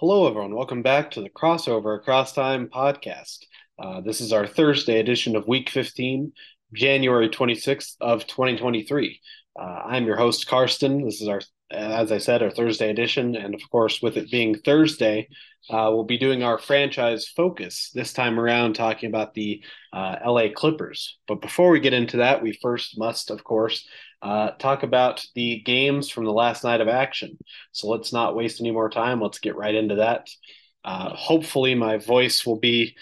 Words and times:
Hello, 0.00 0.26
everyone. 0.26 0.54
Welcome 0.54 0.80
back 0.80 1.10
to 1.10 1.20
the 1.20 1.28
Crossover 1.28 1.94
Across 1.94 2.32
Time 2.32 2.68
podcast. 2.68 3.40
Uh, 3.78 4.00
this 4.00 4.22
is 4.22 4.32
our 4.32 4.46
Thursday 4.46 4.98
edition 4.98 5.36
of 5.36 5.46
Week 5.46 5.68
15, 5.68 6.32
January 6.72 7.28
26th 7.28 7.96
of 8.00 8.26
2023. 8.26 9.20
Uh, 9.60 9.62
I'm 9.62 10.06
your 10.06 10.16
host, 10.16 10.48
Karston. 10.48 11.04
This 11.04 11.20
is 11.20 11.28
our, 11.28 11.42
as 11.70 12.12
I 12.12 12.16
said, 12.16 12.42
our 12.42 12.50
Thursday 12.50 12.88
edition. 12.88 13.36
And 13.36 13.54
of 13.54 13.60
course, 13.70 14.00
with 14.00 14.16
it 14.16 14.30
being 14.30 14.54
Thursday, 14.54 15.28
uh, 15.68 15.92
we'll 15.92 16.04
be 16.04 16.16
doing 16.16 16.42
our 16.42 16.56
franchise 16.56 17.28
focus 17.28 17.90
this 17.94 18.14
time 18.14 18.40
around, 18.40 18.76
talking 18.76 19.10
about 19.10 19.34
the 19.34 19.62
uh, 19.92 20.16
LA 20.24 20.46
Clippers. 20.56 21.18
But 21.28 21.42
before 21.42 21.68
we 21.72 21.78
get 21.78 21.92
into 21.92 22.16
that, 22.16 22.42
we 22.42 22.58
first 22.62 22.98
must, 22.98 23.30
of 23.30 23.44
course, 23.44 23.86
uh, 24.22 24.50
talk 24.52 24.82
about 24.82 25.24
the 25.34 25.60
games 25.60 26.10
from 26.10 26.24
the 26.24 26.32
last 26.32 26.64
night 26.64 26.80
of 26.80 26.88
action. 26.88 27.38
So 27.72 27.88
let's 27.88 28.12
not 28.12 28.36
waste 28.36 28.60
any 28.60 28.70
more 28.70 28.90
time. 28.90 29.20
Let's 29.20 29.38
get 29.38 29.56
right 29.56 29.74
into 29.74 29.96
that. 29.96 30.28
Uh, 30.84 31.10
hopefully, 31.14 31.74
my 31.74 31.98
voice 31.98 32.44
will 32.44 32.58
be 32.58 32.96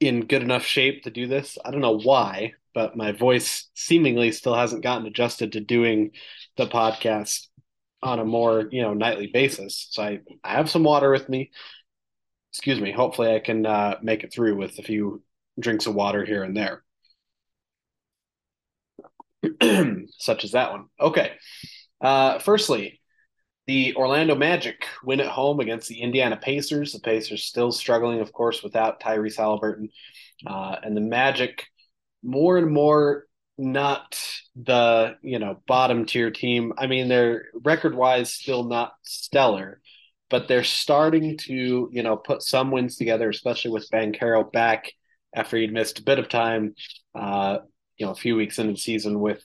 in 0.00 0.26
good 0.26 0.42
enough 0.42 0.64
shape 0.64 1.04
to 1.04 1.10
do 1.10 1.26
this. 1.26 1.58
I 1.64 1.70
don't 1.70 1.80
know 1.80 1.98
why, 1.98 2.54
but 2.74 2.96
my 2.96 3.12
voice 3.12 3.68
seemingly 3.74 4.32
still 4.32 4.54
hasn't 4.54 4.82
gotten 4.82 5.06
adjusted 5.06 5.52
to 5.52 5.60
doing 5.60 6.12
the 6.56 6.66
podcast 6.66 7.46
on 8.02 8.18
a 8.18 8.24
more 8.24 8.68
you 8.72 8.82
know 8.82 8.94
nightly 8.94 9.28
basis. 9.28 9.88
So 9.90 10.02
I, 10.02 10.20
I 10.42 10.52
have 10.54 10.70
some 10.70 10.82
water 10.82 11.10
with 11.10 11.28
me. 11.28 11.50
Excuse 12.52 12.80
me. 12.80 12.92
Hopefully, 12.92 13.34
I 13.34 13.38
can 13.38 13.64
uh, 13.64 13.98
make 14.02 14.24
it 14.24 14.32
through 14.32 14.56
with 14.56 14.78
a 14.78 14.82
few 14.82 15.22
drinks 15.58 15.86
of 15.86 15.94
water 15.94 16.24
here 16.24 16.42
and 16.42 16.56
there. 16.56 16.82
such 20.18 20.44
as 20.44 20.52
that 20.52 20.72
one. 20.72 20.86
Okay. 21.00 21.32
Uh, 22.00 22.38
firstly, 22.38 23.00
the 23.66 23.94
Orlando 23.94 24.34
Magic 24.34 24.86
win 25.04 25.20
at 25.20 25.28
home 25.28 25.60
against 25.60 25.88
the 25.88 26.00
Indiana 26.00 26.36
Pacers. 26.36 26.92
The 26.92 27.00
Pacers 27.00 27.44
still 27.44 27.72
struggling, 27.72 28.20
of 28.20 28.32
course, 28.32 28.62
without 28.62 29.00
Tyrese 29.00 29.36
Halliburton. 29.36 29.90
Uh, 30.46 30.76
and 30.82 30.96
the 30.96 31.00
Magic 31.00 31.64
more 32.22 32.58
and 32.58 32.70
more 32.70 33.26
not 33.58 34.18
the, 34.56 35.16
you 35.22 35.38
know, 35.38 35.62
bottom 35.66 36.06
tier 36.06 36.30
team. 36.30 36.72
I 36.76 36.86
mean, 36.86 37.08
they're 37.08 37.46
record 37.54 37.94
wise 37.94 38.32
still 38.32 38.64
not 38.64 38.94
stellar, 39.02 39.80
but 40.30 40.48
they're 40.48 40.64
starting 40.64 41.36
to, 41.38 41.88
you 41.92 42.02
know, 42.02 42.16
put 42.16 42.42
some 42.42 42.70
wins 42.70 42.96
together, 42.96 43.28
especially 43.28 43.70
with 43.70 43.90
Banchero 43.90 44.50
back 44.50 44.90
after 45.34 45.56
he'd 45.56 45.72
missed 45.72 46.00
a 46.00 46.04
bit 46.04 46.18
of 46.18 46.28
time. 46.28 46.74
Uh, 47.14 47.58
you 48.02 48.06
know, 48.06 48.12
a 48.12 48.16
few 48.16 48.34
weeks 48.34 48.58
into 48.58 48.72
the 48.72 48.78
season 48.78 49.20
with, 49.20 49.44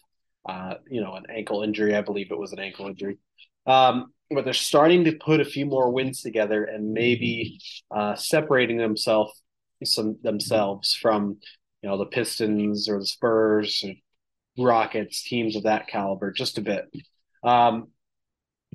uh, 0.49 0.73
you 0.89 0.99
know, 0.99 1.13
an 1.13 1.25
ankle 1.29 1.61
injury. 1.61 1.95
I 1.95 2.01
believe 2.01 2.31
it 2.31 2.39
was 2.39 2.53
an 2.53 2.59
ankle 2.59 2.87
injury. 2.87 3.19
Um, 3.67 4.11
but 4.31 4.45
they're 4.45 4.53
starting 4.55 5.03
to 5.05 5.11
put 5.11 5.39
a 5.39 5.45
few 5.45 5.67
more 5.67 5.91
wins 5.91 6.23
together 6.23 6.63
and 6.63 6.91
maybe 6.91 7.59
uh, 7.91 8.15
separating 8.15 8.77
themselves 8.77 9.43
some 9.83 10.17
themselves 10.23 10.95
from 10.95 11.37
you 11.83 11.89
know 11.89 11.99
the 11.99 12.07
Pistons 12.07 12.89
or 12.89 12.97
the 12.99 13.05
Spurs, 13.05 13.85
or 13.85 13.93
Rockets, 14.65 15.21
teams 15.21 15.55
of 15.55 15.63
that 15.63 15.87
caliber, 15.87 16.31
just 16.31 16.57
a 16.57 16.61
bit. 16.61 16.85
Um, 17.43 17.89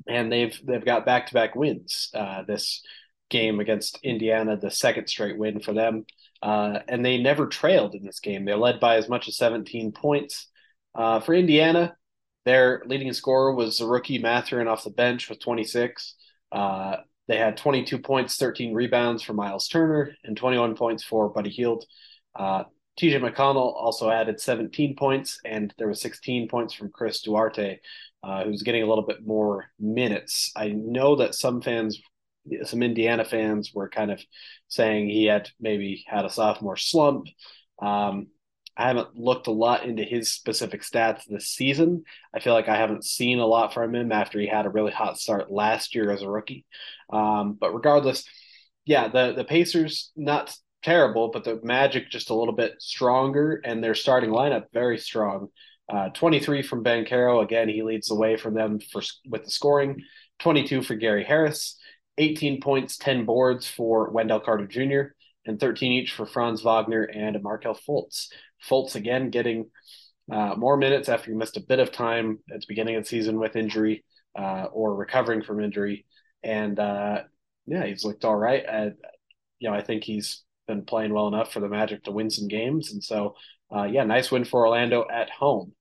and 0.07 0.31
they've 0.31 0.57
they've 0.65 0.85
got 0.85 1.05
back 1.05 1.27
to 1.27 1.33
back 1.33 1.55
wins. 1.55 2.09
Uh, 2.13 2.43
this 2.47 2.81
game 3.29 3.59
against 3.59 3.99
Indiana, 4.01 4.55
the 4.55 4.71
second 4.71 5.07
straight 5.07 5.37
win 5.37 5.59
for 5.59 5.73
them. 5.73 6.05
Uh, 6.43 6.79
and 6.89 7.05
they 7.05 7.17
never 7.17 7.47
trailed 7.47 7.95
in 7.95 8.03
this 8.03 8.19
game. 8.19 8.43
They 8.43 8.53
led 8.53 8.81
by 8.81 8.97
as 8.97 9.07
much 9.07 9.29
as 9.29 9.37
17 9.37 9.93
points. 9.93 10.49
Uh, 10.93 11.21
for 11.21 11.33
Indiana, 11.33 11.95
their 12.43 12.83
leading 12.85 13.13
scorer 13.13 13.55
was 13.55 13.77
the 13.77 13.87
rookie 13.87 14.19
Mathurin 14.19 14.67
off 14.67 14.83
the 14.83 14.89
bench 14.89 15.29
with 15.29 15.39
26. 15.39 16.15
Uh, 16.51 16.97
they 17.29 17.37
had 17.37 17.55
22 17.55 17.97
points, 17.99 18.35
13 18.35 18.73
rebounds 18.73 19.23
for 19.23 19.31
Miles 19.31 19.69
Turner, 19.69 20.11
and 20.25 20.35
21 20.35 20.75
points 20.75 21.01
for 21.01 21.29
Buddy 21.29 21.49
Hield. 21.49 21.85
Uh, 22.35 22.65
TJ 22.99 23.21
McConnell 23.21 23.73
also 23.73 24.09
added 24.09 24.41
17 24.41 24.97
points, 24.97 25.39
and 25.45 25.73
there 25.77 25.87
was 25.87 26.01
16 26.01 26.49
points 26.49 26.73
from 26.73 26.91
Chris 26.91 27.21
Duarte, 27.21 27.79
uh, 28.21 28.43
who's 28.43 28.63
getting 28.63 28.83
a 28.83 28.87
little 28.87 29.05
bit 29.05 29.25
more 29.25 29.67
minutes. 29.79 30.51
I 30.57 30.67
know 30.67 31.15
that 31.15 31.35
some 31.35 31.61
fans 31.61 32.01
some 32.63 32.83
Indiana 32.83 33.25
fans 33.25 33.71
were 33.73 33.89
kind 33.89 34.11
of 34.11 34.21
saying 34.67 35.09
he 35.09 35.25
had 35.25 35.49
maybe 35.59 36.03
had 36.07 36.25
a 36.25 36.29
sophomore 36.29 36.77
slump. 36.77 37.27
Um, 37.81 38.27
I 38.75 38.87
haven't 38.87 39.15
looked 39.15 39.47
a 39.47 39.51
lot 39.51 39.85
into 39.85 40.03
his 40.03 40.31
specific 40.31 40.81
stats 40.81 41.21
this 41.27 41.47
season. 41.47 42.03
I 42.33 42.39
feel 42.39 42.53
like 42.53 42.69
I 42.69 42.75
haven't 42.75 43.05
seen 43.05 43.39
a 43.39 43.45
lot 43.45 43.73
from 43.73 43.93
him 43.93 44.11
after 44.11 44.39
he 44.39 44.47
had 44.47 44.65
a 44.65 44.69
really 44.71 44.91
hot 44.91 45.19
start 45.19 45.51
last 45.51 45.93
year 45.93 46.11
as 46.11 46.23
a 46.23 46.29
rookie. 46.29 46.65
Um, 47.11 47.53
but 47.53 47.73
regardless, 47.73 48.25
yeah, 48.85 49.07
the 49.09 49.33
the 49.33 49.45
Pacers 49.45 50.11
not 50.15 50.55
terrible, 50.83 51.29
but 51.29 51.43
the 51.43 51.59
Magic 51.63 52.09
just 52.09 52.29
a 52.29 52.35
little 52.35 52.53
bit 52.53 52.73
stronger, 52.79 53.61
and 53.63 53.83
their 53.83 53.95
starting 53.95 54.31
lineup 54.31 54.65
very 54.73 54.97
strong. 54.97 55.49
Uh, 55.91 56.09
23 56.09 56.63
from 56.63 56.83
Banchero. 56.83 57.43
Again, 57.43 57.69
he 57.69 57.83
leads 57.83 58.07
the 58.07 58.15
way 58.15 58.37
from 58.37 58.53
them 58.53 58.79
for 58.79 59.01
with 59.29 59.43
the 59.43 59.51
scoring. 59.51 60.01
22 60.39 60.81
for 60.81 60.95
Gary 60.95 61.23
Harris. 61.23 61.77
18 62.17 62.61
points, 62.61 62.97
10 62.97 63.25
boards 63.25 63.67
for 63.67 64.09
Wendell 64.11 64.39
Carter 64.39 64.67
Jr., 64.67 65.13
and 65.45 65.59
13 65.59 65.91
each 65.91 66.13
for 66.13 66.25
Franz 66.25 66.61
Wagner 66.61 67.03
and 67.03 67.41
Markelle 67.41 67.77
Fultz. 67.87 68.27
Fultz 68.67 68.95
again 68.95 69.29
getting 69.29 69.69
uh, 70.31 70.55
more 70.55 70.77
minutes 70.77 71.09
after 71.09 71.31
he 71.31 71.37
missed 71.37 71.57
a 71.57 71.61
bit 71.61 71.79
of 71.79 71.91
time 71.91 72.39
at 72.49 72.61
the 72.61 72.67
beginning 72.67 72.95
of 72.95 73.03
the 73.03 73.09
season 73.09 73.39
with 73.39 73.55
injury 73.55 74.05
uh, 74.37 74.65
or 74.71 74.95
recovering 74.95 75.41
from 75.41 75.61
injury. 75.61 76.05
And 76.43 76.79
uh, 76.79 77.23
yeah, 77.65 77.85
he's 77.85 78.05
looked 78.05 78.23
all 78.23 78.35
right. 78.35 78.63
Uh, 78.65 78.89
you 79.59 79.69
know, 79.69 79.75
I 79.75 79.83
think 79.83 80.03
he's 80.03 80.43
been 80.67 80.85
playing 80.85 81.13
well 81.13 81.27
enough 81.27 81.51
for 81.51 81.59
the 81.59 81.67
Magic 81.67 82.03
to 82.03 82.11
win 82.11 82.29
some 82.29 82.47
games. 82.47 82.93
And 82.93 83.03
so, 83.03 83.35
uh, 83.75 83.83
yeah, 83.83 84.03
nice 84.03 84.31
win 84.31 84.45
for 84.45 84.65
Orlando 84.65 85.05
at 85.11 85.29
home. 85.29 85.73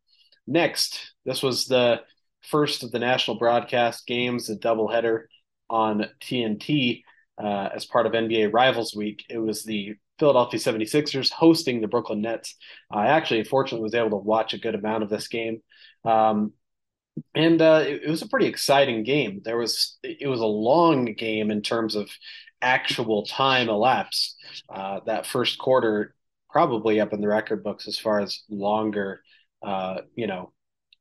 Next, 0.46 1.14
this 1.24 1.42
was 1.42 1.66
the 1.66 2.00
first 2.42 2.82
of 2.82 2.90
the 2.90 2.98
national 2.98 3.38
broadcast 3.38 4.06
games, 4.06 4.48
the 4.48 4.56
doubleheader 4.56 5.24
on 5.72 6.06
TNT 6.20 7.02
uh, 7.42 7.70
as 7.74 7.86
part 7.86 8.06
of 8.06 8.12
NBA 8.12 8.52
Rivals 8.52 8.94
Week. 8.94 9.24
It 9.28 9.38
was 9.38 9.64
the 9.64 9.96
Philadelphia 10.18 10.60
76ers 10.60 11.32
hosting 11.32 11.80
the 11.80 11.88
Brooklyn 11.88 12.20
Nets. 12.20 12.54
I 12.90 13.08
actually, 13.08 13.42
fortunately, 13.44 13.82
was 13.82 13.94
able 13.94 14.10
to 14.10 14.16
watch 14.16 14.52
a 14.54 14.58
good 14.58 14.74
amount 14.74 15.02
of 15.02 15.08
this 15.08 15.28
game. 15.28 15.62
Um, 16.04 16.52
and 17.34 17.60
uh, 17.60 17.82
it, 17.86 18.02
it, 18.04 18.10
was 18.10 18.22
a 18.22 18.28
pretty 18.28 18.46
exciting 18.46 19.02
game. 19.02 19.40
There 19.44 19.58
was 19.58 19.98
it 20.02 20.28
was 20.28 20.40
a 20.40 20.46
long 20.46 21.06
game 21.14 21.50
in 21.50 21.62
terms 21.62 21.94
of 21.94 22.08
actual 22.60 23.24
time 23.24 23.68
elapsed. 23.68 24.36
Uh, 24.68 25.00
that 25.06 25.26
first 25.26 25.58
quarter 25.58 26.14
probably 26.50 27.00
up 27.00 27.12
in 27.12 27.20
the 27.20 27.28
record 27.28 27.64
books 27.64 27.88
as 27.88 27.98
far 27.98 28.20
as 28.20 28.42
longer, 28.48 29.22
uh, 29.62 30.02
you 30.14 30.26
know, 30.26 30.52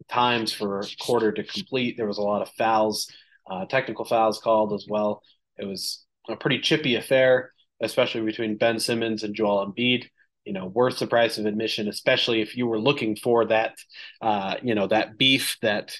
times 0.09 0.51
for 0.51 0.79
a 0.79 0.87
quarter 0.99 1.31
to 1.31 1.43
complete. 1.43 1.95
There 1.97 2.07
was 2.07 2.17
a 2.17 2.23
lot 2.23 2.41
of 2.41 2.49
fouls 2.57 3.09
uh, 3.51 3.65
technical 3.65 4.05
fouls 4.05 4.39
called 4.39 4.73
as 4.73 4.85
well. 4.87 5.21
It 5.57 5.65
was 5.65 6.05
a 6.29 6.37
pretty 6.37 6.59
chippy 6.59 6.95
affair, 6.95 7.51
especially 7.81 8.21
between 8.21 8.57
Ben 8.57 8.79
Simmons 8.79 9.23
and 9.23 9.35
Joel 9.35 9.65
Embiid. 9.67 10.05
You 10.45 10.53
know, 10.53 10.65
worth 10.65 10.97
the 10.97 11.05
price 11.05 11.37
of 11.37 11.45
admission, 11.45 11.87
especially 11.87 12.41
if 12.41 12.57
you 12.57 12.65
were 12.65 12.79
looking 12.79 13.15
for 13.15 13.45
that, 13.45 13.75
uh, 14.21 14.55
you 14.63 14.73
know, 14.73 14.87
that 14.87 15.17
beef 15.17 15.57
that, 15.61 15.95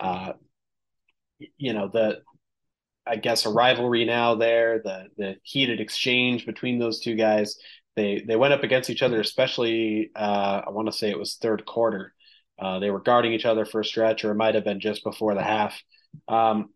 uh, 0.00 0.32
you 1.56 1.72
know, 1.72 1.88
the, 1.90 2.18
I 3.06 3.16
guess 3.16 3.46
a 3.46 3.50
rivalry 3.50 4.04
now 4.04 4.34
there, 4.34 4.82
the 4.84 5.06
the 5.16 5.36
heated 5.44 5.80
exchange 5.80 6.44
between 6.44 6.78
those 6.78 7.00
two 7.00 7.14
guys. 7.14 7.56
They 7.94 8.22
they 8.26 8.36
went 8.36 8.52
up 8.52 8.64
against 8.64 8.90
each 8.90 9.02
other, 9.02 9.20
especially 9.20 10.10
uh, 10.14 10.62
I 10.66 10.70
want 10.70 10.88
to 10.88 10.98
say 10.98 11.08
it 11.08 11.18
was 11.18 11.36
third 11.36 11.64
quarter. 11.64 12.12
Uh, 12.58 12.78
they 12.80 12.90
were 12.90 13.00
guarding 13.00 13.32
each 13.32 13.46
other 13.46 13.64
for 13.64 13.80
a 13.80 13.84
stretch, 13.84 14.24
or 14.24 14.32
it 14.32 14.36
might 14.36 14.56
have 14.56 14.64
been 14.64 14.80
just 14.80 15.04
before 15.04 15.34
the 15.34 15.42
half. 15.42 15.80
Um, 16.28 16.70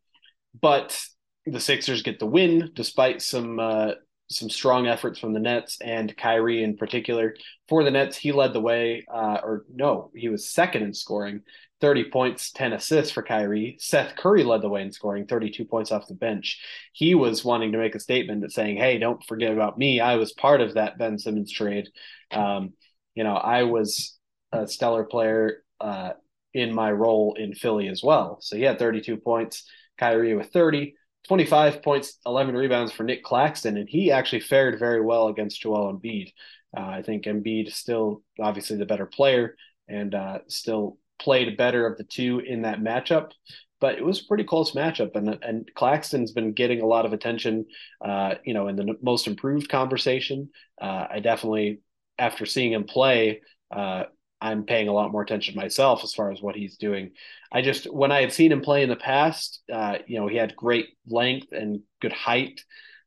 but 0.60 0.98
the 1.46 1.60
Sixers 1.60 2.02
get 2.02 2.18
the 2.18 2.26
win 2.26 2.70
despite 2.74 3.22
some 3.22 3.58
uh, 3.58 3.92
some 4.30 4.48
strong 4.48 4.86
efforts 4.86 5.18
from 5.18 5.32
the 5.32 5.40
Nets 5.40 5.78
and 5.80 6.16
Kyrie 6.16 6.62
in 6.62 6.76
particular. 6.76 7.34
For 7.68 7.82
the 7.82 7.90
Nets, 7.90 8.16
he 8.16 8.30
led 8.30 8.52
the 8.52 8.60
way, 8.60 9.04
uh, 9.12 9.38
or 9.42 9.64
no, 9.74 10.12
he 10.14 10.28
was 10.28 10.48
second 10.48 10.84
in 10.84 10.94
scoring, 10.94 11.42
30 11.80 12.10
points, 12.10 12.52
10 12.52 12.72
assists 12.72 13.12
for 13.12 13.22
Kyrie. 13.22 13.76
Seth 13.80 14.14
Curry 14.14 14.44
led 14.44 14.62
the 14.62 14.68
way 14.68 14.82
in 14.82 14.92
scoring, 14.92 15.26
32 15.26 15.64
points 15.64 15.90
off 15.90 16.06
the 16.06 16.14
bench. 16.14 16.60
He 16.92 17.16
was 17.16 17.44
wanting 17.44 17.72
to 17.72 17.78
make 17.78 17.96
a 17.96 18.00
statement 18.00 18.42
that 18.42 18.52
saying, 18.52 18.76
hey, 18.76 18.98
don't 18.98 19.24
forget 19.24 19.52
about 19.52 19.78
me. 19.78 19.98
I 20.00 20.14
was 20.14 20.32
part 20.32 20.60
of 20.60 20.74
that 20.74 20.96
Ben 20.96 21.18
Simmons 21.18 21.50
trade. 21.50 21.88
Um, 22.30 22.74
you 23.16 23.24
know, 23.24 23.34
I 23.34 23.64
was 23.64 24.16
a 24.52 24.68
stellar 24.68 25.04
player 25.04 25.64
uh, 25.80 26.12
in 26.54 26.72
my 26.72 26.92
role 26.92 27.34
in 27.36 27.54
Philly 27.54 27.88
as 27.88 28.02
well. 28.02 28.38
So 28.40 28.56
he 28.56 28.62
had 28.62 28.78
32 28.78 29.16
points. 29.16 29.64
Kyrie 30.00 30.34
with 30.34 30.52
30, 30.52 30.94
25 31.28 31.82
points, 31.82 32.18
11 32.26 32.56
rebounds 32.56 32.92
for 32.92 33.04
Nic 33.04 33.22
Claxton, 33.22 33.76
and 33.76 33.88
he 33.88 34.10
actually 34.10 34.40
fared 34.40 34.78
very 34.78 35.00
well 35.02 35.28
against 35.28 35.60
Joel 35.60 35.92
Embiid. 35.92 36.32
Uh, 36.76 36.80
I 36.98 37.02
think 37.02 37.24
Embiid 37.24 37.68
is 37.68 37.76
still 37.76 38.22
obviously 38.40 38.76
the 38.78 38.86
better 38.86 39.06
player 39.06 39.56
and 39.88 40.14
uh, 40.14 40.38
still 40.48 40.98
played 41.20 41.56
better 41.56 41.86
of 41.86 41.98
the 41.98 42.04
two 42.04 42.40
in 42.40 42.62
that 42.62 42.80
matchup. 42.80 43.32
but 43.80 43.96
it 43.96 44.04
was 44.04 44.20
a 44.20 44.24
pretty 44.26 44.44
close 44.44 44.72
matchup. 44.72 45.16
And 45.16 45.38
and 45.42 45.68
Claxton's 45.74 46.32
been 46.32 46.52
getting 46.52 46.80
a 46.82 46.86
lot 46.86 47.06
of 47.06 47.12
attention, 47.12 47.66
uh, 48.04 48.34
you 48.44 48.54
know, 48.54 48.68
in 48.68 48.76
the 48.76 48.94
most 49.02 49.26
improved 49.26 49.68
conversation. 49.68 50.50
Uh, 50.80 51.06
I 51.10 51.20
definitely, 51.20 51.80
after 52.18 52.46
seeing 52.46 52.72
him 52.72 52.84
play, 52.84 53.42
uh, 53.70 54.04
I'm 54.40 54.64
paying 54.64 54.88
a 54.88 54.92
lot 54.92 55.12
more 55.12 55.22
attention 55.22 55.54
myself 55.54 56.02
as 56.02 56.14
far 56.14 56.30
as 56.30 56.40
what 56.40 56.56
he's 56.56 56.76
doing. 56.76 57.12
I 57.52 57.62
just 57.62 57.92
when 57.92 58.12
I 58.12 58.20
had 58.22 58.32
seen 58.32 58.52
him 58.52 58.62
play 58.62 58.82
in 58.82 58.88
the 58.88 58.96
past, 58.96 59.62
uh, 59.72 59.98
you 60.06 60.18
know, 60.18 60.26
he 60.28 60.36
had 60.36 60.56
great 60.56 60.88
length 61.06 61.48
and 61.52 61.80
good 62.00 62.12
height. 62.12 62.62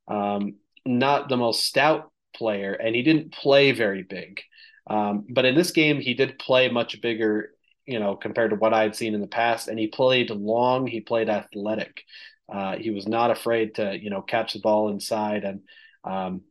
Um, 0.08 0.56
not 0.86 1.30
the 1.30 1.38
most 1.38 1.64
stout 1.64 2.12
player, 2.36 2.74
and 2.74 2.96
he 2.96 3.04
didn't 3.04 3.34
play 3.34 3.72
very 3.72 4.04
big. 4.04 4.42
Um, 4.88 5.26
but 5.30 5.46
in 5.46 5.56
this 5.56 5.72
game, 5.72 6.02
he 6.02 6.14
did 6.14 6.40
play 6.40 6.70
much 6.70 7.02
bigger, 7.02 7.52
you 7.86 8.00
know, 8.00 8.16
compared 8.16 8.52
to 8.52 8.58
what 8.58 8.74
I'd 8.74 8.96
seen 8.96 9.14
in 9.14 9.22
the 9.22 9.28
past. 9.28 9.68
And 9.68 9.80
he 9.80 9.88
played 9.88 10.30
long. 10.30 10.88
He 10.88 11.02
played 11.02 11.30
athletic. 11.30 12.04
Uh, 12.52 12.76
he 12.76 12.92
was 12.92 13.08
not 13.08 13.32
afraid 13.32 13.76
to, 13.76 13.98
you 13.98 14.10
know, 14.10 14.22
catch 14.22 14.54
the 14.54 14.60
ball 14.60 14.90
inside 14.90 15.46
and, 15.46 15.62
um, 16.04 16.42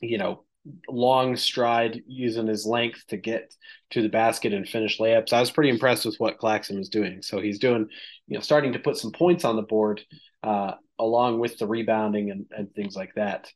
you 0.00 0.18
know, 0.18 0.44
long 0.88 1.36
stride 1.36 2.02
using 2.06 2.46
his 2.46 2.64
length 2.64 3.04
to 3.08 3.16
get 3.16 3.54
to 3.90 4.02
the 4.02 4.08
basket 4.08 4.52
and 4.52 4.68
finish 4.68 4.98
layups. 4.98 5.32
I 5.32 5.40
was 5.40 5.50
pretty 5.50 5.70
impressed 5.70 6.04
with 6.04 6.16
what 6.18 6.38
Claxton 6.38 6.78
was 6.78 6.88
doing. 6.88 7.22
So 7.22 7.40
he's 7.40 7.58
doing, 7.58 7.88
you 8.28 8.36
know, 8.36 8.40
starting 8.40 8.72
to 8.74 8.78
put 8.78 8.96
some 8.96 9.12
points 9.12 9.44
on 9.44 9.56
the 9.56 9.62
board 9.62 10.00
uh, 10.42 10.72
along 10.98 11.40
with 11.40 11.58
the 11.58 11.66
rebounding 11.66 12.30
and, 12.30 12.46
and 12.50 12.72
things 12.74 12.94
like 12.94 13.14
that. 13.16 13.50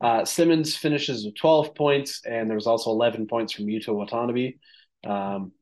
Uh, 0.00 0.24
Simmons 0.24 0.76
finishes 0.76 1.24
with 1.24 1.36
12 1.36 1.74
points, 1.74 2.22
and 2.24 2.48
there 2.48 2.56
was 2.56 2.66
also 2.66 2.90
11 2.90 3.28
points 3.28 3.52
from 3.52 3.66
Yuta 3.66 3.94
Watanabe. 3.94 4.54
Um, 5.04 5.52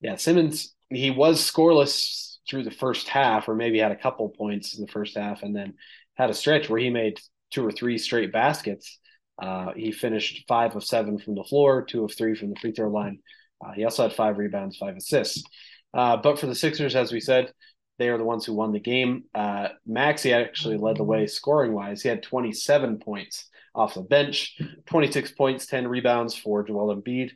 yeah, 0.00 0.16
Simmons, 0.16 0.74
he 0.90 1.10
was 1.10 1.40
scoreless 1.40 2.36
through 2.48 2.64
the 2.64 2.72
first 2.72 3.08
half, 3.08 3.48
or 3.48 3.54
maybe 3.54 3.78
had 3.78 3.92
a 3.92 3.96
couple 3.96 4.28
points 4.28 4.76
in 4.76 4.84
the 4.84 4.90
first 4.90 5.16
half, 5.16 5.42
and 5.42 5.54
then 5.54 5.74
had 6.14 6.28
a 6.28 6.34
stretch 6.34 6.68
where 6.68 6.80
he 6.80 6.90
made 6.90 7.20
two 7.50 7.64
or 7.64 7.70
three 7.70 7.98
straight 7.98 8.32
baskets. 8.32 8.98
Uh, 9.40 9.72
he 9.74 9.92
finished 9.92 10.44
five 10.46 10.76
of 10.76 10.84
seven 10.84 11.18
from 11.18 11.34
the 11.34 11.44
floor, 11.44 11.84
two 11.84 12.04
of 12.04 12.14
three 12.14 12.34
from 12.34 12.50
the 12.50 12.56
free 12.60 12.72
throw 12.72 12.88
line. 12.88 13.18
Uh, 13.64 13.72
he 13.72 13.84
also 13.84 14.04
had 14.04 14.12
five 14.12 14.38
rebounds, 14.38 14.76
five 14.76 14.96
assists. 14.96 15.42
Uh, 15.92 16.16
but 16.16 16.38
for 16.38 16.46
the 16.46 16.54
Sixers, 16.54 16.96
as 16.96 17.12
we 17.12 17.20
said, 17.20 17.52
they 17.98 18.08
are 18.08 18.18
the 18.18 18.24
ones 18.24 18.44
who 18.44 18.54
won 18.54 18.72
the 18.72 18.80
game. 18.80 19.24
Uh, 19.34 19.68
Maxey 19.86 20.32
actually 20.32 20.76
led 20.76 20.96
the 20.96 21.04
way 21.04 21.26
scoring 21.26 21.72
wise. 21.72 22.02
He 22.02 22.08
had 22.08 22.22
27 22.22 22.98
points 22.98 23.48
off 23.74 23.94
the 23.94 24.02
bench. 24.02 24.60
26 24.86 25.32
points, 25.32 25.66
10 25.66 25.86
rebounds 25.86 26.34
for 26.34 26.64
Joel 26.64 26.94
Embiid. 26.96 27.30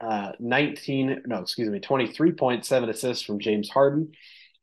Uh, 0.00 0.32
19, 0.40 1.22
no, 1.26 1.38
excuse 1.38 1.68
me, 1.68 1.78
23 1.78 2.32
points, 2.32 2.68
seven 2.68 2.88
assists 2.88 3.24
from 3.24 3.38
James 3.38 3.70
Harden. 3.70 4.12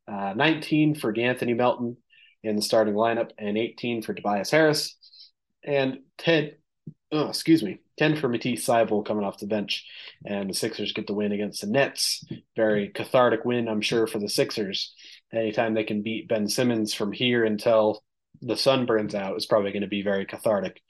Uh, 0.07 0.33
19 0.35 0.95
for 0.95 1.17
Anthony 1.17 1.53
Melton 1.53 1.97
in 2.43 2.55
the 2.55 2.61
starting 2.61 2.93
lineup, 2.93 3.31
and 3.37 3.57
18 3.57 4.01
for 4.01 4.13
Tobias 4.13 4.51
Harris, 4.51 4.95
and 5.63 5.99
10, 6.19 6.51
oh, 7.11 7.29
excuse 7.29 7.63
me, 7.63 7.79
10 7.97 8.15
for 8.15 8.29
Matisse 8.29 8.65
Thybulle 8.65 9.05
coming 9.05 9.25
off 9.25 9.39
the 9.39 9.47
bench. 9.47 9.85
And 10.25 10.49
the 10.49 10.53
Sixers 10.53 10.93
get 10.93 11.07
the 11.07 11.13
win 11.13 11.31
against 11.31 11.61
the 11.61 11.67
Nets. 11.67 12.23
Very 12.55 12.89
cathartic 12.89 13.45
win, 13.45 13.67
I'm 13.67 13.81
sure, 13.81 14.07
for 14.07 14.19
the 14.19 14.29
Sixers. 14.29 14.93
Anytime 15.33 15.73
they 15.73 15.83
can 15.83 16.01
beat 16.01 16.27
Ben 16.27 16.47
Simmons 16.47 16.93
from 16.93 17.11
here 17.11 17.43
until 17.45 18.03
the 18.41 18.57
sun 18.57 18.85
burns 18.85 19.15
out 19.15 19.37
is 19.37 19.45
probably 19.45 19.71
going 19.71 19.81
to 19.81 19.87
be 19.87 20.01
very 20.01 20.25
cathartic. 20.25 20.81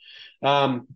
Um, 0.42 0.88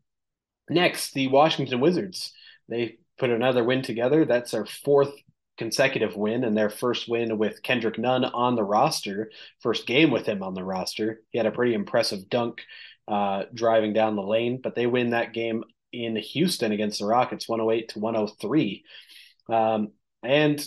next, 0.70 1.14
the 1.14 1.28
Washington 1.28 1.80
Wizards. 1.80 2.32
They 2.70 2.98
put 3.18 3.30
another 3.30 3.64
win 3.64 3.82
together. 3.82 4.26
That's 4.26 4.52
their 4.52 4.66
fourth 4.66 5.14
consecutive 5.58 6.16
win 6.16 6.44
and 6.44 6.58
their 6.58 6.70
first 6.70 7.08
win 7.08 7.38
with 7.38 7.62
Kendrick 7.62 8.00
Nunn 8.00 8.26
on 8.26 8.56
the 8.56 8.64
roster. 8.64 9.32
First 9.62 9.86
game 9.86 10.12
with 10.12 10.26
him 10.26 10.42
on 10.42 10.54
the 10.54 10.64
roster. 10.64 11.22
He 11.30 11.38
had 11.38 11.46
a 11.46 11.52
pretty 11.52 11.74
impressive 11.74 12.30
dunk 12.30 12.62
uh, 13.08 13.44
driving 13.54 13.94
down 13.94 14.16
the 14.16 14.22
lane, 14.22 14.60
but 14.62 14.76
they 14.76 14.88
win 14.88 15.12
that 15.12 15.34
game 15.34 15.64
in 15.92 16.16
Houston 16.16 16.72
against 16.72 17.00
the 17.00 17.06
Rockets, 17.06 17.48
108 17.48 17.90
to 17.90 18.00
103. 18.00 18.84
Um, 19.50 19.92
and 20.24 20.66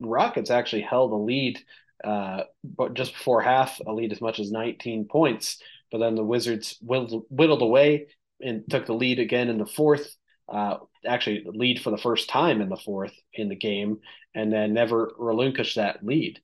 Rockets 0.00 0.50
actually 0.50 0.82
held 0.82 1.12
a 1.12 1.16
lead 1.16 1.60
uh, 2.02 2.42
but 2.64 2.94
just 2.94 3.12
before 3.12 3.40
half, 3.40 3.80
a 3.86 3.92
lead 3.92 4.12
as 4.12 4.20
much 4.20 4.40
as 4.40 4.50
19 4.50 5.06
points. 5.06 5.58
But 5.90 5.98
then 5.98 6.14
the 6.14 6.24
Wizards 6.24 6.76
whittled, 6.80 7.24
whittled 7.30 7.62
away 7.62 8.08
and 8.40 8.68
took 8.68 8.86
the 8.86 8.94
lead 8.94 9.18
again 9.18 9.48
in 9.48 9.58
the 9.58 9.66
fourth. 9.66 10.16
Uh, 10.48 10.78
actually, 11.06 11.44
lead 11.46 11.80
for 11.80 11.90
the 11.90 11.98
first 11.98 12.28
time 12.28 12.60
in 12.60 12.68
the 12.68 12.76
fourth 12.76 13.14
in 13.32 13.48
the 13.48 13.56
game, 13.56 13.98
and 14.34 14.52
then 14.52 14.74
never 14.74 15.12
relinquished 15.18 15.76
that 15.76 16.04
lead. 16.04 16.40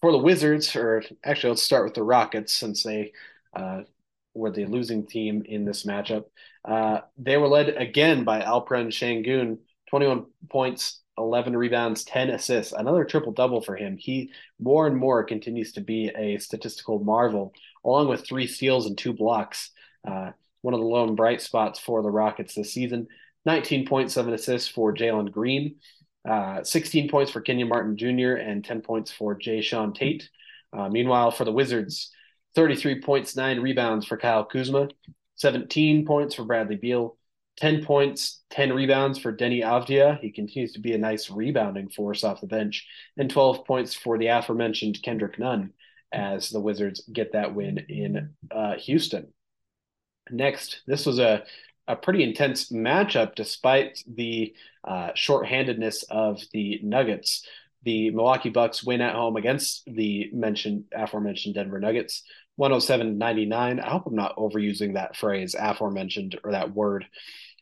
For 0.00 0.12
the 0.12 0.18
Wizards, 0.18 0.74
or 0.74 1.02
actually, 1.24 1.50
let's 1.50 1.62
start 1.62 1.84
with 1.84 1.94
the 1.94 2.02
Rockets 2.02 2.52
since 2.52 2.82
they 2.82 3.12
uh, 3.54 3.82
were 4.36 4.50
the 4.50 4.66
losing 4.66 5.06
team 5.06 5.42
in 5.46 5.64
this 5.64 5.84
matchup. 5.84 6.24
Uh, 6.64 7.00
they 7.16 7.36
were 7.36 7.48
led 7.48 7.70
again 7.70 8.24
by 8.24 8.40
Alperen 8.40 8.88
Sengun, 8.88 9.58
21 9.88 10.26
points, 10.50 11.00
11 11.18 11.56
rebounds, 11.56 12.04
10 12.04 12.30
assists, 12.30 12.72
another 12.72 13.04
triple 13.04 13.32
double 13.32 13.60
for 13.62 13.76
him. 13.76 13.96
He 13.96 14.30
more 14.60 14.86
and 14.86 14.96
more 14.96 15.24
continues 15.24 15.72
to 15.72 15.80
be 15.80 16.10
a 16.16 16.38
statistical 16.38 16.98
marvel, 16.98 17.54
along 17.84 18.08
with 18.08 18.26
three 18.26 18.46
steals 18.46 18.86
and 18.86 18.98
two 18.98 19.12
blocks. 19.12 19.70
Uh, 20.06 20.32
one 20.60 20.74
of 20.74 20.80
the 20.80 20.86
lone 20.86 21.14
bright 21.14 21.40
spots 21.40 21.78
for 21.78 22.02
the 22.02 22.10
Rockets 22.10 22.54
this 22.54 22.72
season. 22.72 23.06
19.7 23.48 24.32
assists 24.32 24.68
for 24.68 24.92
Jalen 24.92 25.30
Green, 25.30 25.76
uh, 26.28 26.64
16 26.64 27.08
points 27.08 27.30
for 27.30 27.40
Kenyon 27.40 27.68
Martin 27.68 27.96
Jr., 27.96 28.34
and 28.34 28.64
10 28.64 28.80
points 28.80 29.12
for 29.12 29.38
Jae'Sean 29.38 29.94
Tate. 29.94 30.28
Uh, 30.76 30.88
meanwhile, 30.88 31.30
for 31.30 31.44
the 31.44 31.52
Wizards, 31.52 32.10
33 32.56 33.02
points, 33.02 33.36
nine 33.36 33.60
rebounds 33.60 34.06
for 34.06 34.16
Kyle 34.16 34.44
Kuzma, 34.44 34.88
17 35.36 36.06
points 36.06 36.34
for 36.34 36.44
Bradley 36.44 36.76
Beal, 36.76 37.16
10 37.58 37.84
points, 37.84 38.42
10 38.50 38.72
rebounds 38.72 39.18
for 39.18 39.34
Deni 39.34 39.62
Avdija. 39.62 40.18
He 40.20 40.32
continues 40.32 40.72
to 40.72 40.80
be 40.80 40.94
a 40.94 40.98
nice 40.98 41.30
rebounding 41.30 41.90
force 41.90 42.24
off 42.24 42.40
the 42.40 42.46
bench, 42.46 42.86
and 43.16 43.30
12 43.30 43.64
points 43.66 43.94
for 43.94 44.18
the 44.18 44.28
aforementioned 44.28 45.02
Kendrick 45.02 45.38
Nunn 45.38 45.72
as 46.12 46.48
the 46.50 46.60
Wizards 46.60 47.02
get 47.12 47.32
that 47.32 47.54
win 47.54 47.78
in 47.88 48.30
uh, 48.50 48.74
Houston. 48.76 49.28
Next, 50.30 50.82
this 50.86 51.06
was 51.06 51.18
a, 51.18 51.44
a 51.86 51.94
pretty 51.94 52.22
intense 52.22 52.70
matchup 52.70 53.34
despite 53.34 54.02
the 54.06 54.54
uh, 54.82 55.10
shorthandedness 55.12 56.04
of 56.10 56.40
the 56.52 56.80
Nuggets. 56.82 57.46
The 57.86 58.10
Milwaukee 58.10 58.48
Bucks 58.50 58.82
win 58.82 59.00
at 59.00 59.14
home 59.14 59.36
against 59.36 59.84
the 59.86 60.28
mentioned 60.32 60.86
aforementioned 60.92 61.54
Denver 61.54 61.78
Nuggets, 61.78 62.24
107 62.56 63.16
99. 63.16 63.78
I 63.78 63.88
hope 63.88 64.06
I'm 64.06 64.16
not 64.16 64.36
overusing 64.36 64.94
that 64.94 65.14
phrase, 65.14 65.54
aforementioned, 65.56 66.36
or 66.42 66.50
that 66.50 66.74
word. 66.74 67.06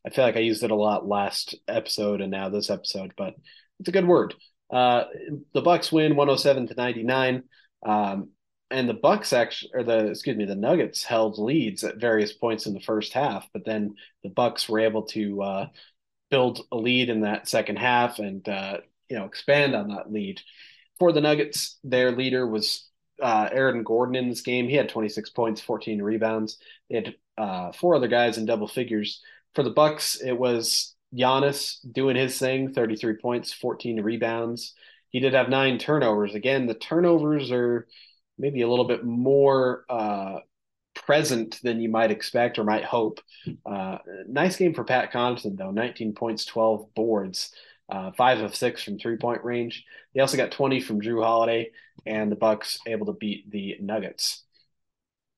I 0.07 0.09
feel 0.09 0.25
like 0.25 0.39
I 0.39 0.41
used 0.41 0.63
it 0.63 0.71
a 0.71 0.75
lot 0.75 1.07
last 1.07 1.55
episode 1.69 2.23
and 2.23 2.31
now 2.31 2.49
this 2.49 2.71
episode, 2.71 3.13
but 3.19 3.35
it's 3.81 3.91
a 3.91 3.93
good 3.93 4.07
word. 4.07 4.35
Uh, 4.73 5.05
the 5.53 5.61
Bucks 5.61 5.93
win 5.93 6.17
107 6.17 6.69
to 6.69 6.75
99. 6.75 7.43
Um, 7.85 8.31
and 8.71 8.89
the 8.89 8.95
Bucks 8.95 9.35
actually, 9.35 9.73
or 9.75 9.83
the 9.83 10.07
excuse 10.07 10.39
me, 10.39 10.47
the 10.47 10.57
Nuggets 10.57 11.05
held 11.05 11.39
leads 11.39 11.85
at 11.85 12.01
various 12.01 12.33
points 12.33 12.65
in 12.65 12.73
the 12.73 12.81
first 12.81 13.13
half, 13.13 13.47
but 13.53 13.67
then 13.67 13.97
the 14.23 14.31
Bucks 14.31 14.71
were 14.71 14.81
able 14.81 15.03
to 15.09 15.43
uh, 15.43 15.67
build 16.31 16.63
a 16.73 16.77
lead 16.77 17.11
in 17.11 17.21
that 17.21 17.47
second 17.47 17.77
half 17.77 18.19
and 18.21 18.49
uh, 18.49 18.79
you 19.15 19.21
know 19.21 19.27
expand 19.27 19.75
on 19.75 19.89
that 19.89 20.13
lead. 20.13 20.41
For 20.99 21.13
the 21.13 21.21
Nuggets, 21.21 21.79
their 21.83 22.13
leader 22.13 22.47
was 22.47 22.87
uh, 23.21 23.49
Aaron 23.51 23.83
Gordon 23.83 24.15
in 24.15 24.29
this 24.29 24.43
game. 24.43 24.69
He 24.69 24.77
had 24.77 24.89
26 24.89 25.31
points, 25.31 25.61
14 25.61 26.03
rebounds. 26.03 26.59
They 26.89 26.97
had 26.97 27.15
uh, 27.37 27.73
four 27.73 27.97
other 27.97 28.09
guys 28.09 28.39
in 28.39 28.47
double 28.47 28.69
figures 28.69 29.21
for 29.55 29.63
the 29.63 29.71
Bucks, 29.71 30.21
it 30.21 30.33
was 30.33 30.95
Giannis 31.15 31.79
doing 31.91 32.17
his 32.17 32.39
thing, 32.39 32.73
33 32.73 33.15
points, 33.15 33.53
14 33.53 34.01
rebounds. 34.01 34.75
He 35.11 35.21
did 35.21 35.35
have 35.35 35.49
nine 35.49 35.79
turnovers. 35.79 36.35
Again, 36.35 36.67
the 36.67 36.75
turnovers 36.75 37.53
are 37.53 37.87
maybe 38.37 38.63
a 38.63 38.69
little 38.69 38.87
bit 38.87 39.05
more 39.05 39.85
uh, 39.89 40.41
present 40.97 41.61
than 41.63 41.81
you 41.81 41.89
might 41.89 42.11
expect 42.11 42.59
or 42.59 42.65
might 42.65 42.85
hope. 42.85 43.21
Uh, 43.65 43.99
nice 44.27 44.57
game 44.57 44.75
for 44.75 44.83
Pat 44.83 45.13
Connaughton, 45.13 45.57
though 45.57 45.71
19 45.71 46.15
points, 46.15 46.45
12 46.45 46.93
boards, 46.95 47.53
uh, 47.89 48.11
five 48.13 48.41
of 48.41 48.55
six 48.55 48.83
from 48.83 48.99
three 48.99 49.17
point 49.17 49.45
range. 49.45 49.85
They 50.15 50.21
also 50.21 50.37
got 50.37 50.53
20 50.53 50.81
from 50.81 51.01
Jrue 51.01 51.23
Holiday, 51.23 51.71
and 52.07 52.31
the 52.31 52.37
Bucks 52.37 52.79
able 52.87 53.07
to 53.07 53.13
beat 53.13 53.51
the 53.51 53.77
Nuggets. 53.81 54.43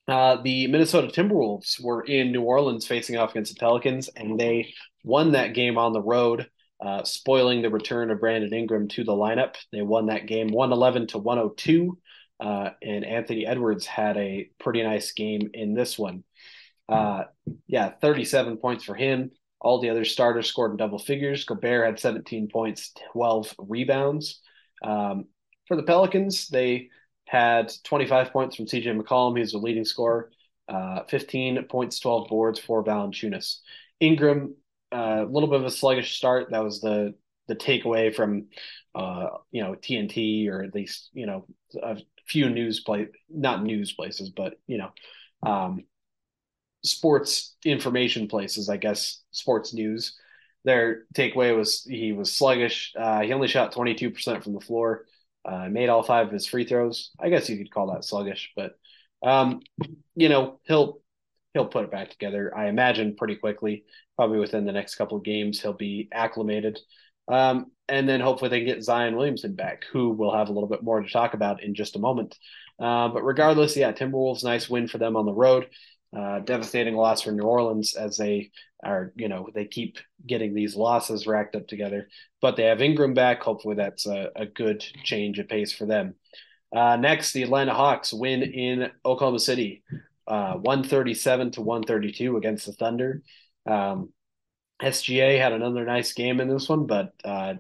Uh, 0.09 0.41
the 0.43 0.69
Minnesota 0.69 1.09
Timberwolves 1.09 1.83
were 1.83 2.03
in 2.03 2.31
New 2.31 2.43
Orleans 2.43 2.87
facing 2.87 3.17
off 3.17 3.31
against 3.31 3.55
the 3.55 3.59
Pelicans, 3.59 4.09
and 4.09 4.39
they 4.39 4.73
won 5.03 5.33
that 5.33 5.55
game 5.55 5.79
on 5.79 5.93
the 5.93 6.01
road, 6.01 6.49
uh, 6.81 7.03
spoiling 7.03 7.63
the 7.63 7.71
return 7.71 8.11
of 8.11 8.21
Brandon 8.21 8.53
Ingram 8.53 8.87
to 8.89 9.03
the 9.03 9.13
lineup. 9.13 9.57
They 9.73 9.83
won 9.83 10.07
that 10.07 10.27
game 10.27 10.49
111 10.49 11.09
to 11.09 11.19
102, 11.19 11.99
uh, 12.39 12.71
and 12.83 13.05
Anthony 13.05 13.47
Edwards 13.47 13.87
had 13.87 14.17
a 14.17 14.49
pretty 14.61 14.83
nice 14.85 15.13
game 15.13 15.51
in 15.55 15.75
this 15.75 15.99
one. 15.99 16.23
Uh, 16.89 17.25
yeah, 17.67 17.91
37 18.01 18.59
points 18.59 18.85
for 18.85 18.95
him. 18.95 19.33
All 19.67 19.81
the 19.81 19.91
other 19.91 20.05
starters 20.05 20.47
scored 20.47 20.71
in 20.71 20.77
double 20.77 21.01
figures. 21.01 21.45
Gobert 21.45 21.87
had 21.87 21.99
17 21.99 22.47
points, 22.47 22.93
12 23.13 23.53
rebounds. 23.59 24.41
Um, 24.81 25.25
for 25.67 25.77
the 25.77 25.83
Pelicans, 25.83 26.47
they 26.47 26.91
had 27.25 27.73
25 27.83 28.31
points 28.31 28.55
from 28.55 28.67
CJ 28.67 28.97
McCollum. 28.97 29.35
He 29.35 29.41
was 29.41 29.51
the 29.51 29.59
leading 29.59 29.85
scorer. 29.85 30.31
Uh, 30.69 31.03
15 31.09 31.65
points, 31.65 31.99
12 31.99 32.29
boards 32.29 32.61
for 32.61 32.85
Valanciunas. 32.85 33.57
Ingram, 33.99 34.55
uh, 34.95 34.97
a 34.97 35.23
uh, 35.23 35.25
little 35.25 35.49
bit 35.49 35.59
of 35.59 35.67
a 35.67 35.71
sluggish 35.73 36.17
start. 36.17 36.53
That 36.53 36.63
was 36.63 36.81
the 36.81 37.15
the 37.49 37.57
takeaway 37.57 38.15
from 38.15 38.47
uh, 38.95 39.31
you 39.51 39.65
know 39.65 39.75
TNT 39.75 40.49
or 40.49 40.63
at 40.63 40.77
least 40.77 41.11
you 41.13 41.27
know 41.27 41.45
a 41.83 41.97
few 42.29 42.51
news 42.51 42.85
play 42.85 43.09
not 43.29 43.65
news 43.65 43.93
places, 43.93 44.31
but 44.31 44.61
you 44.69 44.79
know 44.79 44.91
um, 45.43 45.87
sports 46.87 47.57
information 47.65 48.29
places, 48.29 48.69
I 48.69 48.77
guess 48.77 49.23
sports 49.31 49.75
news. 49.75 50.17
Their 50.65 51.05
takeaway 51.15 51.57
was 51.57 51.85
he 51.85 52.13
was 52.13 52.33
sluggish. 52.33 52.93
Uh, 52.99 53.21
he 53.21 53.33
only 53.33 53.49
shot 53.49 53.75
22% 53.75 54.43
from 54.43 54.53
the 54.53 54.61
floor. 54.61 55.05
Uh, 55.45 55.69
made 55.69 55.89
all 55.89 56.03
five 56.03 56.27
of 56.27 56.33
his 56.33 56.47
free 56.47 56.65
throws. 56.65 57.11
I 57.21 57.29
guess 57.29 57.49
you 57.49 57.57
could 57.57 57.71
call 57.71 57.93
that 57.93 58.05
sluggish, 58.05 58.53
but 58.57 58.77
um, 59.23 59.61
you 60.17 60.29
know 60.29 60.59
he'll 60.65 61.01
he'll 61.55 61.67
put 61.67 61.85
it 61.85 61.91
back 61.91 62.11
together. 62.11 62.53
I 62.57 62.67
imagine 62.67 63.15
pretty 63.17 63.37
quickly, 63.37 63.85
probably 64.17 64.39
within 64.39 64.65
the 64.65 64.73
next 64.73 64.97
couple 64.97 65.17
of 65.17 65.25
games, 65.25 65.61
he'll 65.61 65.73
be 65.73 66.09
acclimated. 66.13 66.81
Um, 67.29 67.71
and 67.89 68.09
then 68.09 68.21
hopefully 68.21 68.51
they 68.51 68.61
can 68.61 68.67
get 68.67 68.83
Zion 68.85 69.17
Williamson 69.17 69.55
back, 69.55 69.85
who 69.93 70.11
we'll 70.11 70.35
have 70.35 70.49
a 70.49 70.53
little 70.53 70.69
bit 70.69 70.83
more 70.83 71.01
to 71.01 71.09
talk 71.09 71.35
about 71.35 71.63
in 71.63 71.75
just 71.75 71.97
a 71.97 72.01
moment. 72.01 72.37
Uh, 72.79 73.09
but 73.09 73.25
regardless, 73.25 73.77
yeah, 73.77 73.93
Timberwolves, 73.93 74.45
nice 74.45 74.69
win 74.69 74.87
for 74.89 74.99
them 74.99 75.17
on 75.17 75.27
the 75.27 75.33
road. 75.33 75.69
Uh, 76.17 76.41
devastating 76.41 76.95
loss 76.95 77.23
for 77.23 77.33
New 77.33 77.43
Orleans 77.43 77.95
as 77.95 78.17
they 78.17 78.51
are, 78.85 79.13
you 79.17 79.29
know, 79.29 79.49
they 79.55 79.65
keep 79.67 79.99
getting 80.27 80.55
these 80.55 80.77
losses 80.77 81.27
racked 81.27 81.57
up 81.57 81.67
together. 81.67 82.09
But 82.41 82.57
they 82.57 82.65
have 82.65 82.81
Ingram 82.81 83.15
back. 83.15 83.43
Hopefully, 83.43 83.77
that's 83.77 84.07
a, 84.07 84.31
a 84.37 84.47
good 84.47 84.81
change 85.05 85.39
of 85.39 85.49
pace 85.49 85.73
for 85.73 85.87
them. 85.87 86.15
Uh, 86.75 86.97
next, 86.97 87.33
the 87.33 87.43
Atlanta 87.43 87.75
Hawks 87.75 88.13
win 88.13 88.43
in 88.43 88.91
Oklahoma 89.05 89.39
City, 89.39 89.83
uh, 90.27 90.55
137 90.55 91.53
to 91.53 91.63
132 91.63 92.37
against 92.37 92.67
the 92.67 92.73
Thunder. 92.73 93.23
Um, 93.67 94.11
SGA 94.83 95.39
had 95.41 95.53
another 95.53 95.85
nice 95.85 96.13
game 96.13 96.41
in 96.41 96.49
this 96.49 96.69
one, 96.69 96.87
but 96.87 97.13
uh, 97.25 97.55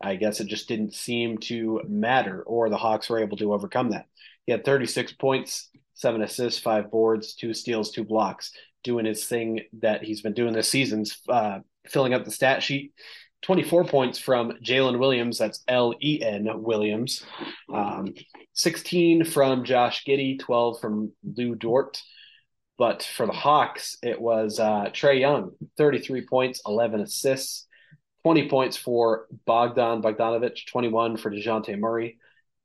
I 0.00 0.16
guess 0.16 0.40
it 0.40 0.46
just 0.46 0.68
didn't 0.68 0.94
seem 0.94 1.38
to 1.38 1.82
matter, 1.86 2.42
or 2.42 2.70
the 2.70 2.76
Hawks 2.76 3.10
were 3.10 3.18
able 3.18 3.36
to 3.38 3.52
overcome 3.52 3.90
that. 3.90 4.06
He 4.48 4.52
had 4.52 4.64
36 4.64 5.12
points, 5.12 5.68
seven 5.92 6.22
assists, 6.22 6.58
five 6.58 6.90
boards, 6.90 7.34
two 7.34 7.52
steals, 7.52 7.90
two 7.90 8.02
blocks, 8.02 8.50
doing 8.82 9.04
his 9.04 9.26
thing 9.26 9.60
that 9.80 10.02
he's 10.02 10.22
been 10.22 10.32
doing 10.32 10.54
this 10.54 10.70
season, 10.70 11.04
uh, 11.28 11.58
filling 11.86 12.14
up 12.14 12.24
the 12.24 12.30
stat 12.30 12.62
sheet. 12.62 12.94
24 13.42 13.84
points 13.84 14.18
from 14.18 14.52
Jalen 14.64 14.98
Williams, 14.98 15.36
that's 15.36 15.62
L 15.68 15.92
E 16.00 16.22
N 16.22 16.48
Williams. 16.62 17.26
Um, 17.70 18.14
16 18.54 19.24
from 19.24 19.64
Josh 19.64 20.06
Giddey, 20.06 20.38
12 20.38 20.80
from 20.80 21.12
Lu 21.36 21.54
Dort. 21.54 22.00
But 22.78 23.02
for 23.02 23.26
the 23.26 23.32
Hawks, 23.32 23.98
it 24.02 24.18
was 24.18 24.58
uh, 24.58 24.86
Trae 24.94 25.20
Young, 25.20 25.50
33 25.76 26.24
points, 26.24 26.62
11 26.66 27.02
assists, 27.02 27.66
20 28.22 28.48
points 28.48 28.78
for 28.78 29.26
Bogdan 29.44 30.00
Bogdanovich, 30.00 30.66
21 30.68 31.18
for 31.18 31.30
DeJounte 31.30 31.78
Murray, 31.78 32.16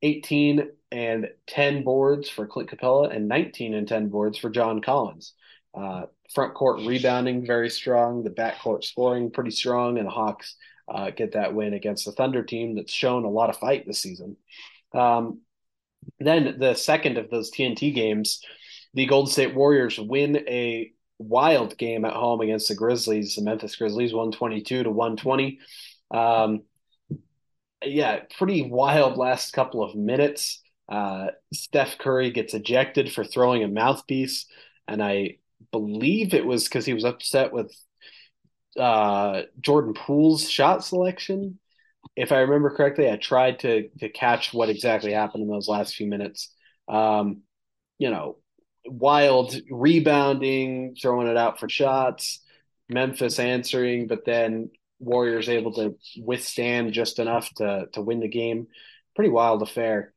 18 0.02 0.70
and 0.94 1.28
10 1.48 1.84
boards 1.84 2.30
for 2.30 2.46
Clint 2.46 2.70
Capela 2.70 3.14
and 3.14 3.28
19 3.28 3.74
and 3.74 3.88
10 3.88 4.10
boards 4.10 4.38
for 4.38 4.50
John 4.50 4.80
Collins. 4.82 5.34
Uh, 5.74 6.04
front 6.34 6.54
court 6.54 6.82
rebounding 6.86 7.46
very 7.46 7.70
strong, 7.70 8.24
the 8.24 8.30
back 8.30 8.60
court 8.60 8.84
scoring 8.84 9.32
pretty 9.32 9.52
strong, 9.52 9.98
and 9.98 10.06
the 10.06 10.12
Hawks 10.12 10.56
uh, 10.88 11.10
get 11.10 11.34
that 11.34 11.56
win 11.56 11.74
against 11.74 12.06
the 12.06 12.12
Thunder 12.12 12.44
team 12.44 12.76
that's 12.76 12.94
shown 12.94 13.26
a 13.26 13.30
lot 13.30 13.50
of 13.50 13.58
fight 13.58 13.88
this 13.88 14.02
season. 14.02 14.38
Um, 14.94 15.42
then 16.20 16.58
the 16.60 16.76
second 16.76 17.18
of 17.18 17.30
those 17.30 17.52
TNT 17.52 17.94
games 17.94 18.42
the 18.94 19.08
Golden 19.08 19.32
State 19.32 19.56
Warriors 19.56 20.00
win 20.00 20.38
a 20.48 20.92
wild 21.18 21.78
game 21.78 22.06
at 22.06 22.14
home 22.14 22.42
against 22.42 22.68
the 22.68 22.76
Grizzlies, 22.76 23.36
the 23.36 23.42
Memphis 23.42 23.76
Grizzlies, 23.76 24.14
122 24.14 24.84
to 24.84 24.92
120. 24.92 25.60
Um, 26.12 26.62
yeah, 27.84 28.20
pretty 28.38 28.70
wild 28.70 29.18
last 29.18 29.52
couple 29.52 29.84
of 29.84 29.96
minutes. 29.96 30.63
Uh, 30.90 31.28
Steph 31.54 31.98
Curry 31.98 32.32
gets 32.32 32.54
ejected 32.54 33.12
for 33.12 33.24
throwing 33.24 33.64
a 33.64 33.68
mouthpiece, 33.68 34.46
and 34.88 35.02
I 35.02 35.38
believe 35.72 36.34
it 36.34 36.46
was 36.46 36.66
because 36.66 36.86
he 36.86 36.94
was 36.94 37.06
upset 37.06 37.54
with 37.54 37.74
uh, 38.78 39.44
Jordan 39.60 39.94
Poole's 39.94 40.50
shot 40.50 40.84
selection. 40.84 41.60
If 42.16 42.32
I 42.32 42.40
remember 42.40 42.70
correctly, 42.70 43.10
I 43.10 43.18
tried 43.18 43.60
to 43.60 43.90
to 44.00 44.10
catch 44.10 44.54
what 44.54 44.70
exactly 44.70 45.14
happened 45.14 45.44
in 45.44 45.50
those 45.50 45.70
last 45.70 45.96
few 45.96 46.08
minutes. 46.08 46.54
Um, 46.88 47.42
you 47.98 48.10
know, 48.10 48.38
wild 48.86 49.56
rebounding, 49.70 50.96
throwing 51.02 51.28
it 51.28 51.38
out 51.38 51.60
for 51.60 51.70
shots, 51.70 52.42
Memphis 52.90 53.40
answering, 53.40 54.08
but 54.08 54.26
then 54.26 54.70
Warriors 55.00 55.50
able 55.50 55.74
to 55.74 55.98
withstand 56.22 56.94
just 56.94 57.20
enough 57.20 57.50
to 57.56 57.88
to 57.94 58.02
win 58.02 58.20
the 58.20 58.28
game. 58.28 58.68
Pretty 59.16 59.30
wild 59.30 59.62
affair. 59.62 60.13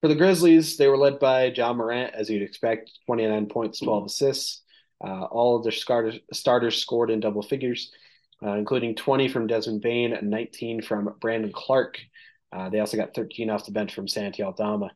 For 0.00 0.08
the 0.08 0.14
Grizzlies, 0.14 0.76
they 0.76 0.86
were 0.86 0.96
led 0.96 1.18
by 1.18 1.46
Ja 1.46 1.72
Morant, 1.72 2.14
as 2.14 2.30
you'd 2.30 2.42
expect, 2.42 2.90
29 3.06 3.46
points, 3.46 3.80
12 3.80 4.06
assists. 4.06 4.62
Uh, 5.04 5.24
all 5.24 5.56
of 5.56 5.62
their 5.64 5.72
starters, 5.72 6.18
starters 6.32 6.76
scored 6.76 7.10
in 7.10 7.20
double 7.20 7.42
figures, 7.42 7.92
uh, 8.44 8.52
including 8.52 8.94
20 8.94 9.28
from 9.28 9.46
Desmond 9.46 9.82
Bane 9.82 10.12
and 10.12 10.30
19 10.30 10.82
from 10.82 11.14
Brandon 11.20 11.52
Clarke. 11.52 11.98
Uh, 12.52 12.68
they 12.68 12.80
also 12.80 12.96
got 12.96 13.14
13 13.14 13.50
off 13.50 13.66
the 13.66 13.72
bench 13.72 13.94
from 13.94 14.08
Santi 14.08 14.42
Aldama. 14.42 14.90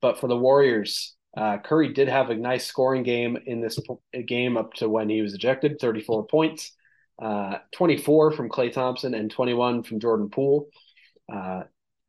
But 0.00 0.18
for 0.20 0.28
the 0.28 0.36
Warriors, 0.36 1.14
uh, 1.36 1.58
Curry 1.58 1.92
did 1.92 2.08
have 2.08 2.30
a 2.30 2.34
nice 2.34 2.66
scoring 2.66 3.02
game 3.02 3.38
in 3.46 3.60
this 3.60 3.78
game 4.26 4.56
up 4.58 4.74
to 4.74 4.88
when 4.88 5.08
he 5.08 5.22
was 5.22 5.32
ejected 5.32 5.80
34 5.80 6.26
points, 6.26 6.72
uh, 7.20 7.58
24 7.72 8.32
from 8.32 8.50
Klay 8.50 8.70
Thompson, 8.70 9.14
and 9.14 9.30
21 9.30 9.82
from 9.82 9.98
Jordan 10.00 10.28
Poole. 10.28 10.68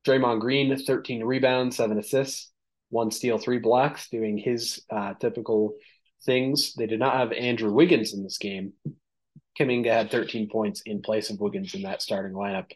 Draymond 0.05 0.39
Green, 0.39 0.75
13 0.75 1.23
rebounds, 1.23 1.77
seven 1.77 1.97
assists, 1.97 2.51
one 2.89 3.11
steal, 3.11 3.37
three 3.37 3.59
blocks, 3.59 4.09
doing 4.09 4.37
his 4.37 4.81
uh, 4.89 5.13
typical 5.15 5.75
things. 6.25 6.73
They 6.75 6.87
did 6.87 6.99
not 6.99 7.15
have 7.15 7.31
Andrew 7.31 7.71
Wiggins 7.71 8.13
in 8.13 8.23
this 8.23 8.37
game. 8.37 8.73
Kuminga 9.59 9.91
had 9.91 10.11
13 10.11 10.49
points 10.49 10.81
in 10.85 11.01
place 11.01 11.29
of 11.29 11.39
Wiggins 11.39 11.75
in 11.75 11.83
that 11.83 12.01
starting 12.01 12.33
lineup 12.33 12.71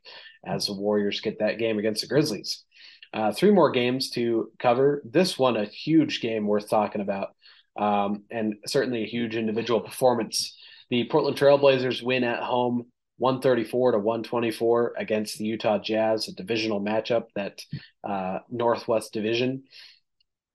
as 0.46 0.67
the 0.67 0.74
Warriors 0.74 1.22
get 1.22 1.39
that 1.39 1.57
game 1.57 1.79
against 1.79 2.01
the 2.01 2.07
Grizzlies. 2.07 2.63
Uh, 3.13 3.31
three 3.31 3.51
more 3.51 3.72
games 3.72 4.10
to 4.12 4.51
cover. 4.60 5.01
This 5.05 5.39
one, 5.39 5.57
a 5.57 5.65
huge 5.65 6.22
game 6.22 6.46
worth 6.46 6.69
talking 6.69 7.01
about, 7.01 7.29
um, 7.77 8.24
and 8.29 8.55
certainly 8.65 9.03
a 9.03 9.07
huge 9.07 9.36
individual 9.36 9.81
performance. 9.81 10.57
The 10.89 11.05
Portland 11.05 11.38
Trailblazers 11.38 12.03
win 12.03 12.24
at 12.24 12.43
home 12.43 12.86
134 13.18 13.94
to 13.94 13.98
124 14.00 14.94
against 14.98 15.38
the 15.38 15.46
Utah 15.46 15.80
Jazz, 15.80 16.28
a 16.28 16.34
divisional 16.34 16.82
matchup 16.82 17.26
that 17.36 17.62
uh, 18.04 18.40
Northwest 18.50 19.14
Division. 19.14 19.64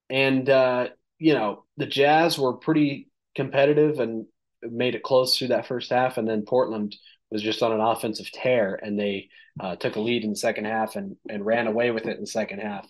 And, 0.09 0.49
uh, 0.49 0.89
you 1.19 1.35
know, 1.35 1.65
the 1.77 1.87
Jazz 1.87 2.39
were 2.39 2.55
pretty 2.55 3.09
competitive 3.35 3.99
and 3.99 4.27
made 4.63 4.95
it 4.95 5.03
close 5.03 5.37
through 5.37 5.49
that 5.49 5.67
first 5.67 5.91
half. 5.91 6.19
And 6.19 6.29
then 6.29 6.43
Portland 6.43 6.97
was 7.33 7.43
just 7.43 7.63
on 7.63 7.73
an 7.73 7.81
offensive 7.81 8.31
tear, 8.31 8.79
and 8.81 8.99
they 8.99 9.29
uh, 9.59 9.75
took 9.77 9.97
a 9.97 10.01
lead 10.01 10.23
in 10.23 10.31
the 10.31 10.37
second 10.37 10.67
half 10.67 10.97
and 10.97 11.17
and 11.29 11.45
ran 11.45 11.67
away 11.67 11.91
with 11.91 12.07
it 12.07 12.17
in 12.17 12.21
the 12.21 12.27
second 12.27 12.61
half. 12.61 12.87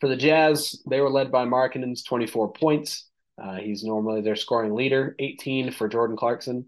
For 0.00 0.08
the 0.08 0.16
Jazz, 0.16 0.82
they 0.88 1.00
were 1.00 1.10
led 1.10 1.32
by 1.32 1.46
Markkanen's 1.46 2.04
24 2.04 2.52
points. 2.52 3.08
Uh, 3.42 3.56
he's 3.56 3.84
normally 3.84 4.20
their 4.20 4.36
scoring 4.36 4.74
leader, 4.74 5.14
18 5.18 5.72
for 5.72 5.88
Jordan 5.88 6.16
Clarkson. 6.16 6.66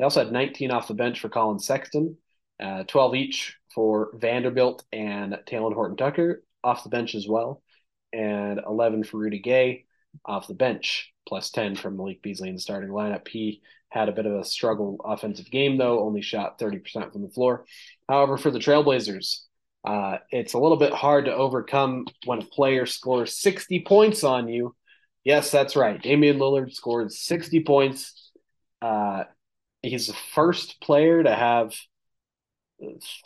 They 0.00 0.04
also 0.04 0.24
had 0.24 0.32
19 0.32 0.70
off 0.70 0.88
the 0.88 0.94
bench 0.94 1.20
for 1.20 1.28
Collin 1.28 1.58
Sexton, 1.58 2.16
uh, 2.58 2.84
12 2.84 3.14
each 3.16 3.58
for 3.74 4.08
Vanderbilt 4.14 4.82
and 4.90 5.38
Talen 5.46 5.74
Horton 5.74 5.98
Tucker 5.98 6.42
off 6.64 6.84
the 6.84 6.88
bench 6.88 7.14
as 7.14 7.28
well, 7.28 7.62
and 8.10 8.62
11 8.66 9.04
for 9.04 9.18
Rudy 9.18 9.40
Gay 9.40 9.84
off 10.24 10.48
the 10.48 10.54
bench, 10.54 11.12
plus 11.28 11.50
10 11.50 11.76
from 11.76 11.98
Malik 11.98 12.22
Beasley 12.22 12.48
in 12.48 12.54
the 12.54 12.62
starting 12.62 12.88
lineup. 12.88 13.28
He 13.28 13.60
had 13.90 14.08
a 14.08 14.12
bit 14.12 14.24
of 14.24 14.32
a 14.32 14.42
struggle 14.42 14.96
offensive 15.04 15.50
game, 15.50 15.76
though, 15.76 16.00
only 16.00 16.22
shot 16.22 16.58
30% 16.58 17.12
from 17.12 17.20
the 17.20 17.28
floor. 17.28 17.66
However, 18.08 18.38
for 18.38 18.50
the 18.50 18.58
Trailblazers, 18.58 19.40
uh, 19.84 20.16
it's 20.30 20.54
a 20.54 20.58
little 20.58 20.78
bit 20.78 20.94
hard 20.94 21.26
to 21.26 21.34
overcome 21.34 22.06
when 22.24 22.38
a 22.40 22.46
player 22.46 22.86
scores 22.86 23.36
60 23.36 23.80
points 23.80 24.24
on 24.24 24.48
you. 24.48 24.74
Yes, 25.24 25.50
that's 25.50 25.76
right. 25.76 26.00
Damian 26.00 26.38
Lillard 26.38 26.72
scored 26.72 27.12
60 27.12 27.64
points. 27.64 28.30
Uh, 28.80 29.24
he's 29.82 30.06
the 30.06 30.16
first 30.34 30.80
player 30.80 31.22
to 31.22 31.34
have 31.34 31.74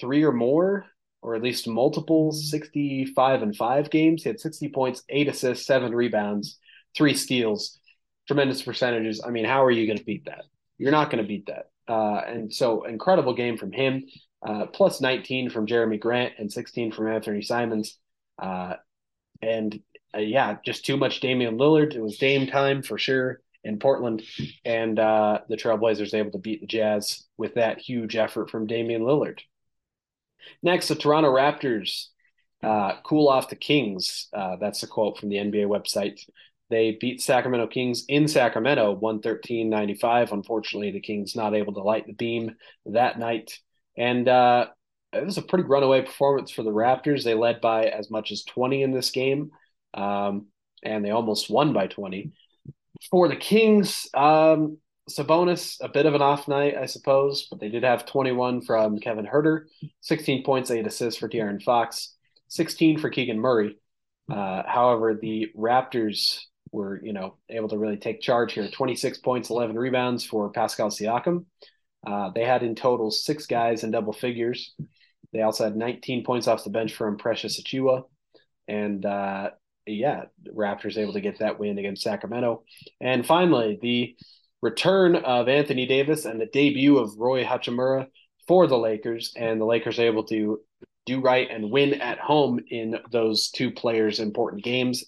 three 0.00 0.24
or 0.24 0.32
more, 0.32 0.86
or 1.22 1.34
at 1.34 1.42
least 1.42 1.66
multiple 1.66 2.32
65 2.32 3.42
and 3.42 3.56
5 3.56 3.90
games. 3.90 4.22
He 4.22 4.28
had 4.28 4.40
60 4.40 4.68
points, 4.68 5.02
eight 5.08 5.28
assists, 5.28 5.66
seven 5.66 5.94
rebounds, 5.94 6.58
three 6.96 7.14
steals. 7.14 7.78
Tremendous 8.26 8.62
percentages. 8.62 9.22
I 9.24 9.30
mean, 9.30 9.44
how 9.44 9.64
are 9.64 9.70
you 9.70 9.86
going 9.86 9.98
to 9.98 10.04
beat 10.04 10.24
that? 10.26 10.44
You're 10.78 10.92
not 10.92 11.10
going 11.10 11.22
to 11.22 11.28
beat 11.28 11.46
that. 11.46 11.66
Uh, 11.86 12.22
and 12.26 12.52
so, 12.52 12.84
incredible 12.84 13.34
game 13.34 13.58
from 13.58 13.72
him. 13.72 14.04
Uh, 14.46 14.66
plus 14.66 15.00
19 15.00 15.50
from 15.50 15.66
Jerami 15.66 16.00
Grant 16.00 16.34
and 16.38 16.52
16 16.52 16.92
from 16.92 17.06
Anfernee 17.06 17.44
Simons. 17.44 17.98
Uh, 18.38 18.74
and 19.42 19.78
uh, 20.14 20.20
yeah, 20.20 20.56
just 20.64 20.84
too 20.84 20.96
much 20.96 21.20
Damian 21.20 21.58
Lillard. 21.58 21.94
It 21.94 22.02
was 22.02 22.18
Dame 22.18 22.46
time 22.46 22.82
for 22.82 22.98
sure 22.98 23.40
in 23.64 23.78
Portland, 23.78 24.22
and 24.64 24.98
uh, 24.98 25.40
the 25.48 25.56
Trailblazers 25.56 26.14
able 26.14 26.32
to 26.32 26.38
beat 26.38 26.60
the 26.60 26.66
Jazz 26.66 27.24
with 27.36 27.54
that 27.54 27.78
huge 27.78 28.14
effort 28.14 28.50
from 28.50 28.66
Damian 28.66 29.02
Lillard. 29.02 29.40
Next, 30.62 30.88
the 30.88 30.94
Toronto 30.94 31.30
Raptors 31.32 32.08
uh, 32.62 32.96
cool 33.04 33.28
off 33.28 33.48
the 33.48 33.56
Kings. 33.56 34.28
Uh, 34.32 34.56
that's 34.56 34.82
a 34.82 34.86
quote 34.86 35.18
from 35.18 35.28
the 35.28 35.36
NBA 35.36 35.66
website. 35.66 36.20
They 36.70 36.96
beat 36.98 37.20
Sacramento 37.20 37.66
Kings 37.66 38.04
in 38.08 38.26
Sacramento, 38.26 38.92
113 38.92 39.68
95. 39.68 40.32
Unfortunately, 40.32 40.90
the 40.90 41.00
Kings 41.00 41.36
not 41.36 41.54
able 41.54 41.74
to 41.74 41.82
light 41.82 42.06
the 42.06 42.14
beam 42.14 42.54
that 42.86 43.18
night. 43.18 43.58
And 43.96 44.28
uh, 44.28 44.66
it 45.12 45.24
was 45.24 45.38
a 45.38 45.42
pretty 45.42 45.64
runaway 45.64 46.02
performance 46.02 46.50
for 46.50 46.62
the 46.62 46.70
Raptors. 46.70 47.22
They 47.22 47.34
led 47.34 47.60
by 47.60 47.86
as 47.86 48.10
much 48.10 48.32
as 48.32 48.42
20 48.44 48.82
in 48.82 48.92
this 48.92 49.10
game, 49.10 49.50
um, 49.92 50.46
and 50.82 51.04
they 51.04 51.10
almost 51.10 51.50
won 51.50 51.72
by 51.72 51.86
20. 51.86 52.32
For 53.10 53.28
the 53.28 53.36
Kings, 53.36 54.08
um, 54.14 54.78
Sabonis, 55.10 55.76
a 55.80 55.88
bit 55.88 56.06
of 56.06 56.14
an 56.14 56.22
off 56.22 56.48
night, 56.48 56.76
I 56.76 56.86
suppose, 56.86 57.46
but 57.50 57.60
they 57.60 57.68
did 57.68 57.84
have 57.84 58.06
21 58.06 58.62
from 58.62 58.98
Kevin 58.98 59.26
Huerter, 59.26 59.66
16 60.00 60.44
points, 60.44 60.70
eight 60.70 60.86
assists 60.86 61.20
for 61.20 61.28
De'Aaron 61.28 61.62
Fox, 61.62 62.14
16 62.48 62.98
for 62.98 63.10
Keegan 63.10 63.38
Murray. 63.38 63.76
Uh, 64.30 64.62
however, 64.66 65.14
the 65.14 65.48
Raptors 65.56 66.40
were, 66.72 67.00
you 67.04 67.12
know, 67.12 67.36
able 67.50 67.68
to 67.68 67.78
really 67.78 67.98
take 67.98 68.20
charge 68.20 68.54
here. 68.54 68.68
26 68.68 69.18
points, 69.18 69.50
11 69.50 69.76
rebounds 69.76 70.24
for 70.24 70.50
Pascal 70.50 70.88
Siakam. 70.88 71.44
Uh, 72.06 72.30
they 72.34 72.44
had 72.44 72.62
in 72.62 72.74
total 72.74 73.10
six 73.10 73.46
guys 73.46 73.84
in 73.84 73.90
double 73.90 74.12
figures. 74.12 74.74
They 75.32 75.42
also 75.42 75.64
had 75.64 75.76
19 75.76 76.24
points 76.24 76.48
off 76.48 76.64
the 76.64 76.70
bench 76.70 76.94
from 76.94 77.18
Precious 77.18 77.60
Achiuwa. 77.60 78.04
And 78.68 79.04
uh, 79.04 79.50
yeah, 79.86 80.24
Raptors 80.54 80.96
able 80.96 81.12
to 81.14 81.20
get 81.20 81.38
that 81.38 81.58
win 81.58 81.78
against 81.78 82.02
Sacramento. 82.02 82.62
And 83.00 83.26
finally, 83.26 83.78
the 83.80 84.16
return 84.62 85.16
of 85.16 85.48
Anthony 85.48 85.86
Davis 85.86 86.24
and 86.24 86.40
the 86.40 86.46
debut 86.46 86.98
of 86.98 87.18
Rui 87.18 87.44
Hachimura 87.44 88.06
for 88.46 88.66
the 88.66 88.78
Lakers, 88.78 89.32
and 89.36 89.60
the 89.60 89.64
Lakers 89.64 89.98
able 89.98 90.24
to 90.24 90.60
do 91.06 91.20
right 91.20 91.48
and 91.50 91.70
win 91.70 91.94
at 92.00 92.18
home 92.18 92.60
in 92.70 92.98
those 93.10 93.50
two 93.50 93.70
players' 93.70 94.20
important 94.20 94.64
games 94.64 95.04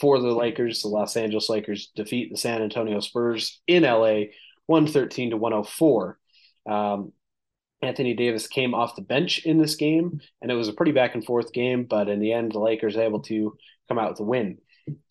for 0.00 0.20
the 0.20 0.32
Lakers. 0.32 0.82
The 0.82 0.88
Los 0.88 1.16
Angeles 1.16 1.48
Lakers 1.48 1.90
defeat 1.94 2.30
the 2.30 2.38
San 2.38 2.62
Antonio 2.62 3.00
Spurs 3.00 3.60
in 3.66 3.82
LA 3.82 4.24
113 4.66 5.30
to 5.30 5.36
104. 5.36 6.18
Um, 6.68 7.12
Anthony 7.82 8.14
Davis 8.14 8.46
came 8.46 8.74
off 8.74 8.96
the 8.96 9.02
bench 9.02 9.44
in 9.44 9.58
this 9.58 9.76
game, 9.76 10.20
and 10.40 10.50
it 10.50 10.54
was 10.54 10.68
a 10.68 10.72
pretty 10.72 10.92
back 10.92 11.14
and 11.14 11.24
forth 11.24 11.52
game, 11.52 11.84
but 11.84 12.08
in 12.08 12.20
the 12.20 12.32
end, 12.32 12.52
the 12.52 12.58
Lakers 12.58 12.96
able 12.96 13.20
to 13.20 13.56
come 13.88 13.98
out 13.98 14.10
with 14.10 14.20
a 14.20 14.24
win. 14.24 14.58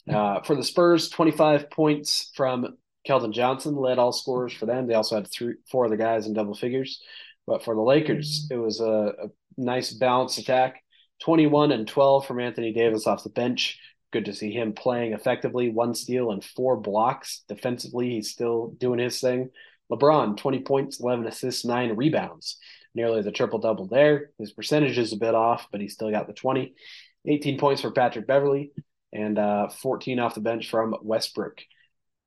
Uh, 0.10 0.42
for 0.42 0.56
the 0.56 0.64
Spurs, 0.64 1.10
25 1.10 1.70
points 1.70 2.32
from 2.36 2.78
Keldon 3.08 3.34
Johnson 3.34 3.76
led 3.76 4.00
all 4.00 4.12
scorers 4.12 4.54
for 4.54 4.66
them. 4.66 4.88
They 4.88 4.94
also 4.94 5.16
had 5.16 5.30
three, 5.32 5.56
four 5.70 5.86
other 5.86 5.98
guys 5.98 6.28
in 6.28 6.34
double 6.34 6.56
figures. 6.56 7.02
But 7.46 7.64
for 7.64 7.76
the 7.76 7.82
Lakers, 7.82 8.48
it 8.52 8.58
was 8.58 8.80
a, 8.80 9.14
a 9.24 9.28
nice 9.58 9.92
balanced 9.94 10.38
attack 10.38 10.84
21 11.22 11.72
and 11.72 11.88
12 11.88 12.26
from 12.26 12.40
Anthony 12.40 12.74
Davis 12.74 13.08
off 13.08 13.24
the 13.24 13.30
bench. 13.30 13.80
Good 14.12 14.26
to 14.26 14.34
see 14.34 14.52
him 14.52 14.74
playing 14.74 15.14
effectively. 15.14 15.70
One 15.70 15.96
steal 15.96 16.32
and 16.32 16.44
four 16.44 16.78
blocks. 16.78 17.44
Defensively, 17.48 18.12
he's 18.12 18.30
still 18.30 18.76
doing 18.78 19.00
his 19.00 19.20
thing. 19.20 19.50
LeBron, 19.92 20.38
20 20.38 20.60
points, 20.60 21.00
11 21.00 21.28
assists, 21.28 21.66
nine 21.66 21.96
rebounds. 21.96 22.58
Nearly 22.96 23.22
the 23.22 23.32
triple 23.32 23.60
double 23.60 23.88
there. 23.88 24.32
His 24.38 24.52
percentage 24.52 24.98
is 24.98 25.14
a 25.14 25.18
bit 25.18 25.34
off, 25.34 25.68
but 25.72 25.82
he 25.82 25.88
still 25.88 26.12
got 26.12 26.28
the 26.28 26.34
20. 26.34 26.76
18 27.26 27.58
points 27.58 27.82
for 27.82 27.92
Patrick 27.92 28.28
Beverley 28.28 28.72
and 29.12 29.38
uh, 29.38 29.70
14 29.70 30.20
off 30.20 30.36
the 30.36 30.42
bench 30.42 30.70
from 30.70 30.96
Westbrook 31.02 31.62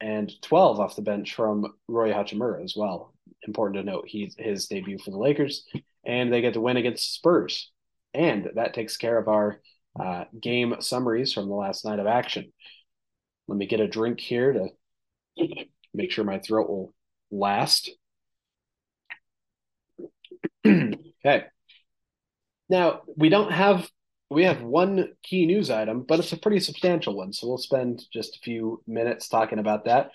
and 0.00 0.30
12 0.42 0.80
off 0.80 0.96
the 0.96 1.02
bench 1.02 1.34
from 1.34 1.66
Rui 1.88 2.12
Hachimura 2.12 2.62
as 2.62 2.74
well. 2.76 3.14
Important 3.46 3.84
to 3.84 3.90
note 3.90 4.04
he's 4.06 4.34
his 4.38 4.66
debut 4.66 4.98
for 4.98 5.10
the 5.10 5.18
Lakers, 5.18 5.64
and 6.04 6.32
they 6.32 6.40
get 6.40 6.54
to 6.54 6.61
win 6.61 6.76
against 6.76 7.14
Spurs. 7.14 7.70
And 8.14 8.50
that 8.54 8.74
takes 8.74 8.96
care 8.96 9.18
of 9.18 9.28
our 9.28 9.61
uh, 9.98 10.24
game 10.40 10.76
summaries 10.80 11.32
from 11.32 11.48
the 11.48 11.54
last 11.54 11.85
night 11.85 11.98
of 11.98 12.06
action. 12.06 12.52
Let 13.48 13.59
me 13.59 13.66
get 13.66 13.80
a 13.80 13.88
drink 13.88 14.20
here 14.20 14.52
to 14.52 15.66
make 15.94 16.11
sure 16.11 16.24
my 16.24 16.38
throat 16.38 16.68
will 16.68 16.94
last. 17.30 17.90
okay. 20.66 21.44
Now, 22.68 23.02
we 23.16 23.28
don't 23.28 23.52
have 23.52 23.88
we 24.30 24.44
have 24.44 24.62
one 24.62 25.12
key 25.22 25.46
news 25.46 25.70
item, 25.70 26.02
but 26.02 26.18
it's 26.18 26.32
a 26.32 26.36
pretty 26.36 26.60
substantial 26.60 27.16
one. 27.16 27.32
So 27.32 27.46
we'll 27.46 27.58
spend 27.58 28.02
just 28.12 28.36
a 28.36 28.40
few 28.40 28.82
minutes 28.86 29.28
talking 29.28 29.58
about 29.58 29.84
that. 29.84 30.10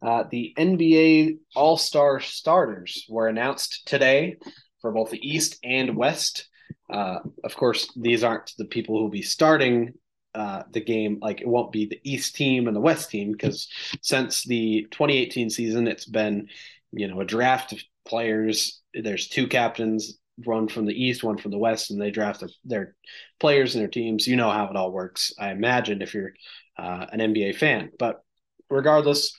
Uh, 0.00 0.24
the 0.30 0.52
NBA 0.58 1.38
All 1.54 1.76
Star 1.76 2.18
starters 2.18 3.06
were 3.08 3.28
announced 3.28 3.86
today 3.86 4.36
for 4.80 4.90
both 4.90 5.10
the 5.10 5.28
East 5.28 5.58
and 5.62 5.96
West. 5.96 6.48
Uh, 6.90 7.20
of 7.44 7.54
course, 7.54 7.92
these 7.96 8.24
aren't 8.24 8.52
the 8.58 8.64
people 8.64 8.96
who 8.96 9.04
will 9.04 9.10
be 9.10 9.22
starting 9.22 9.94
uh, 10.34 10.64
the 10.72 10.80
game. 10.80 11.18
Like 11.22 11.40
it 11.40 11.46
won't 11.46 11.72
be 11.72 11.86
the 11.86 12.00
East 12.02 12.34
team 12.34 12.66
and 12.66 12.76
the 12.76 12.80
West 12.80 13.10
team 13.10 13.30
because 13.30 13.68
since 14.00 14.42
the 14.42 14.88
2018 14.90 15.50
season, 15.50 15.86
it's 15.86 16.06
been 16.06 16.48
you 16.90 17.06
know 17.06 17.20
a 17.20 17.24
draft 17.24 17.72
of 17.72 17.80
players. 18.04 18.80
There's 18.92 19.28
two 19.28 19.46
captains 19.46 20.18
one 20.36 20.68
from 20.68 20.86
the 20.86 20.94
east, 20.94 21.22
one 21.22 21.38
from 21.38 21.50
the 21.50 21.58
west, 21.58 21.90
and 21.90 22.00
they 22.00 22.10
draft 22.10 22.40
their, 22.40 22.48
their 22.64 22.96
players 23.40 23.74
and 23.74 23.82
their 23.82 23.90
teams. 23.90 24.26
You 24.26 24.36
know 24.36 24.50
how 24.50 24.66
it 24.66 24.76
all 24.76 24.92
works, 24.92 25.32
I 25.38 25.50
imagine, 25.50 26.02
if 26.02 26.14
you're 26.14 26.32
uh, 26.78 27.06
an 27.12 27.20
NBA 27.20 27.56
fan. 27.56 27.90
But 27.98 28.22
regardless, 28.70 29.38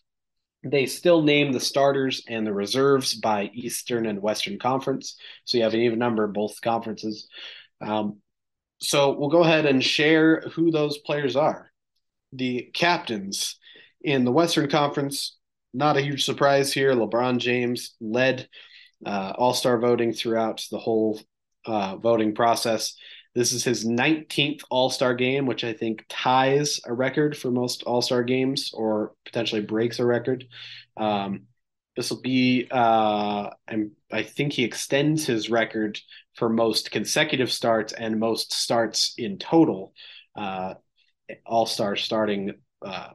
they 0.64 0.86
still 0.86 1.22
name 1.22 1.52
the 1.52 1.60
starters 1.60 2.24
and 2.28 2.48
the 2.48 2.54
reserves 2.54 3.16
by 3.16 3.50
Eastern 3.54 4.06
and 4.06 4.22
Western 4.22 4.58
Conference. 4.60 5.18
So 5.46 5.58
you 5.58 5.64
have 5.64 5.74
an 5.74 5.82
even 5.82 6.00
number 6.00 6.24
of 6.24 6.34
both 6.34 6.62
conferences. 6.62 7.28
Um, 7.82 8.20
so 8.80 9.18
we'll 9.18 9.30
go 9.30 9.44
ahead 9.44 9.66
and 9.66 9.84
share 9.84 10.42
who 10.54 10.72
those 10.72 10.98
players 11.00 11.36
are. 11.36 11.72
The 12.32 12.70
captains 12.74 13.58
in 14.02 14.26
the 14.26 14.32
Western 14.32 14.70
Conference, 14.70 15.38
not 15.74 15.98
a 15.98 16.02
huge 16.02 16.24
surprise 16.26 16.72
here. 16.72 16.94
LeBron 16.94 17.40
James 17.40 17.96
led 18.00 18.48
uh, 19.06 19.34
All 19.38 19.54
Star 19.54 19.78
voting 19.78 20.14
throughout 20.14 20.66
the 20.72 20.80
whole 20.80 21.20
uh, 21.66 21.98
voting 21.98 22.36
process. 22.36 22.96
This 23.36 23.52
is 23.52 23.64
his 23.64 23.86
19th 23.86 24.62
All 24.70 24.90
Star 24.90 25.14
game, 25.14 25.46
which 25.46 25.64
I 25.64 25.74
think 25.74 26.06
ties 26.08 26.80
a 26.86 26.94
record 26.94 27.36
for 27.36 27.50
most 27.52 27.84
All 27.84 28.02
Star 28.02 28.24
games 28.24 28.72
or 28.74 29.14
potentially 29.26 29.62
breaks 29.62 30.00
a 30.00 30.06
record. 30.06 30.46
Um, 30.98 31.44
this 31.96 32.10
will 32.10 32.22
be, 32.22 32.68
uh, 32.72 33.50
and 33.68 33.92
I 34.12 34.24
think 34.24 34.54
he 34.54 34.64
extends 34.64 35.26
his 35.26 35.50
record 35.50 36.00
for 36.36 36.50
most 36.50 36.92
consecutive 36.92 37.52
starts 37.52 37.94
and 37.94 38.20
most 38.20 38.54
starts 38.54 39.14
in 39.18 39.38
total. 39.38 39.94
Uh, 40.36 40.76
All 41.46 41.66
Star 41.66 41.96
starting 41.96 42.54
uh, 42.86 43.10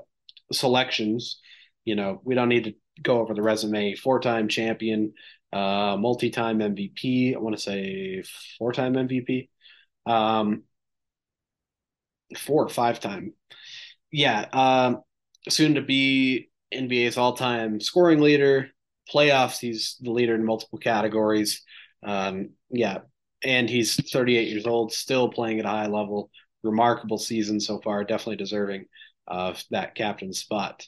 selections. 0.52 1.40
You 1.84 1.96
know, 1.96 2.20
we 2.24 2.34
don't 2.34 2.48
need 2.48 2.64
to 2.64 2.74
go 3.02 3.20
over 3.20 3.34
the 3.34 3.42
resume. 3.42 3.94
Four 3.94 4.20
time 4.20 4.48
champion, 4.48 5.14
uh, 5.52 5.96
multi-time 5.98 6.58
MVP. 6.58 7.34
I 7.34 7.38
want 7.38 7.56
to 7.56 7.62
say 7.62 8.22
four-time 8.58 8.94
MVP, 8.94 9.48
um, 10.06 10.64
four 12.36 12.64
or 12.64 12.68
five-time. 12.68 13.34
Yeah, 14.10 14.46
um, 14.52 15.02
soon 15.48 15.74
to 15.74 15.82
be 15.82 16.50
NBA's 16.72 17.16
all-time 17.16 17.80
scoring 17.80 18.20
leader. 18.20 18.70
Playoffs, 19.12 19.58
he's 19.58 19.96
the 20.00 20.10
leader 20.10 20.34
in 20.34 20.44
multiple 20.44 20.78
categories. 20.78 21.62
Um, 22.02 22.50
yeah, 22.70 22.98
and 23.42 23.68
he's 23.68 23.96
38 24.10 24.48
years 24.48 24.66
old, 24.66 24.92
still 24.92 25.28
playing 25.28 25.60
at 25.60 25.64
a 25.64 25.68
high 25.68 25.86
level. 25.86 26.30
Remarkable 26.62 27.18
season 27.18 27.60
so 27.60 27.80
far, 27.80 28.04
definitely 28.04 28.36
deserving 28.36 28.86
of 29.26 29.62
that 29.70 29.94
captain 29.94 30.32
spot. 30.32 30.86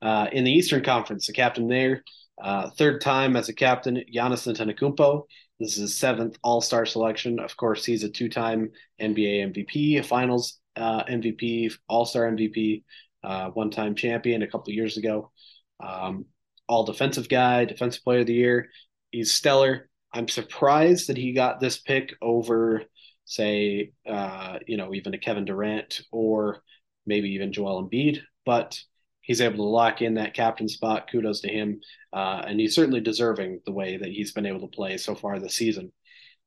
Uh, 0.00 0.26
in 0.32 0.44
the 0.44 0.50
Eastern 0.50 0.82
Conference, 0.82 1.26
the 1.26 1.32
captain 1.32 1.68
there 1.68 2.02
uh, 2.42 2.70
third 2.70 3.00
time 3.00 3.36
as 3.36 3.48
a 3.48 3.54
captain, 3.54 4.02
Giannis 4.12 4.46
Antetokounmpo. 4.46 5.22
This 5.60 5.74
is 5.74 5.82
his 5.82 5.96
seventh 5.96 6.36
All 6.42 6.60
Star 6.60 6.84
selection. 6.84 7.38
Of 7.38 7.56
course, 7.56 7.84
he's 7.84 8.02
a 8.02 8.10
two 8.10 8.28
time 8.28 8.70
NBA 9.00 9.52
MVP, 9.54 10.00
a 10.00 10.02
Finals 10.02 10.58
uh, 10.74 11.04
MVP, 11.04 11.72
All 11.88 12.04
Star 12.04 12.30
MVP, 12.30 12.82
uh, 13.22 13.50
one 13.50 13.70
time 13.70 13.94
champion 13.94 14.42
a 14.42 14.48
couple 14.48 14.72
years 14.72 14.96
ago. 14.96 15.30
Um, 15.78 16.26
all 16.68 16.84
defensive 16.84 17.28
guy, 17.28 17.64
defensive 17.64 18.02
player 18.02 18.20
of 18.20 18.26
the 18.26 18.34
year. 18.34 18.68
He's 19.10 19.32
stellar. 19.32 19.88
I'm 20.12 20.28
surprised 20.28 21.08
that 21.08 21.16
he 21.16 21.32
got 21.32 21.60
this 21.60 21.78
pick 21.78 22.14
over, 22.20 22.82
say, 23.24 23.92
uh, 24.08 24.58
you 24.66 24.76
know, 24.76 24.94
even 24.94 25.14
a 25.14 25.18
Kevin 25.18 25.44
Durant 25.44 26.00
or 26.10 26.62
maybe 27.06 27.30
even 27.30 27.52
Joel 27.52 27.88
Embiid. 27.88 28.20
But 28.44 28.80
he's 29.22 29.40
able 29.40 29.56
to 29.56 29.62
lock 29.62 30.02
in 30.02 30.14
that 30.14 30.34
captain 30.34 30.68
spot. 30.68 31.08
Kudos 31.10 31.40
to 31.40 31.48
him, 31.48 31.80
uh, 32.12 32.42
and 32.46 32.60
he's 32.60 32.74
certainly 32.74 33.00
deserving 33.00 33.60
the 33.64 33.72
way 33.72 33.96
that 33.96 34.10
he's 34.10 34.32
been 34.32 34.46
able 34.46 34.60
to 34.60 34.76
play 34.76 34.98
so 34.98 35.14
far 35.14 35.38
this 35.38 35.54
season. 35.54 35.90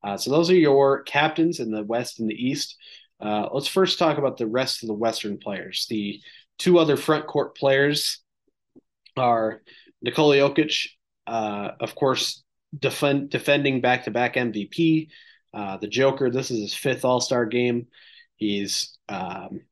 Uh, 0.04 0.16
so 0.16 0.30
those 0.30 0.50
are 0.50 0.54
your 0.54 1.02
captains 1.02 1.58
in 1.58 1.70
the 1.70 1.82
West 1.82 2.20
and 2.20 2.30
the 2.30 2.34
East. 2.34 2.76
Uh, 3.20 3.48
let's 3.52 3.66
first 3.66 3.98
talk 3.98 4.18
about 4.18 4.36
the 4.36 4.46
rest 4.46 4.82
of 4.82 4.86
the 4.88 4.94
Western 4.94 5.38
players. 5.38 5.86
The 5.88 6.20
two 6.58 6.78
other 6.78 6.96
front 6.96 7.26
court 7.26 7.56
players 7.56 8.20
are 9.16 9.62
Nikola 10.02 10.36
Jokic, 10.36 10.88
uh, 11.26 11.70
of 11.80 11.94
course, 11.94 12.44
defend, 12.78 13.30
defending 13.30 13.80
back 13.80 14.04
to 14.04 14.10
back 14.10 14.34
MVP. 14.34 15.08
Uh, 15.52 15.78
the 15.78 15.88
Joker, 15.88 16.30
this 16.30 16.50
is 16.50 16.60
his 16.60 16.74
fifth 16.74 17.04
All 17.04 17.20
Star 17.20 17.46
game. 17.46 17.86
He's, 18.36 18.96
um, 19.08 19.62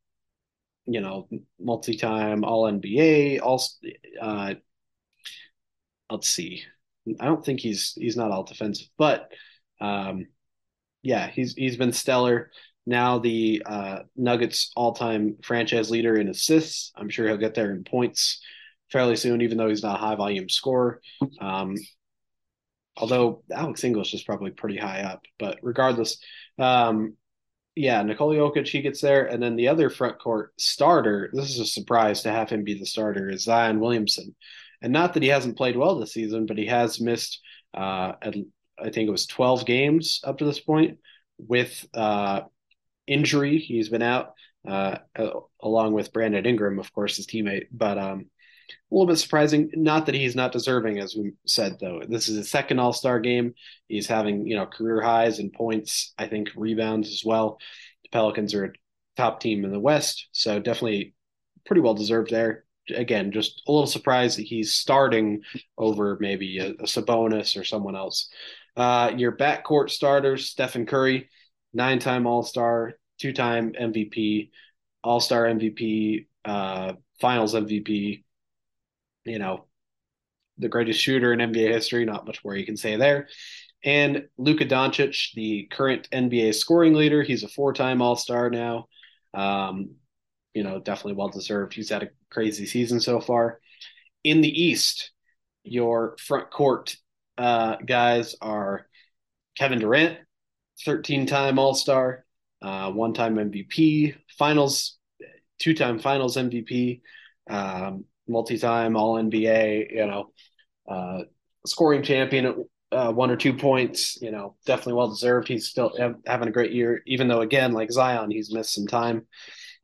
you 0.87 1.01
know, 1.01 1.29
multi 1.59 1.97
time 1.97 2.45
All 2.45 2.71
NBA, 2.71 3.41
all, 3.43 3.63
uh, 4.21 4.55
let's 6.11 6.29
see. 6.29 6.63
I 7.21 7.27
don't 7.27 7.45
think 7.45 7.61
he's 7.61 7.93
he's 7.97 8.17
not 8.17 8.31
all 8.31 8.45
defensive, 8.45 8.89
but 8.97 9.31
um, 9.81 10.27
yeah, 11.03 11.29
he's 11.29 11.55
he's 11.55 11.77
been 11.77 11.93
stellar. 11.93 12.51
Now 12.87 13.19
the 13.19 13.63
uh, 13.65 14.01
Nuggets 14.17 14.73
all-time 14.77 15.37
franchise 15.43 15.91
leader 15.91 16.17
in 16.17 16.29
assists. 16.29 16.93
I'm 16.97 17.09
sure 17.09 17.27
he'll 17.27 17.37
get 17.37 17.55
there 17.55 17.73
in 17.73 17.85
points 17.85 18.43
fairly 18.91 19.17
soon, 19.17 19.41
even 19.41 19.57
though 19.57 19.69
he's 19.69 19.83
not 19.83 19.97
a 19.97 19.99
high 19.99 20.17
volume 20.17 20.49
scorer. 20.49 21.01
Um, 21.41 21.77
although 22.97 23.43
Alex 23.51 23.85
English 23.85 24.15
is 24.15 24.23
probably 24.23 24.51
pretty 24.51 24.77
high 24.77 25.01
up, 25.01 25.23
but 25.39 25.59
regardless, 25.63 26.19
um, 26.59 27.17
yeah, 27.77 28.03
Nikola 28.03 28.37
Jokic 28.37 28.69
he 28.69 28.83
gets 28.83 29.01
there, 29.01 29.27
and 29.27 29.43
then 29.43 29.57
the 29.57 29.69
other 29.69 29.91
front 29.91 30.19
court 30.19 30.53
starter. 30.59 31.31
This 31.33 31.51
is 31.51 31.61
a 31.61 31.67
surprise 31.67 32.23
to 32.23 32.31
have 32.31 32.51
him 32.51 32.65
be 32.65 32.79
the 32.79 32.87
starter. 32.87 33.29
Is 33.29 33.45
Zion 33.45 33.81
Williamson, 33.81 34.35
and 34.83 34.93
not 34.93 35.15
that 35.15 35.23
he 35.23 35.29
hasn't 35.29 35.57
played 35.57 35.77
well 35.77 35.99
this 35.99 36.13
season, 36.13 36.47
but 36.47 36.59
he 36.59 36.67
has 36.67 37.01
missed. 37.01 37.41
Uh, 37.73 38.13
I 38.23 38.91
think 38.91 39.09
it 39.09 39.11
was 39.11 39.27
12 39.27 39.67
games 39.67 40.21
up 40.25 40.39
to 40.39 40.45
this 40.45 40.61
point 40.61 40.99
with 41.39 41.87
uh, 41.95 42.43
injury. 43.07 43.59
He's 43.59 43.89
been 43.89 44.03
out 44.03 44.35
uh, 44.67 44.99
along 45.61 45.93
with 45.93 46.13
Brandon 46.13 46.47
Ingram, 46.47 46.79
of 46.79 46.93
course, 46.93 47.17
his 47.17 47.27
teammate. 47.27 47.67
But 47.73 47.99
um, 47.99 48.27
a 48.91 48.95
little 48.95 49.07
bit 49.07 49.19
surprising. 49.19 49.71
Not 49.75 50.07
that 50.07 50.15
he's 50.15 50.37
not 50.37 50.53
deserving, 50.53 50.99
as 50.99 51.17
we 51.17 51.33
said, 51.47 51.79
though. 51.81 52.03
This 52.09 52.29
is 52.29 52.37
his 52.37 52.51
second 52.51 52.79
All 52.79 52.93
Star 52.93 53.21
game. 53.21 53.55
He's 53.89 54.07
having 54.07 54.47
you 54.47 54.57
know 54.57 54.67
career 54.67 55.01
highs 55.01 55.39
in 55.39 55.51
points. 55.51 56.13
I 56.19 56.27
think 56.27 56.51
rebounds 56.57 57.09
as 57.09 57.23
well. 57.25 57.59
The 58.03 58.11
Pelicans 58.11 58.55
are 58.55 58.67
a 58.67 58.73
top 59.17 59.41
team 59.41 59.65
in 59.65 59.73
the 59.73 59.81
West, 59.81 60.29
so 60.33 60.59
definitely 60.59 61.15
pretty 61.67 61.81
well 61.81 61.95
deserved 61.95 62.31
there. 62.31 62.65
Again, 62.95 63.33
just 63.33 63.63
a 63.67 63.73
little 63.73 63.87
surprised 63.87 64.39
that 64.39 64.47
he's 64.47 64.75
starting 64.75 65.43
over 65.79 66.19
maybe 66.21 66.59
a, 66.59 66.71
a 66.71 66.85
Sabonis 66.85 67.59
or 67.59 67.65
someone 67.65 67.97
else. 67.97 68.29
Uh, 68.77 69.13
your 69.17 69.33
backcourt 69.33 69.91
starters: 69.91 70.51
Stephen 70.51 70.85
Curry, 70.85 71.31
nine-time 71.73 72.27
All-Star, 72.27 72.95
two-time 73.19 73.73
MVP, 73.73 74.51
All-Star 75.03 75.45
MVP, 75.45 76.27
uh, 76.45 76.93
Finals 77.21 77.55
MVP. 77.55 78.24
You 79.25 79.39
know, 79.39 79.67
the 80.59 80.69
greatest 80.69 81.01
shooter 81.01 81.33
in 81.33 81.41
NBA 81.41 81.73
history. 81.73 82.05
Not 82.05 82.27
much 82.27 82.45
more 82.45 82.57
you 82.57 82.67
can 82.67 82.77
say 82.77 82.97
there. 82.97 83.29
And 83.85 84.29
Luka 84.39 84.65
Doncic, 84.65 85.35
the 85.35 85.69
current 85.71 86.09
NBA 86.11 86.55
scoring 86.55 86.95
leader. 86.95 87.23
He's 87.23 87.43
a 87.45 87.49
four-time 87.49 88.01
All-Star 88.01 88.49
now. 88.49 88.87
Um, 89.35 89.97
you 90.55 90.63
know, 90.63 90.81
definitely 90.81 91.15
well 91.15 91.29
deserved. 91.29 91.75
He's 91.75 91.91
had 91.91 92.03
a 92.03 92.09
crazy 92.31 92.65
season 92.65 93.01
so 93.01 93.21
far. 93.21 93.61
In 94.23 94.41
the 94.41 94.63
East, 94.63 95.11
your 95.65 96.17
front 96.19 96.51
court 96.51 96.97
uh, 97.37 97.77
guys 97.77 98.37
are 98.41 98.87
Kevin 99.57 99.81
Durant, 99.81 100.19
13 100.85 101.27
time 101.27 101.59
All 101.59 101.75
Star, 101.75 102.25
uh, 102.63 102.91
one 102.91 103.13
time 103.13 103.37
MVP, 103.37 104.15
finals, 104.39 104.97
two 105.59 105.75
time 105.75 105.99
finals 105.99 106.37
MVP, 106.37 107.03
um, 107.51 108.05
multi 108.29 108.59
time 108.59 108.97
All 108.97 109.15
NBA, 109.15 109.93
you 109.93 110.07
know, 110.07 110.33
uh, 110.89 111.23
scoring 111.67 112.03
champion 112.03 112.65
uh, 112.95 113.13
one 113.13 113.31
or 113.31 113.37
two 113.37 113.53
points, 113.53 114.21
you 114.23 114.31
know, 114.31 114.57
definitely 114.67 114.95
well 114.95 115.09
deserved. 115.09 115.49
He's 115.49 115.69
still 115.69 115.93
having 116.27 116.49
a 116.49 116.53
great 116.53 116.73
year, 116.73 117.03
even 117.07 117.29
though, 117.29 117.41
again, 117.41 117.73
like 117.73 117.91
Zion, 117.91 118.31
he's 118.31 118.55
missed 118.55 118.75
some 118.75 118.87
time. 118.87 119.27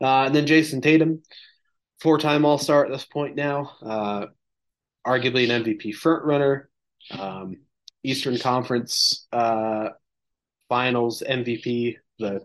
Uh, 0.01 0.25
and 0.25 0.35
then 0.35 0.47
Jayson 0.47 0.81
Tatum, 0.81 1.23
four 2.01 2.19
time 2.19 2.45
All 2.45 2.59
Star 2.59 2.85
at 2.85 2.93
this 2.93 3.05
point 3.05 3.35
now, 3.35 3.73
uh, 3.83 4.27
arguably 5.07 5.51
an 5.51 5.65
MVP 5.65 5.95
front 5.95 6.25
runner. 6.25 6.71
Um, 7.11 7.57
Eastern 8.03 8.39
Conference 8.39 9.27
uh, 9.33 9.91
Finals 10.69 11.23
MVP, 11.29 11.97
the 12.19 12.41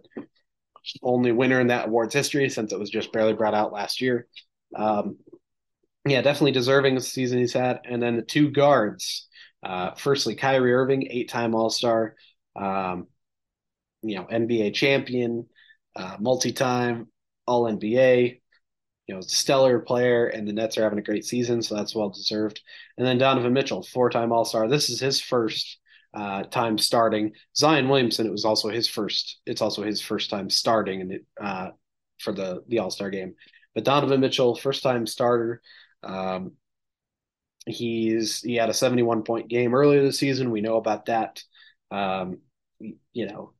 only 1.01 1.31
winner 1.31 1.60
in 1.62 1.67
that 1.67 1.88
award's 1.88 2.13
history 2.13 2.49
since 2.49 2.73
it 2.73 2.79
was 2.79 2.89
just 2.89 3.13
barely 3.13 3.34
brought 3.34 3.53
out 3.53 3.71
last 3.71 4.01
year. 4.01 4.27
Um, 4.75 5.17
yeah, 6.06 6.22
definitely 6.22 6.52
deserving 6.52 6.96
the 6.96 7.02
season 7.02 7.39
he's 7.39 7.54
had. 7.54 7.82
And 7.86 8.02
then 8.02 8.15
the 8.15 8.22
two 8.22 8.52
guards. 8.52 9.28
Uh, 9.63 9.96
firstly, 9.96 10.36
Kyrie 10.36 10.74
Irving, 10.74 11.08
eight-time 11.10 11.56
All-Star, 11.56 12.15
um, 12.56 13.08
you 14.04 14.15
know, 14.15 14.26
NBA 14.26 14.76
champion, 14.76 15.48
uh, 15.96 16.18
multi-time 16.20 17.08
All-NBA, 17.48 18.41
you 19.08 19.15
know, 19.15 19.22
stellar 19.22 19.80
player, 19.80 20.28
and 20.28 20.48
the 20.48 20.54
Nets 20.54 20.78
are 20.78 20.84
having 20.84 21.00
a 21.00 21.04
great 21.04 21.26
season, 21.26 21.63
so 21.63 21.76
that's 21.76 21.96
well 21.96 22.10
deserved. 22.10 22.62
And 22.98 23.08
then 23.08 23.18
Donovan 23.18 23.54
Mitchell, 23.54 23.82
four-time 23.82 24.32
All-Star. 24.32 24.68
This 24.68 24.91
is 24.91 25.00
his 25.00 25.20
first 25.20 25.80
uh, 26.13 26.44
time 26.44 26.78
starting. 26.78 27.34
Zion 27.58 27.89
Williamson, 27.89 28.28
it 28.28 28.32
was 28.32 28.46
also 28.46 28.70
his 28.70 28.88
first. 28.88 29.39
It's 29.48 29.62
also 29.62 29.82
his 29.82 30.00
first 30.02 30.30
time 30.30 30.52
starting 30.52 31.02
in 31.02 31.20
uh, 31.41 31.72
for 32.20 32.32
the 32.32 32.63
the 32.68 32.80
All 32.80 32.91
Star 32.91 33.10
game. 33.10 33.36
But 33.74 33.84
Donovan 33.84 34.22
Mitchell, 34.22 34.56
first 34.56 34.84
time 34.84 35.06
starter. 35.06 35.62
Um, 36.06 36.54
he's 37.65 38.41
he 38.41 38.56
had 38.56 38.70
a 38.70 38.74
71 38.74 39.24
point 39.24 39.50
game 39.50 39.74
earlier 39.74 40.02
this 40.04 40.20
season. 40.20 40.52
We 40.52 40.62
know 40.62 40.78
about 40.78 41.08
that. 41.08 41.44
Um, 41.91 42.39
you 42.80 43.28
know, 43.28 43.54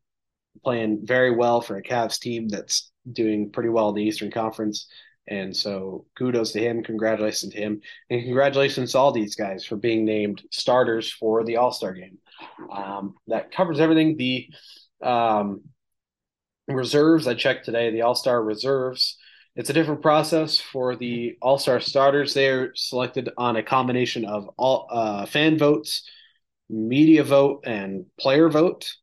playing 0.64 1.06
very 1.06 1.32
well 1.32 1.62
for 1.62 1.78
a 1.78 1.84
Cavs 1.84 2.20
team 2.20 2.48
that's 2.48 2.92
doing 3.12 3.52
pretty 3.52 3.70
well 3.70 3.90
in 3.90 3.96
the 3.96 4.04
Eastern 4.04 4.32
Conference. 4.32 4.88
And 5.28 5.56
so 5.56 6.06
kudos 6.18 6.52
to 6.52 6.60
him, 6.60 6.84
congratulations 6.84 7.54
to 7.54 7.60
him, 7.60 7.82
and 8.12 8.24
congratulations 8.24 8.92
to 8.92 9.00
all 9.00 9.12
these 9.12 9.36
guys 9.36 9.66
for 9.66 9.76
being 9.76 10.06
named 10.06 10.44
starters 10.52 11.12
for 11.12 11.44
the 11.44 11.58
All 11.58 11.72
Star 11.72 11.94
game. 11.94 12.20
Um, 12.72 13.16
that 13.28 13.52
covers 13.52 13.80
everything. 13.80 14.18
The 14.18 14.50
um, 15.02 15.62
reserves, 16.68 17.28
I 17.28 17.34
checked 17.34 17.66
today, 17.66 17.90
the 17.90 18.04
All 18.04 18.14
Star 18.14 18.44
reserves. 18.44 19.18
It's 19.56 19.70
a 19.70 19.74
different 19.74 20.02
process 20.02 20.60
for 20.60 20.96
the 20.96 21.38
All 21.41 21.58
Star 21.58 21.80
starters. 21.80 22.34
They're 22.34 22.74
selected 22.76 23.30
on 23.38 23.56
a 23.56 23.63
combination 23.63 24.26
of 24.26 24.50
all 24.58 24.88
uh, 24.91 25.26
fan 25.26 25.58
votes, 25.58 26.10
media 26.70 27.24
vote, 27.24 27.63
and 27.65 28.06
player 28.20 28.50
vote. 28.50 28.94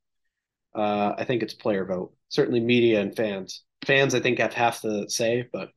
Uh, 0.74 1.14
I 1.16 1.24
think 1.24 1.42
it's 1.42 1.54
player 1.54 1.86
vote. 1.86 2.12
Certainly, 2.28 2.60
media 2.60 3.00
and 3.00 3.16
fans. 3.16 3.62
Fans, 3.86 4.14
I 4.14 4.20
think, 4.20 4.38
have 4.38 4.52
half 4.52 4.82
the 4.82 5.06
say, 5.08 5.48
but 5.52 5.70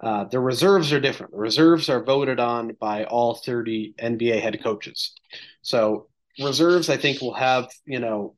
uh, 0.00 0.24
the 0.24 0.40
reserves 0.40 0.92
are 0.92 1.00
different. 1.00 1.32
The 1.32 1.38
reserves 1.38 1.88
are 1.88 2.04
voted 2.04 2.38
on 2.40 2.76
by 2.80 3.04
all 3.04 3.34
30 3.34 3.94
NBA 3.98 4.40
head 4.40 4.62
coaches. 4.62 5.14
So 5.62 6.08
reserves, 6.40 6.88
I 6.88 6.96
think, 6.96 7.20
will 7.20 7.34
have, 7.34 7.70
you 7.86 7.98
know, 7.98 8.36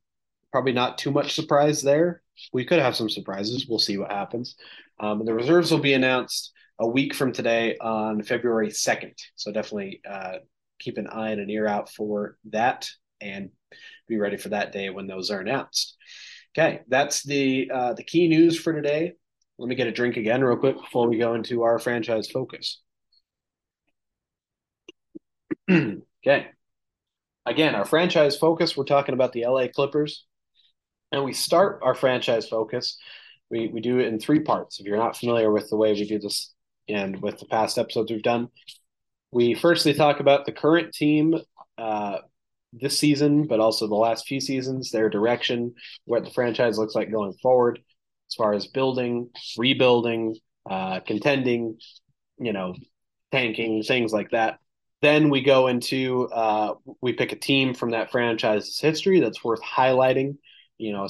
probably 0.50 0.72
not 0.72 0.98
too 0.98 1.10
much 1.10 1.34
surprise 1.34 1.82
there. 1.82 2.22
We 2.52 2.64
could 2.64 2.80
have 2.80 2.96
some 2.96 3.08
surprises. 3.08 3.66
We'll 3.68 3.78
see 3.78 3.98
what 3.98 4.12
happens. 4.12 4.56
Um, 5.00 5.24
the 5.24 5.34
reserves 5.34 5.70
will 5.70 5.78
be 5.78 5.94
announced 5.94 6.52
a 6.78 6.86
week 6.86 7.14
from 7.14 7.32
today 7.32 7.76
on 7.80 8.22
February 8.22 8.68
2nd. 8.68 9.14
So 9.36 9.52
definitely 9.52 10.00
uh, 10.08 10.38
keep 10.78 10.98
an 10.98 11.08
eye 11.08 11.30
and 11.30 11.40
an 11.40 11.50
ear 11.50 11.66
out 11.66 11.90
for 11.90 12.36
that 12.50 12.88
and 13.20 13.50
be 14.08 14.18
ready 14.18 14.36
for 14.36 14.50
that 14.50 14.72
day 14.72 14.90
when 14.90 15.06
those 15.06 15.30
are 15.30 15.40
announced. 15.40 15.96
Okay, 16.56 16.80
that's 16.88 17.22
the 17.24 17.70
uh, 17.72 17.94
the 17.94 18.04
key 18.04 18.28
news 18.28 18.58
for 18.58 18.72
today. 18.72 19.14
Let 19.58 19.68
me 19.68 19.74
get 19.74 19.86
a 19.86 19.92
drink 19.92 20.16
again 20.16 20.42
real 20.42 20.56
quick 20.56 20.76
before 20.76 21.08
we 21.08 21.18
go 21.18 21.34
into 21.34 21.62
our 21.62 21.78
franchise 21.78 22.28
focus. 22.30 22.80
okay. 25.70 26.48
Again, 27.46 27.74
our 27.74 27.84
franchise 27.84 28.36
focus, 28.36 28.76
we're 28.76 28.84
talking 28.84 29.14
about 29.14 29.32
the 29.32 29.46
LA 29.46 29.66
Clippers. 29.68 30.24
And 31.14 31.22
we 31.22 31.32
start 31.32 31.78
our 31.84 31.94
franchise 31.94 32.48
focus. 32.48 32.98
We, 33.48 33.68
we 33.68 33.80
do 33.80 34.00
it 34.00 34.08
in 34.08 34.18
three 34.18 34.40
parts. 34.40 34.80
If 34.80 34.86
you're 34.86 34.96
not 34.96 35.16
familiar 35.16 35.52
with 35.52 35.70
the 35.70 35.76
way 35.76 35.92
we 35.92 36.08
do 36.08 36.18
this 36.18 36.52
and 36.88 37.22
with 37.22 37.38
the 37.38 37.46
past 37.46 37.78
episodes 37.78 38.10
we've 38.10 38.20
done, 38.20 38.48
we 39.30 39.54
firstly 39.54 39.94
talk 39.94 40.18
about 40.18 40.44
the 40.44 40.50
current 40.50 40.92
team 40.92 41.36
uh, 41.78 42.16
this 42.72 42.98
season, 42.98 43.46
but 43.46 43.60
also 43.60 43.86
the 43.86 43.94
last 43.94 44.26
few 44.26 44.40
seasons, 44.40 44.90
their 44.90 45.08
direction, 45.08 45.74
what 46.04 46.24
the 46.24 46.32
franchise 46.32 46.78
looks 46.78 46.96
like 46.96 47.12
going 47.12 47.34
forward 47.34 47.78
as 48.28 48.34
far 48.34 48.52
as 48.52 48.66
building, 48.66 49.30
rebuilding, 49.56 50.34
uh, 50.68 50.98
contending, 50.98 51.78
you 52.40 52.52
know, 52.52 52.74
tanking, 53.30 53.84
things 53.84 54.12
like 54.12 54.30
that. 54.32 54.58
Then 55.00 55.30
we 55.30 55.42
go 55.42 55.68
into 55.68 56.26
uh, 56.32 56.74
we 57.00 57.12
pick 57.12 57.30
a 57.30 57.36
team 57.36 57.72
from 57.72 57.92
that 57.92 58.10
franchise's 58.10 58.80
history 58.80 59.20
that's 59.20 59.44
worth 59.44 59.62
highlighting. 59.62 60.38
You 60.78 60.92
know, 60.92 61.08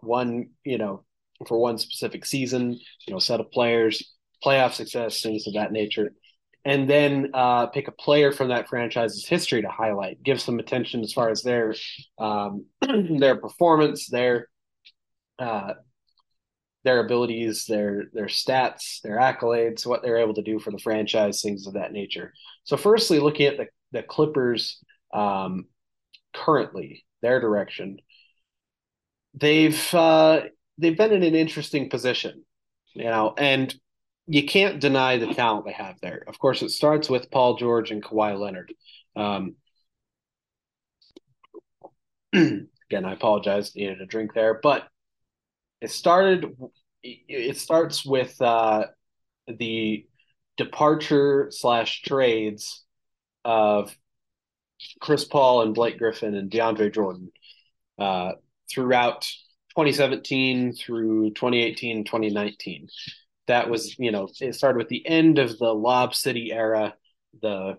one 0.00 0.50
you 0.64 0.78
know 0.78 1.04
for 1.46 1.58
one 1.58 1.78
specific 1.78 2.24
season, 2.24 2.78
you 3.06 3.12
know, 3.12 3.18
set 3.18 3.40
of 3.40 3.50
players, 3.50 4.12
playoff 4.44 4.72
success, 4.72 5.22
things 5.22 5.46
of 5.46 5.54
that 5.54 5.72
nature, 5.72 6.12
and 6.64 6.88
then 6.88 7.30
uh, 7.34 7.66
pick 7.66 7.88
a 7.88 7.92
player 7.92 8.32
from 8.32 8.48
that 8.48 8.68
franchise's 8.68 9.26
history 9.26 9.62
to 9.62 9.68
highlight, 9.68 10.22
give 10.22 10.40
some 10.40 10.58
attention 10.58 11.02
as 11.02 11.12
far 11.12 11.28
as 11.28 11.42
their 11.42 11.74
um, 12.18 12.66
their 13.18 13.36
performance, 13.36 14.08
their 14.08 14.48
uh, 15.38 15.74
their 16.84 17.04
abilities, 17.04 17.66
their 17.66 18.04
their 18.12 18.26
stats, 18.26 19.00
their 19.02 19.18
accolades, 19.18 19.86
what 19.86 20.02
they're 20.02 20.18
able 20.18 20.34
to 20.34 20.42
do 20.42 20.58
for 20.58 20.70
the 20.70 20.78
franchise, 20.78 21.42
things 21.42 21.66
of 21.66 21.74
that 21.74 21.92
nature. 21.92 22.32
So, 22.64 22.76
firstly, 22.76 23.18
looking 23.18 23.46
at 23.46 23.56
the 23.56 23.66
the 23.90 24.02
Clippers 24.02 24.78
um, 25.12 25.66
currently, 26.34 27.04
their 27.22 27.40
direction, 27.40 27.98
they've 29.34 29.94
uh, 29.94 30.42
they've 30.78 30.96
been 30.96 31.12
in 31.12 31.22
an 31.22 31.34
interesting 31.34 31.88
position, 31.88 32.44
you 32.94 33.04
know, 33.04 33.34
and 33.36 33.74
you 34.26 34.44
can't 34.46 34.80
deny 34.80 35.18
the 35.18 35.34
talent 35.34 35.66
they 35.66 35.72
have 35.72 35.96
there. 36.00 36.24
Of 36.26 36.38
course, 36.38 36.62
it 36.62 36.70
starts 36.70 37.08
with 37.08 37.30
Paul 37.30 37.56
George 37.56 37.90
and 37.90 38.02
Kawhi 38.02 38.38
Leonard. 38.38 38.72
Um, 39.16 39.56
again, 42.32 42.68
I 42.92 43.12
apologize, 43.12 43.74
needed 43.74 44.00
a 44.00 44.06
drink 44.06 44.32
there, 44.34 44.60
but 44.62 44.86
it 45.80 45.90
started. 45.90 46.56
It 47.02 47.56
starts 47.58 48.06
with 48.06 48.40
uh, 48.40 48.86
the 49.48 50.06
departure 50.56 51.48
slash 51.50 52.02
trades 52.02 52.84
of 53.44 53.96
Chris 55.00 55.24
Paul 55.24 55.62
and 55.62 55.74
Blake 55.74 55.98
Griffin 55.98 56.34
and 56.34 56.50
DeAndre 56.50 56.94
Jordan 56.94 57.32
uh, 57.98 58.32
throughout 58.72 59.22
2017 59.70 60.74
through 60.74 61.30
2018 61.30 62.04
2019 62.04 62.88
that 63.46 63.68
was 63.68 63.98
you 63.98 64.12
know 64.12 64.28
it 64.40 64.54
started 64.54 64.78
with 64.78 64.88
the 64.88 65.06
end 65.06 65.38
of 65.38 65.58
the 65.58 65.74
lob 65.74 66.14
city 66.14 66.52
era 66.52 66.94
the 67.40 67.76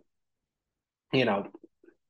you 1.12 1.26
know 1.26 1.48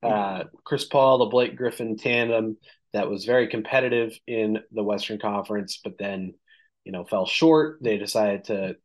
uh, 0.01 0.43
chris 0.63 0.85
paul 0.85 1.19
the 1.19 1.25
blake 1.25 1.55
griffin 1.55 1.97
tandem 1.97 2.57
that 2.93 3.09
was 3.09 3.25
very 3.25 3.47
competitive 3.47 4.17
in 4.27 4.59
the 4.71 4.83
western 4.83 5.19
conference 5.19 5.79
but 5.83 5.97
then 5.97 6.33
you 6.83 6.91
know 6.91 7.03
fell 7.03 7.25
short. 7.25 7.79
They 7.81 7.97
decided 7.97 8.45
to 8.45 8.75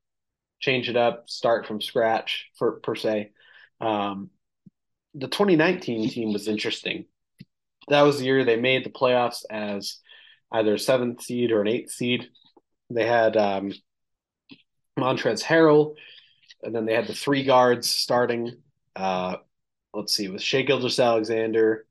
change 0.61 0.89
it 0.89 0.97
up 0.97 1.29
start 1.29 1.67
from 1.67 1.81
scratch 1.81 2.49
for 2.57 2.81
per 2.81 2.95
se. 2.95 3.31
Um, 3.81 4.31
the 5.15 5.29
2019 5.29 6.11
team 6.11 6.33
was 6.33 6.49
interesting 6.49 7.07
that 7.91 8.03
was 8.03 8.19
the 8.19 8.25
year 8.25 8.45
they 8.45 8.57
made 8.57 8.85
the 8.85 8.91
playoffs 8.91 9.45
as 9.51 9.99
either 10.53 10.75
a 10.75 10.79
seventh 10.79 11.23
seed 11.23 11.53
or 11.53 11.61
an 11.61 11.69
eighth 11.69 11.91
seed. 11.91 12.29
They 12.91 13.07
had 13.07 13.37
um, 13.37 13.73
Montrezl 14.99 15.45
Harrell, 15.45 15.95
and 16.63 16.75
then 16.75 16.87
they 16.87 16.95
had 16.95 17.07
the 17.07 17.15
three 17.15 17.45
guards 17.45 17.89
starting. 17.89 18.57
Uh, 18.97 19.37
let's 19.93 20.15
see, 20.15 20.29
with 20.29 20.43
Shai 20.43 20.63
Gilgeous-Alexander, 20.63 21.87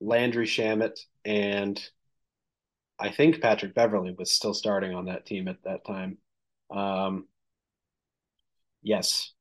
Landry 0.00 0.46
Shamet, 0.46 0.98
and 1.24 1.80
I 2.98 3.10
think 3.10 3.40
Patrick 3.40 3.74
Beverley 3.74 4.14
was 4.16 4.30
still 4.30 4.54
starting 4.54 4.94
on 4.94 5.06
that 5.06 5.26
team 5.26 5.48
at 5.48 5.62
that 5.64 5.84
time. 5.86 6.18
Um, 6.70 7.26
yes, 8.82 9.32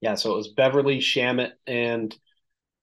yeah. 0.00 0.14
So 0.14 0.32
it 0.32 0.36
was 0.36 0.48
Beverley, 0.48 0.98
Shamet, 0.98 1.52
and 1.66 2.14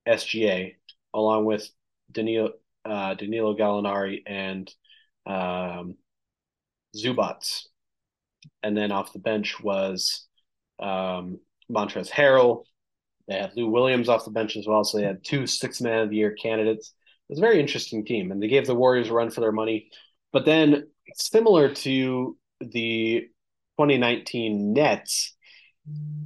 SGA, 0.08 0.76
along 1.14 1.46
with 1.46 1.70
Danilo, 2.12 2.52
uh, 2.86 3.14
Danilo 3.16 3.56
Gallinari 3.56 4.22
and 4.26 4.72
um, 5.26 5.96
Zubac. 6.96 7.64
And 8.64 8.78
then 8.78 8.92
off 8.92 9.14
the 9.14 9.20
bench 9.20 9.60
was 9.62 10.26
um, 10.80 11.40
Montrezl 11.72 12.12
Harrell. 12.12 12.64
They 13.28 13.36
had 13.36 13.54
Lou 13.56 13.68
Williams 13.68 14.10
off 14.10 14.26
the 14.26 14.32
bench 14.32 14.56
as 14.56 14.66
well. 14.66 14.84
So 14.84 14.98
they 14.98 15.04
had 15.04 15.24
two 15.24 15.48
six 15.48 15.82
man 15.82 16.04
of 16.04 16.10
the 16.10 16.16
year 16.16 16.32
candidates. 16.32 16.94
It 17.30 17.34
was 17.34 17.40
a 17.40 17.42
very 17.42 17.60
interesting 17.60 18.06
team. 18.06 18.32
And 18.32 18.42
they 18.42 18.48
gave 18.48 18.68
the 18.68 18.76
Warriors 18.76 19.10
a 19.10 19.14
run 19.14 19.30
for 19.32 19.42
their 19.42 19.52
money. 19.52 19.90
But 20.32 20.46
then, 20.46 20.88
similar 21.16 21.74
to 21.74 22.38
the 22.62 23.28
2019 23.78 24.74
Nets, 24.74 25.36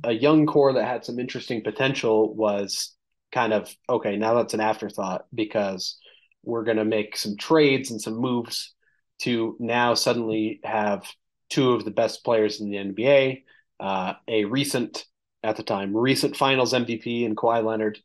a 0.04 0.12
young 0.12 0.46
core 0.46 0.74
that 0.74 0.86
had 0.86 1.06
some 1.06 1.20
interesting 1.20 1.63
potential 1.63 2.34
was 2.36 2.96
kind 3.32 3.54
of 3.54 3.74
okay, 3.89 4.17
now 4.17 4.36
that's 4.36 4.54
an 4.54 4.60
afterthought 4.62 5.26
because 5.34 5.98
we're 6.44 6.63
going 6.63 6.78
to 6.78 6.86
make 6.86 7.17
some 7.17 7.38
trades 7.38 7.91
and 7.91 8.02
some 8.02 8.15
moves 8.15 8.74
to 9.20 9.56
now 9.60 9.94
suddenly 9.94 10.60
have 10.63 11.06
two 11.50 11.74
of 11.74 11.86
the 11.86 11.91
best 11.91 12.24
players 12.24 12.60
in 12.60 12.70
the 12.72 12.78
NBA, 12.78 13.44
uh, 13.80 14.13
a 14.28 14.46
recent, 14.46 15.06
at 15.44 15.58
the 15.58 15.63
time, 15.63 15.96
recent 15.96 16.36
finals 16.36 16.74
MVP 16.74 17.24
in 17.24 17.36
Kawhi 17.36 17.63
Leonard, 17.63 18.00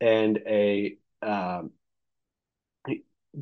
and 0.00 0.38
a 0.46 0.96
um, 1.20 1.72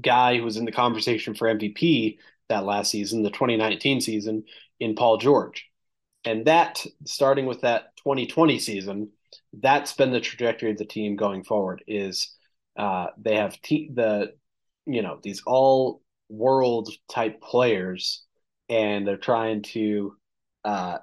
guy 0.01 0.39
who 0.39 0.45
was 0.45 0.57
in 0.57 0.65
the 0.65 0.73
conversation 0.73 1.35
for 1.35 1.49
MVP 1.49 2.19
that 2.49 2.65
last 2.65 2.91
season, 2.91 3.23
the 3.23 3.31
2019 3.31 4.01
season, 4.01 4.45
in 4.79 4.95
Paul 4.95 5.19
George. 5.19 5.69
And 6.25 6.47
that, 6.47 6.85
starting 7.05 7.47
with 7.47 7.63
that 7.63 7.97
2020 7.97 8.59
season, 8.59 9.11
that's 9.53 9.93
been 9.93 10.13
the 10.13 10.21
trajectory 10.21 10.71
of 10.71 10.79
the 10.79 10.85
team 10.85 11.17
going 11.17 11.45
forward. 11.45 11.83
Is 11.87 12.35
uh, 12.77 13.09
they 13.19 13.37
have 13.37 13.61
te- 13.63 13.91
the 13.93 14.35
you 14.87 15.03
know 15.03 15.19
these 15.23 15.43
all 15.47 16.03
world 16.29 16.91
type 17.09 17.41
players, 17.41 18.25
and 18.69 19.07
they're 19.07 19.17
trying 19.17 19.63
to 19.63 20.17
uh, 20.65 20.99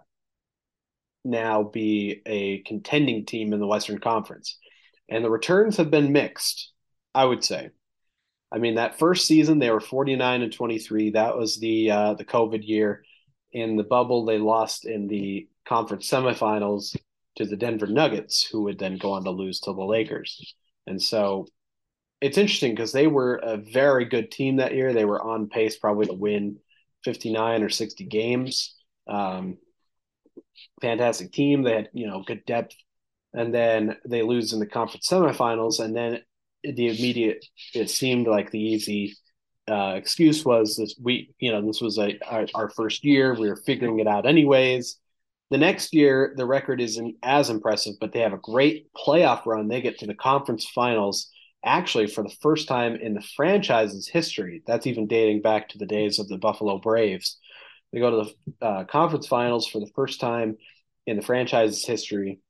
now 1.24 1.64
be 1.64 2.22
a 2.26 2.60
contending 2.60 3.26
team 3.26 3.54
in 3.54 3.60
the 3.60 3.68
Western 3.68 4.00
Conference. 4.00 4.58
And 5.10 5.24
the 5.24 5.30
returns 5.30 5.78
have 5.78 5.92
been 5.92 6.12
mixed, 6.12 6.72
I 7.14 7.26
would 7.26 7.44
say. 7.44 7.70
I 8.52 8.60
mean, 8.60 8.76
that 8.76 8.98
first 8.98 9.28
season 9.28 9.60
they 9.60 9.70
were 9.70 9.82
49 9.82 10.42
and 10.42 10.54
23. 10.54 11.12
That 11.12 11.38
was 11.38 11.58
the 11.60 11.92
uh, 11.92 12.14
the 12.14 12.26
COVID 12.26 12.66
year. 12.66 13.04
In 13.52 13.76
the 13.76 13.84
bubble, 13.84 14.26
they 14.26 14.38
lost 14.38 14.86
in 14.86 15.08
the 15.08 15.48
conference 15.66 16.10
semifinals 16.10 16.96
to 17.38 17.46
the 17.46 17.56
Denver 17.56 17.88
Nuggets, 17.88 18.44
who 18.44 18.64
would 18.64 18.80
then 18.80 18.98
go 18.98 19.14
on 19.14 19.24
to 19.24 19.32
lose 19.32 19.60
to 19.62 19.74
the 19.74 19.84
Lakers. 19.84 20.56
And 20.86 21.02
so 21.02 21.48
it's 22.20 22.38
interesting 22.38 22.74
because 22.74 22.92
they 22.92 23.08
were 23.08 23.36
a 23.36 23.58
very 23.58 24.06
good 24.06 24.32
team 24.32 24.58
that 24.58 24.74
year. 24.74 24.94
They 24.94 25.06
were 25.06 25.22
on 25.22 25.50
pace 25.50 25.78
probably 25.78 26.08
to 26.08 26.14
win 26.14 26.58
59 27.04 27.64
or 27.64 27.70
60 27.70 28.06
games. 28.06 28.76
Um, 29.08 29.58
fantastic 30.82 31.32
team. 31.32 31.64
They 31.64 31.74
had, 31.74 31.90
you 31.94 32.08
know, 32.08 32.24
good 32.26 32.44
depth. 32.46 32.76
And 33.34 33.54
then 33.54 33.98
they 34.08 34.24
lose 34.24 34.54
in 34.54 34.60
the 34.60 34.66
conference 34.66 35.08
semifinals. 35.08 35.80
And 35.80 35.96
then 35.96 36.22
the 36.64 36.88
immediate, 36.88 37.46
it 37.74 37.90
seemed 37.90 38.28
like 38.28 38.50
the 38.50 38.60
easy 38.60 39.16
uh, 39.70 39.94
excuse 39.96 40.46
was 40.46 40.78
this 40.78 40.96
we, 41.02 41.36
you 41.40 41.52
know, 41.52 41.62
this 41.66 41.82
was 41.82 42.00
a, 42.00 42.18
our, 42.28 42.48
our 42.56 42.70
first 42.70 43.04
year. 43.04 43.36
We 43.36 43.50
were 43.50 43.58
figuring 43.58 44.00
it 44.00 44.08
out 44.08 44.26
anyways. 44.26 44.98
The 45.50 45.58
next 45.58 45.94
year, 45.94 46.34
the 46.36 46.46
record 46.46 46.82
isn't 46.82 47.16
as 47.24 47.50
impressive, 47.50 47.96
but 48.02 48.12
they 48.12 48.20
have 48.20 48.34
a 48.34 48.38
great 48.38 48.88
playoff 48.94 49.46
run. 49.46 49.68
They 49.68 49.82
get 49.82 50.00
to 50.00 50.08
the 50.08 50.14
conference 50.14 50.68
finals 50.68 51.30
actually 51.64 52.08
for 52.08 52.24
the 52.24 52.36
first 52.42 52.68
time 52.68 52.96
in 52.96 53.14
the 53.14 53.22
franchise's 53.22 54.08
history. 54.08 54.62
That's 54.68 54.88
even 54.88 55.08
dating 55.08 55.42
back 55.42 55.70
to 55.70 55.78
the 55.78 55.86
days 55.86 56.20
of 56.20 56.28
the 56.28 56.38
Buffalo 56.38 56.80
Braves. 56.80 57.38
They 57.92 58.00
go 58.00 58.24
to 58.24 58.32
the 58.60 58.66
uh, 58.66 58.84
conference 58.86 59.28
finals 59.28 59.68
for 59.68 59.80
the 59.80 59.92
first 59.96 60.20
time 60.20 60.58
in 61.06 61.16
the 61.16 61.22
franchise's 61.22 61.86
history. 61.86 62.42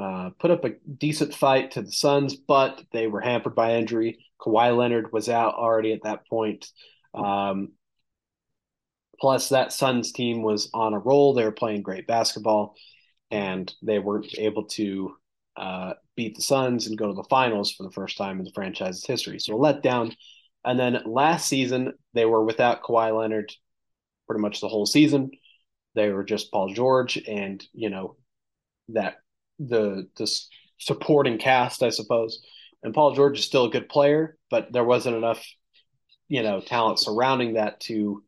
Uh, 0.00 0.30
put 0.38 0.50
up 0.50 0.64
a 0.64 0.72
decent 0.98 1.34
fight 1.34 1.72
to 1.72 1.82
the 1.82 1.92
Suns, 1.92 2.34
but 2.34 2.82
they 2.92 3.06
were 3.06 3.20
hampered 3.20 3.54
by 3.54 3.76
injury. 3.76 4.18
Kawhi 4.40 4.76
Leonard 4.76 5.12
was 5.12 5.28
out 5.28 5.54
already 5.54 5.92
at 5.92 6.02
that 6.02 6.26
point. 6.28 6.66
Um, 7.14 7.72
plus, 9.20 9.48
that 9.50 9.72
Suns 9.72 10.12
team 10.12 10.42
was 10.42 10.70
on 10.74 10.94
a 10.94 10.98
roll. 10.98 11.34
They 11.34 11.44
were 11.44 11.52
playing 11.52 11.82
great 11.82 12.06
basketball, 12.06 12.74
and 13.30 13.72
they 13.82 13.98
weren't 13.98 14.38
able 14.38 14.64
to 14.64 15.16
uh, 15.56 15.94
beat 16.16 16.36
the 16.36 16.42
Suns 16.42 16.86
and 16.86 16.98
go 16.98 17.08
to 17.08 17.14
the 17.14 17.24
finals 17.24 17.72
for 17.72 17.82
the 17.82 17.92
first 17.92 18.16
time 18.16 18.38
in 18.38 18.44
the 18.44 18.52
franchise's 18.54 19.06
history. 19.06 19.38
So 19.38 19.54
a 19.54 19.58
letdown. 19.58 20.14
And 20.64 20.78
then 20.78 21.02
last 21.04 21.48
season, 21.48 21.92
they 22.14 22.24
were 22.24 22.44
without 22.44 22.82
Kawhi 22.82 23.16
Leonard 23.16 23.52
pretty 24.26 24.40
much 24.40 24.60
the 24.60 24.68
whole 24.68 24.86
season. 24.86 25.30
They 25.94 26.08
were 26.10 26.24
just 26.24 26.50
Paul 26.50 26.72
George 26.72 27.16
and, 27.28 27.64
you 27.72 27.90
know, 27.90 28.16
that 28.88 29.16
the 29.58 30.08
the 30.16 30.30
supporting 30.78 31.38
cast, 31.38 31.82
I 31.82 31.90
suppose. 31.90 32.42
And 32.82 32.94
Paul 32.94 33.14
George 33.14 33.38
is 33.38 33.44
still 33.44 33.66
a 33.66 33.70
good 33.70 33.88
player, 33.88 34.36
but 34.50 34.72
there 34.72 34.84
wasn't 34.84 35.16
enough, 35.16 35.46
you 36.28 36.42
know, 36.42 36.60
talent 36.60 36.98
surrounding 36.98 37.54
that 37.54 37.80
to 37.80 38.22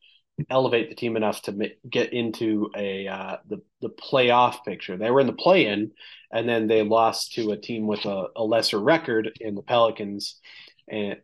elevate 0.51 0.89
the 0.89 0.95
team 0.95 1.17
enough 1.17 1.43
to 1.43 1.71
get 1.89 2.13
into 2.13 2.71
a 2.77 3.09
uh, 3.09 3.37
the 3.49 3.63
the 3.81 3.91
playoff 3.91 4.65
picture. 4.65 4.97
They 4.97 5.11
were 5.11 5.21
in 5.21 5.27
the 5.27 5.33
play-in, 5.33 5.93
and 6.31 6.49
then 6.49 6.67
they 6.67 6.83
lost 6.83 7.35
to 7.35 7.53
a 7.53 7.57
team 7.57 7.87
with 7.87 8.05
a, 8.05 8.27
a 8.37 8.45
lesser 8.45 8.79
record 8.79 9.33
in 9.41 9.55
the 9.55 9.63
Pelicans, 9.63 10.41
and 10.89 11.17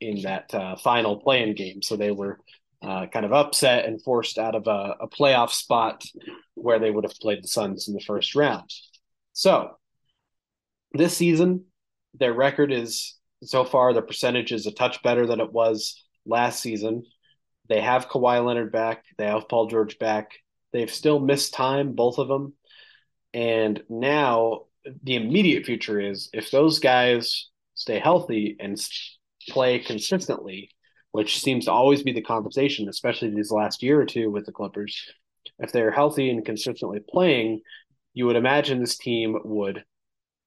in 0.00 0.22
that 0.22 0.52
uh, 0.54 0.76
final 0.76 1.16
play-in 1.18 1.54
game. 1.54 1.82
So 1.82 1.96
they 1.96 2.10
were 2.10 2.38
uh, 2.82 3.06
kind 3.06 3.26
of 3.26 3.32
upset 3.32 3.86
and 3.86 4.02
forced 4.02 4.38
out 4.38 4.54
of 4.54 4.66
a, 4.66 4.96
a 5.00 5.08
playoff 5.08 5.50
spot 5.50 6.04
where 6.54 6.78
they 6.78 6.90
would 6.90 7.04
have 7.04 7.18
played 7.20 7.42
the 7.42 7.48
Suns 7.48 7.88
in 7.88 7.94
the 7.94 8.00
first 8.00 8.34
round. 8.34 8.70
So 9.32 9.70
this 10.92 11.16
season, 11.16 11.64
their 12.14 12.32
record 12.32 12.72
is 12.72 13.16
so 13.42 13.64
far 13.64 13.92
the 13.92 14.02
percentage 14.02 14.52
is 14.52 14.66
a 14.66 14.72
touch 14.72 15.02
better 15.02 15.26
than 15.26 15.40
it 15.40 15.52
was 15.52 16.04
last 16.26 16.60
season. 16.60 17.04
They 17.68 17.80
have 17.80 18.08
Kawhi 18.08 18.44
Leonard 18.44 18.72
back. 18.72 19.04
They 19.16 19.26
have 19.26 19.48
Paul 19.48 19.66
George 19.66 19.98
back. 19.98 20.32
They've 20.72 20.90
still 20.90 21.20
missed 21.20 21.54
time, 21.54 21.92
both 21.92 22.18
of 22.18 22.28
them. 22.28 22.54
And 23.34 23.82
now 23.88 24.62
the 25.02 25.16
immediate 25.16 25.66
future 25.66 26.00
is 26.00 26.30
if 26.32 26.50
those 26.50 26.78
guys 26.78 27.48
stay 27.74 27.98
healthy 27.98 28.56
and 28.58 28.78
play 29.48 29.78
consistently, 29.78 30.70
which 31.12 31.40
seems 31.40 31.64
to 31.66 31.72
always 31.72 32.02
be 32.02 32.12
the 32.12 32.22
conversation, 32.22 32.88
especially 32.88 33.30
these 33.30 33.50
last 33.50 33.82
year 33.82 34.00
or 34.00 34.06
two 34.06 34.30
with 34.30 34.46
the 34.46 34.52
Clippers. 34.52 35.00
If 35.58 35.72
they're 35.72 35.90
healthy 35.90 36.30
and 36.30 36.44
consistently 36.44 37.00
playing, 37.08 37.60
you 38.14 38.26
would 38.26 38.36
imagine 38.36 38.80
this 38.80 38.98
team 38.98 39.38
would 39.44 39.84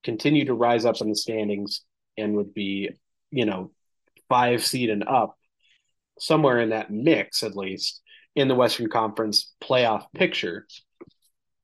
continue 0.04 0.44
to 0.46 0.54
rise 0.54 0.84
up 0.84 1.00
in 1.00 1.08
the 1.08 1.16
standings 1.16 1.82
and 2.16 2.36
would 2.36 2.54
be, 2.54 2.90
you 3.30 3.44
know, 3.44 3.70
five 4.28 4.64
seed 4.64 4.90
and 4.90 5.04
up, 5.04 5.36
somewhere 6.22 6.60
in 6.60 6.70
that 6.70 6.90
mix 6.90 7.42
at 7.42 7.56
least 7.56 8.00
in 8.34 8.48
the 8.48 8.54
Western 8.54 8.88
Conference 8.88 9.52
playoff 9.62 10.06
picture. 10.14 10.66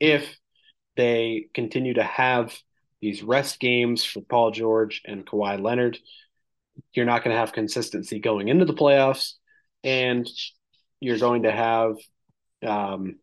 If 0.01 0.37
they 0.97 1.47
continue 1.55 1.95
to 1.95 2.03
have 2.03 2.57
these 3.01 3.23
rest 3.23 3.61
games 3.61 4.05
for 4.05 4.21
Paul 4.21 4.51
George 4.51 5.03
and 5.05 5.25
Kawhi 5.25 5.63
Leonard, 5.63 5.99
you're 6.93 7.07
not 7.07 7.23
going 7.23 7.35
to 7.35 7.41
have 7.41 7.53
consistency 7.53 8.19
going 8.19 8.49
into 8.49 8.65
the 8.65 8.75
playoffs, 8.75 9.35
and 9.85 10.29
you're 11.01 11.19
going 11.19 11.45
to 11.45 11.53
have, 11.53 11.97
um, 12.67 13.17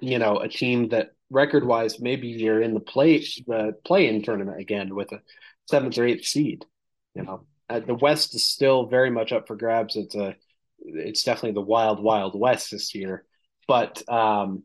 you 0.00 0.18
know, 0.18 0.38
a 0.38 0.48
team 0.48 0.90
that 0.90 1.10
record 1.30 1.66
wise 1.66 2.00
maybe 2.00 2.28
you're 2.28 2.62
in 2.62 2.72
the 2.72 2.80
play 2.80 3.18
the 3.46 3.74
play 3.84 4.08
in 4.08 4.22
tournament 4.22 4.58
again 4.58 4.94
with 4.94 5.12
a 5.12 5.20
seventh 5.68 5.98
or 5.98 6.06
eighth 6.06 6.24
seed. 6.24 6.64
You 7.14 7.24
know, 7.24 7.46
uh, 7.68 7.80
the 7.80 7.94
West 7.94 8.34
is 8.34 8.44
still 8.44 8.86
very 8.86 9.10
much 9.10 9.32
up 9.32 9.46
for 9.46 9.56
grabs. 9.56 9.96
It's 9.96 10.14
a 10.14 10.36
it's 10.80 11.22
definitely 11.24 11.52
the 11.52 11.60
wild 11.60 12.02
wild 12.02 12.38
west 12.38 12.70
this 12.70 12.94
year, 12.94 13.24
but 13.66 14.02
um, 14.08 14.62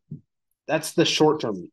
that's 0.67 0.93
the 0.93 1.05
short 1.05 1.41
term 1.41 1.69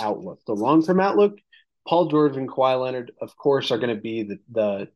outlook. 0.00 0.40
The 0.46 0.54
long 0.54 0.84
term 0.84 1.00
outlook, 1.00 1.38
Paul 1.86 2.08
George 2.08 2.36
and 2.36 2.48
Kawhi 2.48 2.80
Leonard, 2.80 3.12
of 3.20 3.36
course, 3.36 3.70
are 3.70 3.78
going 3.78 3.94
to 3.94 4.00
be 4.00 4.22
the 4.22 4.38
the 4.50 4.88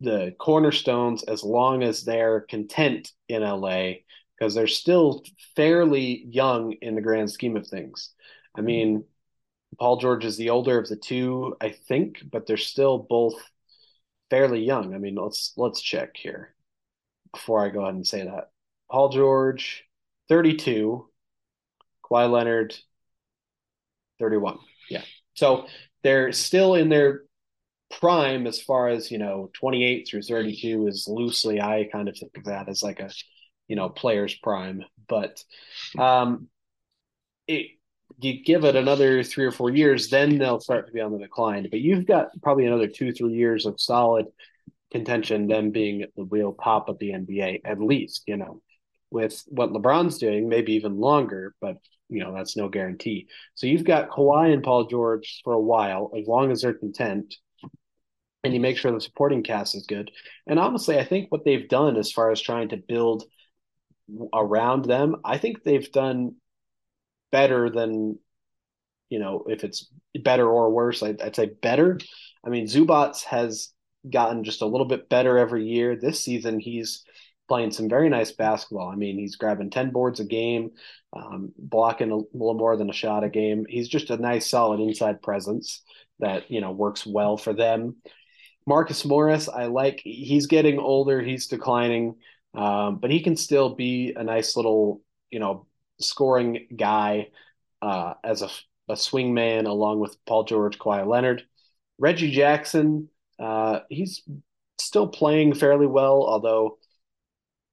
the 0.00 0.34
cornerstones 0.38 1.22
as 1.22 1.42
long 1.42 1.82
as 1.82 2.04
they're 2.04 2.40
content 2.40 3.10
in 3.28 3.42
LA 3.42 3.92
because 4.38 4.54
they're 4.54 4.66
still 4.66 5.24
fairly 5.56 6.26
young 6.28 6.72
in 6.82 6.94
the 6.94 7.00
grand 7.00 7.30
scheme 7.30 7.56
of 7.56 7.66
things. 7.66 8.10
I 8.54 8.60
mean, 8.60 9.04
Paul 9.78 9.96
George 9.98 10.24
is 10.24 10.36
the 10.36 10.50
older 10.50 10.78
of 10.78 10.88
the 10.88 10.96
two, 10.96 11.56
I 11.60 11.70
think, 11.70 12.22
but 12.30 12.46
they're 12.46 12.58
still 12.58 12.98
both 12.98 13.34
fairly 14.30 14.64
young. 14.64 14.94
I 14.94 14.98
mean, 14.98 15.14
let's 15.14 15.52
let's 15.56 15.80
check 15.80 16.16
here 16.16 16.54
before 17.32 17.64
I 17.64 17.68
go 17.68 17.82
ahead 17.82 17.94
and 17.94 18.06
say 18.06 18.24
that. 18.24 18.50
Paul 18.90 19.08
George, 19.10 19.84
32, 20.28 21.08
Kawhi 22.04 22.30
Leonard, 22.30 22.76
31. 24.20 24.58
Yeah. 24.88 25.02
So 25.34 25.66
they're 26.02 26.32
still 26.32 26.74
in 26.74 26.88
their 26.88 27.22
prime 28.00 28.46
as 28.46 28.60
far 28.60 28.88
as, 28.88 29.10
you 29.10 29.18
know, 29.18 29.50
28 29.54 30.08
through 30.08 30.22
32 30.22 30.86
is 30.86 31.06
loosely, 31.08 31.60
I 31.60 31.88
kind 31.90 32.08
of 32.08 32.16
think 32.16 32.36
of 32.36 32.44
that 32.44 32.68
as 32.68 32.82
like 32.82 33.00
a, 33.00 33.10
you 33.68 33.76
know, 33.76 33.88
player's 33.88 34.34
prime. 34.34 34.84
But 35.08 35.42
um, 35.98 36.48
it, 37.46 37.75
you 38.18 38.42
give 38.42 38.64
it 38.64 38.76
another 38.76 39.22
three 39.22 39.44
or 39.44 39.52
four 39.52 39.70
years, 39.70 40.08
then 40.08 40.38
they'll 40.38 40.60
start 40.60 40.86
to 40.86 40.92
be 40.92 41.00
on 41.00 41.12
the 41.12 41.18
decline. 41.18 41.68
But 41.70 41.80
you've 41.80 42.06
got 42.06 42.28
probably 42.42 42.66
another 42.66 42.88
two, 42.88 43.12
three 43.12 43.34
years 43.34 43.66
of 43.66 43.80
solid 43.80 44.26
contention, 44.90 45.48
them 45.48 45.70
being 45.70 46.06
the 46.16 46.24
real 46.24 46.52
top 46.52 46.88
of 46.88 46.98
the 46.98 47.10
NBA, 47.10 47.60
at 47.64 47.80
least, 47.80 48.22
you 48.26 48.36
know, 48.36 48.62
with 49.10 49.42
what 49.48 49.70
LeBron's 49.70 50.18
doing, 50.18 50.48
maybe 50.48 50.74
even 50.74 50.98
longer, 50.98 51.54
but 51.60 51.76
you 52.08 52.20
know, 52.20 52.32
that's 52.32 52.56
no 52.56 52.68
guarantee. 52.68 53.28
So 53.54 53.66
you've 53.66 53.84
got 53.84 54.10
Kawhi 54.10 54.52
and 54.52 54.62
Paul 54.62 54.86
George 54.86 55.40
for 55.42 55.52
a 55.52 55.60
while, 55.60 56.12
as 56.16 56.26
long 56.26 56.52
as 56.52 56.62
they're 56.62 56.74
content, 56.74 57.34
and 58.44 58.54
you 58.54 58.60
make 58.60 58.76
sure 58.76 58.92
the 58.92 59.00
supporting 59.00 59.42
cast 59.42 59.74
is 59.74 59.86
good. 59.86 60.10
And 60.46 60.58
honestly, 60.58 60.98
I 60.98 61.04
think 61.04 61.32
what 61.32 61.44
they've 61.44 61.68
done 61.68 61.96
as 61.96 62.12
far 62.12 62.30
as 62.30 62.40
trying 62.40 62.68
to 62.68 62.76
build 62.76 63.24
around 64.32 64.84
them, 64.84 65.16
I 65.24 65.38
think 65.38 65.62
they've 65.62 65.90
done 65.90 66.36
better 67.30 67.70
than, 67.70 68.18
you 69.08 69.18
know, 69.18 69.44
if 69.48 69.64
it's 69.64 69.90
better 70.22 70.48
or 70.48 70.70
worse, 70.70 71.02
I'd, 71.02 71.20
I'd 71.20 71.36
say 71.36 71.46
better. 71.46 71.98
I 72.44 72.48
mean, 72.48 72.66
Zubac 72.66 73.22
has 73.24 73.72
gotten 74.08 74.44
just 74.44 74.62
a 74.62 74.66
little 74.66 74.86
bit 74.86 75.08
better 75.08 75.38
every 75.38 75.66
year. 75.66 75.96
This 75.96 76.24
season, 76.24 76.60
he's 76.60 77.04
playing 77.48 77.70
some 77.70 77.88
very 77.88 78.08
nice 78.08 78.32
basketball. 78.32 78.88
I 78.88 78.96
mean, 78.96 79.18
he's 79.18 79.36
grabbing 79.36 79.70
10 79.70 79.90
boards 79.90 80.20
a 80.20 80.24
game, 80.24 80.70
um, 81.12 81.52
blocking 81.56 82.10
a 82.10 82.16
little 82.16 82.54
more 82.54 82.76
than 82.76 82.90
a 82.90 82.94
shot 82.94 83.24
a 83.24 83.28
game. 83.28 83.66
He's 83.68 83.88
just 83.88 84.10
a 84.10 84.16
nice, 84.16 84.48
solid 84.50 84.80
inside 84.80 85.22
presence 85.22 85.82
that, 86.18 86.50
you 86.50 86.60
know, 86.60 86.72
works 86.72 87.06
well 87.06 87.36
for 87.36 87.52
them. 87.52 87.96
Marcus 88.66 89.04
Morris, 89.04 89.48
I 89.48 89.66
like, 89.66 90.00
he's 90.02 90.46
getting 90.46 90.80
older, 90.80 91.22
he's 91.22 91.46
declining, 91.46 92.16
um, 92.54 92.98
but 92.98 93.12
he 93.12 93.20
can 93.22 93.36
still 93.36 93.74
be 93.74 94.14
a 94.16 94.24
nice 94.24 94.56
little, 94.56 95.02
you 95.30 95.38
know, 95.38 95.65
scoring 96.00 96.66
guy 96.76 97.28
uh, 97.82 98.14
as 98.24 98.42
a, 98.42 98.50
a 98.88 98.96
swing 98.96 99.34
man 99.34 99.66
along 99.66 100.00
with 100.00 100.16
Paul 100.26 100.44
George, 100.44 100.78
Kawhi 100.78 101.06
Leonard. 101.06 101.44
Reggie 101.98 102.30
Jackson, 102.30 103.08
uh, 103.38 103.80
he's 103.88 104.22
still 104.78 105.08
playing 105.08 105.54
fairly 105.54 105.86
well, 105.86 106.24
although 106.26 106.78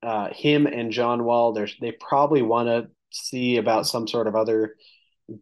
uh, 0.01 0.29
him 0.33 0.67
and 0.67 0.91
John 0.91 1.23
Wall, 1.23 1.53
they 1.53 1.91
probably 1.91 2.41
want 2.41 2.67
to 2.67 2.89
see 3.11 3.57
about 3.57 3.87
some 3.87 4.07
sort 4.07 4.27
of 4.27 4.35
other 4.35 4.75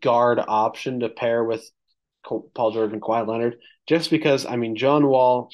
guard 0.01 0.39
option 0.39 0.99
to 0.99 1.09
pair 1.09 1.43
with 1.43 1.69
Paul 2.23 2.71
George 2.71 2.93
and 2.93 3.01
Kawhi 3.01 3.27
Leonard, 3.27 3.57
just 3.87 4.09
because 4.11 4.45
I 4.45 4.55
mean 4.55 4.75
John 4.75 5.07
Wall. 5.07 5.49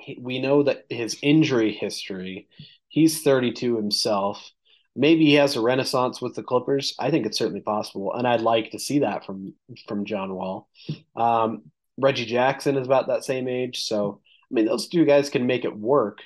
He, 0.00 0.18
we 0.20 0.40
know 0.40 0.62
that 0.64 0.86
his 0.88 1.18
injury 1.22 1.72
history. 1.72 2.48
He's 2.88 3.22
32 3.22 3.76
himself. 3.76 4.50
Maybe 4.96 5.26
he 5.26 5.34
has 5.34 5.56
a 5.56 5.60
renaissance 5.60 6.20
with 6.20 6.34
the 6.34 6.42
Clippers. 6.42 6.94
I 6.98 7.10
think 7.10 7.26
it's 7.26 7.38
certainly 7.38 7.60
possible, 7.60 8.12
and 8.12 8.26
I'd 8.26 8.40
like 8.40 8.72
to 8.72 8.78
see 8.78 9.00
that 9.00 9.24
from 9.24 9.54
from 9.86 10.04
John 10.04 10.34
Wall. 10.34 10.68
Um, 11.16 11.70
Reggie 11.96 12.26
Jackson 12.26 12.76
is 12.76 12.86
about 12.86 13.08
that 13.08 13.24
same 13.24 13.48
age, 13.48 13.84
so 13.84 14.20
I 14.50 14.54
mean 14.54 14.66
those 14.66 14.88
two 14.88 15.04
guys 15.04 15.30
can 15.30 15.46
make 15.46 15.64
it 15.64 15.76
work. 15.76 16.18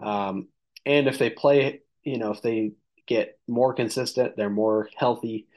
Um, 0.00 0.48
and 0.84 1.08
if 1.08 1.18
they 1.18 1.30
play, 1.30 1.80
you 2.04 2.18
know, 2.18 2.30
if 2.32 2.42
they 2.42 2.72
get 3.06 3.38
more 3.48 3.74
consistent, 3.74 4.36
they're 4.36 4.50
more 4.50 4.88
healthy. 4.96 5.48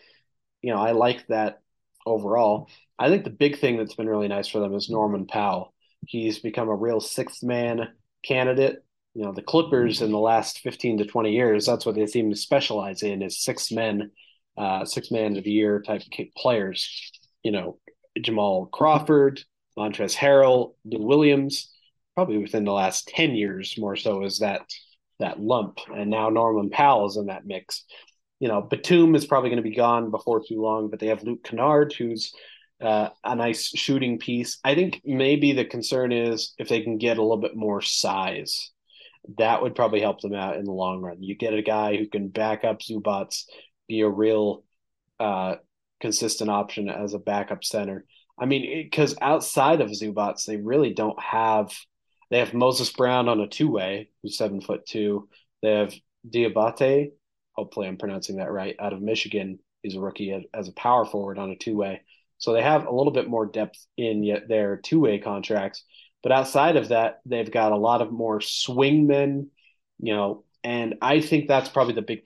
You 0.61 0.73
know, 0.73 0.79
I 0.79 0.91
like 0.91 1.27
that 1.27 1.61
overall. 2.05 2.69
I 2.97 3.09
think 3.09 3.23
the 3.23 3.29
big 3.29 3.59
thing 3.59 3.77
that's 3.77 3.95
been 3.95 4.09
really 4.09 4.27
nice 4.27 4.47
for 4.47 4.59
them 4.59 4.73
is 4.73 4.89
Norman 4.89 5.25
Powell. 5.25 5.73
He's 6.05 6.39
become 6.39 6.69
a 6.69 6.75
real 6.75 6.99
sixth 6.99 7.43
man 7.43 7.89
candidate. 8.23 8.83
You 9.13 9.23
know, 9.23 9.31
the 9.31 9.41
Clippers 9.41 10.01
in 10.01 10.11
the 10.11 10.19
last 10.19 10.59
15 10.59 10.99
to 10.99 11.05
20 11.05 11.31
years, 11.31 11.65
that's 11.65 11.85
what 11.85 11.95
they 11.95 12.07
seem 12.07 12.29
to 12.31 12.35
specialize 12.35 13.03
in 13.03 13.21
is 13.21 13.43
six 13.43 13.71
men, 13.71 14.11
uh, 14.57 14.85
six 14.85 15.11
man 15.11 15.37
of 15.37 15.43
the 15.43 15.51
year 15.51 15.81
type 15.81 16.01
players. 16.35 17.11
You 17.43 17.51
know, 17.51 17.77
Jamal 18.19 18.67
Crawford, 18.67 19.41
Montrezl 19.77 20.17
Harrell, 20.17 20.73
Lou 20.85 21.05
Williams, 21.05 21.71
probably 22.15 22.37
within 22.37 22.63
the 22.63 22.71
last 22.71 23.07
10 23.07 23.35
years 23.35 23.75
more 23.77 23.95
so 23.95 24.23
is 24.23 24.39
that 24.39 24.61
that 25.19 25.39
lump. 25.39 25.79
And 25.93 26.09
now 26.09 26.29
Norman 26.29 26.69
Powell 26.69 27.07
is 27.07 27.17
in 27.17 27.27
that 27.27 27.45
mix. 27.45 27.85
You 28.39 28.47
know, 28.47 28.61
Batum 28.61 29.15
is 29.15 29.25
probably 29.25 29.49
going 29.49 29.63
to 29.63 29.69
be 29.69 29.75
gone 29.75 30.11
before 30.11 30.41
too 30.41 30.61
long, 30.61 30.89
but 30.89 30.99
they 30.99 31.07
have 31.07 31.23
Luke 31.23 31.43
Kennard, 31.43 31.93
who's 31.93 32.33
uh, 32.81 33.09
a 33.23 33.35
nice 33.35 33.69
shooting 33.69 34.19
piece. 34.19 34.59
I 34.63 34.75
think 34.75 35.01
maybe 35.05 35.53
the 35.53 35.65
concern 35.65 36.11
is 36.11 36.53
if 36.57 36.67
they 36.67 36.81
can 36.81 36.97
get 36.97 37.17
a 37.17 37.21
little 37.21 37.37
bit 37.37 37.55
more 37.55 37.81
size, 37.81 38.71
that 39.37 39.61
would 39.61 39.75
probably 39.75 40.01
help 40.01 40.21
them 40.21 40.33
out 40.33 40.57
in 40.57 40.65
the 40.65 40.71
long 40.71 41.01
run. 41.01 41.23
You 41.23 41.35
get 41.35 41.53
a 41.53 41.61
guy 41.61 41.97
who 41.97 42.07
can 42.07 42.27
back 42.27 42.63
up 42.63 42.81
Zubac, 42.81 43.41
be 43.87 44.01
a 44.01 44.09
real 44.09 44.63
uh, 45.19 45.55
consistent 46.01 46.49
option 46.49 46.89
as 46.89 47.13
a 47.13 47.19
backup 47.19 47.63
center. 47.63 48.05
I 48.39 48.45
mean, 48.45 48.89
because 48.89 49.15
outside 49.21 49.81
of 49.81 49.89
Zubac, 49.89 50.43
they 50.45 50.57
really 50.57 50.93
don't 50.93 51.21
have 51.21 51.73
they 52.29 52.39
have 52.39 52.53
Moses 52.53 52.89
Brown 52.91 53.29
on 53.29 53.39
a 53.39 53.47
two 53.47 53.69
way, 53.69 54.09
who's 54.21 54.37
seven 54.37 54.59
foot 54.59 54.85
two. 54.87 55.29
They 55.61 55.71
have 55.71 55.93
Diabate, 56.27 57.11
hopefully 57.53 57.87
I'm 57.87 57.97
pronouncing 57.97 58.37
that 58.37 58.51
right, 58.51 58.75
out 58.79 58.93
of 58.93 59.01
Michigan. 59.01 59.59
He's 59.81 59.95
a 59.95 59.99
rookie 59.99 60.47
as 60.53 60.67
a 60.67 60.73
power 60.73 61.05
forward 61.05 61.37
on 61.37 61.51
a 61.51 61.55
two 61.55 61.75
way. 61.75 62.01
So 62.37 62.53
they 62.53 62.61
have 62.61 62.85
a 62.85 62.93
little 62.93 63.13
bit 63.13 63.29
more 63.29 63.45
depth 63.45 63.85
in 63.97 64.45
their 64.47 64.77
two 64.77 64.99
way 64.99 65.19
contracts. 65.19 65.83
But 66.23 66.31
outside 66.31 66.77
of 66.77 66.89
that, 66.89 67.19
they've 67.25 67.51
got 67.51 67.73
a 67.73 67.77
lot 67.77 68.01
of 68.01 68.11
more 68.11 68.39
swingmen, 68.39 69.47
you 69.99 70.15
know, 70.15 70.45
And 70.63 70.95
I 71.01 71.19
think 71.21 71.47
that's 71.47 71.69
probably 71.69 71.93
the 71.93 72.01
big 72.01 72.25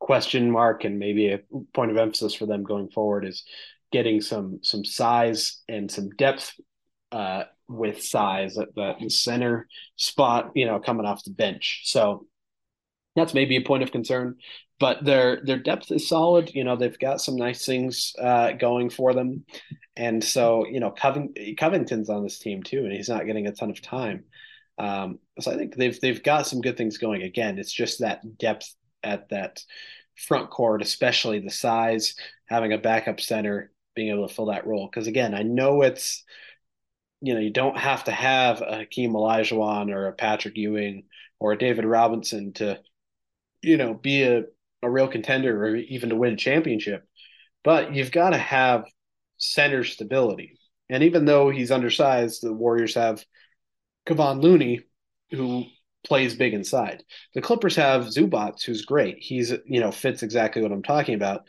question 0.00 0.50
mark 0.50 0.84
and 0.84 0.98
maybe 0.98 1.28
a 1.28 1.40
point 1.74 1.90
of 1.90 1.96
emphasis 1.96 2.34
for 2.34 2.46
them 2.46 2.64
going 2.64 2.88
forward 2.88 3.24
is 3.24 3.44
getting 3.90 4.20
some 4.20 4.60
some 4.62 4.84
size 4.84 5.62
and 5.68 5.90
some 5.90 6.10
depth 6.10 6.54
uh, 7.12 7.44
with 7.68 8.02
size 8.02 8.58
at 8.58 8.74
the 8.74 8.94
center 9.08 9.66
spot, 9.96 10.52
you 10.54 10.66
know, 10.66 10.78
coming 10.80 11.06
off 11.06 11.24
the 11.24 11.30
bench. 11.30 11.82
So 11.84 12.26
that's 13.16 13.34
maybe 13.34 13.56
a 13.56 13.62
point 13.62 13.82
of 13.82 13.92
concern. 13.92 14.36
But 14.80 15.04
their 15.04 15.40
their 15.44 15.58
depth 15.58 15.90
is 15.90 16.08
solid. 16.08 16.54
You 16.54 16.64
know, 16.64 16.76
they've 16.76 16.98
got 16.98 17.20
some 17.20 17.36
nice 17.36 17.64
things 17.66 18.14
uh, 18.20 18.52
going 18.52 18.90
for 18.90 19.12
them, 19.14 19.44
and 19.98 20.22
so 20.22 20.64
you 20.66 20.78
know, 20.78 20.92
Coving- 20.92 21.34
Covington's 21.58 22.08
on 22.08 22.22
this 22.22 22.38
team 22.38 22.62
too, 22.62 22.84
and 22.84 22.92
he's 22.92 23.08
not 23.08 23.26
getting 23.26 23.48
a 23.48 23.52
ton 23.52 23.68
of 23.68 23.82
time. 23.82 24.24
Um, 24.78 25.18
so 25.40 25.50
I 25.50 25.56
think 25.56 25.74
they've 25.74 26.00
they've 26.00 26.22
got 26.22 26.46
some 26.46 26.60
good 26.60 26.76
things 26.76 26.98
going. 26.98 27.22
Again, 27.22 27.58
it's 27.58 27.72
just 27.72 27.98
that 27.98 28.38
depth 28.38 28.72
at 29.02 29.28
that 29.30 29.60
front 30.16 30.50
court, 30.50 30.82
especially 30.82 31.40
the 31.40 31.50
size, 31.50 32.14
having 32.46 32.72
a 32.72 32.78
backup 32.78 33.20
center, 33.20 33.72
being 33.96 34.10
able 34.10 34.28
to 34.28 34.32
fill 34.32 34.46
that 34.46 34.66
role. 34.68 34.88
Because 34.88 35.08
again, 35.08 35.34
I 35.34 35.42
know 35.42 35.82
it's 35.82 36.24
you 37.20 37.34
know 37.34 37.40
you 37.40 37.50
don't 37.50 37.76
have 37.76 38.04
to 38.04 38.12
have 38.12 38.62
a 38.62 38.76
Hakeem 38.78 39.12
Olajuwon 39.12 39.92
or 39.92 40.06
a 40.06 40.12
Patrick 40.12 40.56
Ewing 40.56 41.06
or 41.40 41.52
a 41.52 41.58
David 41.58 41.84
Robinson 41.84 42.52
to 42.54 42.78
you 43.62 43.76
know 43.76 43.94
be 43.94 44.22
a, 44.22 44.44
a 44.80 44.88
real 44.88 45.08
contender 45.08 45.60
or 45.64 45.74
even 45.74 46.10
to 46.10 46.16
win 46.16 46.34
a 46.34 46.36
championship, 46.36 47.04
but 47.64 47.96
you've 47.96 48.12
got 48.12 48.30
to 48.30 48.38
have 48.38 48.84
center 49.38 49.84
stability. 49.84 50.58
And 50.90 51.02
even 51.02 51.24
though 51.24 51.50
he's 51.50 51.70
undersized, 51.70 52.42
the 52.42 52.52
Warriors 52.52 52.94
have 52.94 53.24
Kevon 54.06 54.42
Looney, 54.42 54.82
who 55.30 55.64
plays 56.04 56.34
big 56.34 56.54
inside. 56.54 57.04
The 57.34 57.42
Clippers 57.42 57.76
have 57.76 58.06
Zubac, 58.06 58.62
who's 58.62 58.84
great. 58.84 59.18
He's 59.20 59.52
you 59.66 59.80
know 59.80 59.92
fits 59.92 60.22
exactly 60.22 60.62
what 60.62 60.72
I'm 60.72 60.82
talking 60.82 61.14
about, 61.14 61.42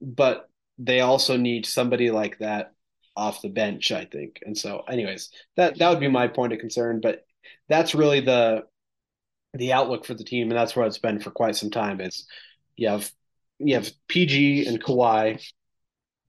but 0.00 0.48
they 0.78 1.00
also 1.00 1.36
need 1.36 1.66
somebody 1.66 2.10
like 2.10 2.38
that 2.38 2.72
off 3.16 3.42
the 3.42 3.48
bench, 3.48 3.92
I 3.92 4.04
think. 4.06 4.40
And 4.42 4.56
so, 4.56 4.82
anyways, 4.88 5.30
that 5.56 5.78
that 5.78 5.90
would 5.90 6.00
be 6.00 6.08
my 6.08 6.28
point 6.28 6.52
of 6.52 6.58
concern. 6.58 7.00
But 7.00 7.24
that's 7.68 7.94
really 7.94 8.20
the 8.20 8.64
the 9.54 9.72
outlook 9.72 10.04
for 10.04 10.14
the 10.14 10.24
team, 10.24 10.50
and 10.50 10.58
that's 10.58 10.74
what 10.74 10.86
it's 10.86 10.98
been 10.98 11.20
for 11.20 11.30
quite 11.30 11.56
some 11.56 11.70
time. 11.70 12.00
Is 12.00 12.26
you 12.76 12.88
have 12.88 13.10
you 13.58 13.74
have 13.74 13.90
PG 14.08 14.66
and 14.66 14.82
Kawhi. 14.82 15.42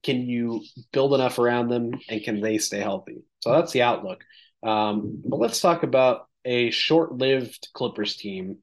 Can 0.04 0.28
you 0.28 0.62
build 0.92 1.14
enough 1.14 1.40
around 1.40 1.70
them, 1.70 1.92
and 2.10 2.24
can 2.24 2.42
they 2.42 2.58
stay 2.58 2.80
healthy? 2.80 3.24
So 3.40 3.52
that's 3.52 3.72
the 3.72 3.82
outlook. 3.82 4.24
Um, 4.62 5.22
but 5.26 5.40
let's 5.40 5.62
talk 5.62 5.84
about 5.84 6.28
a 6.46 6.72
short-lived 6.72 7.70
Clippers 7.74 8.16
team 8.16 8.58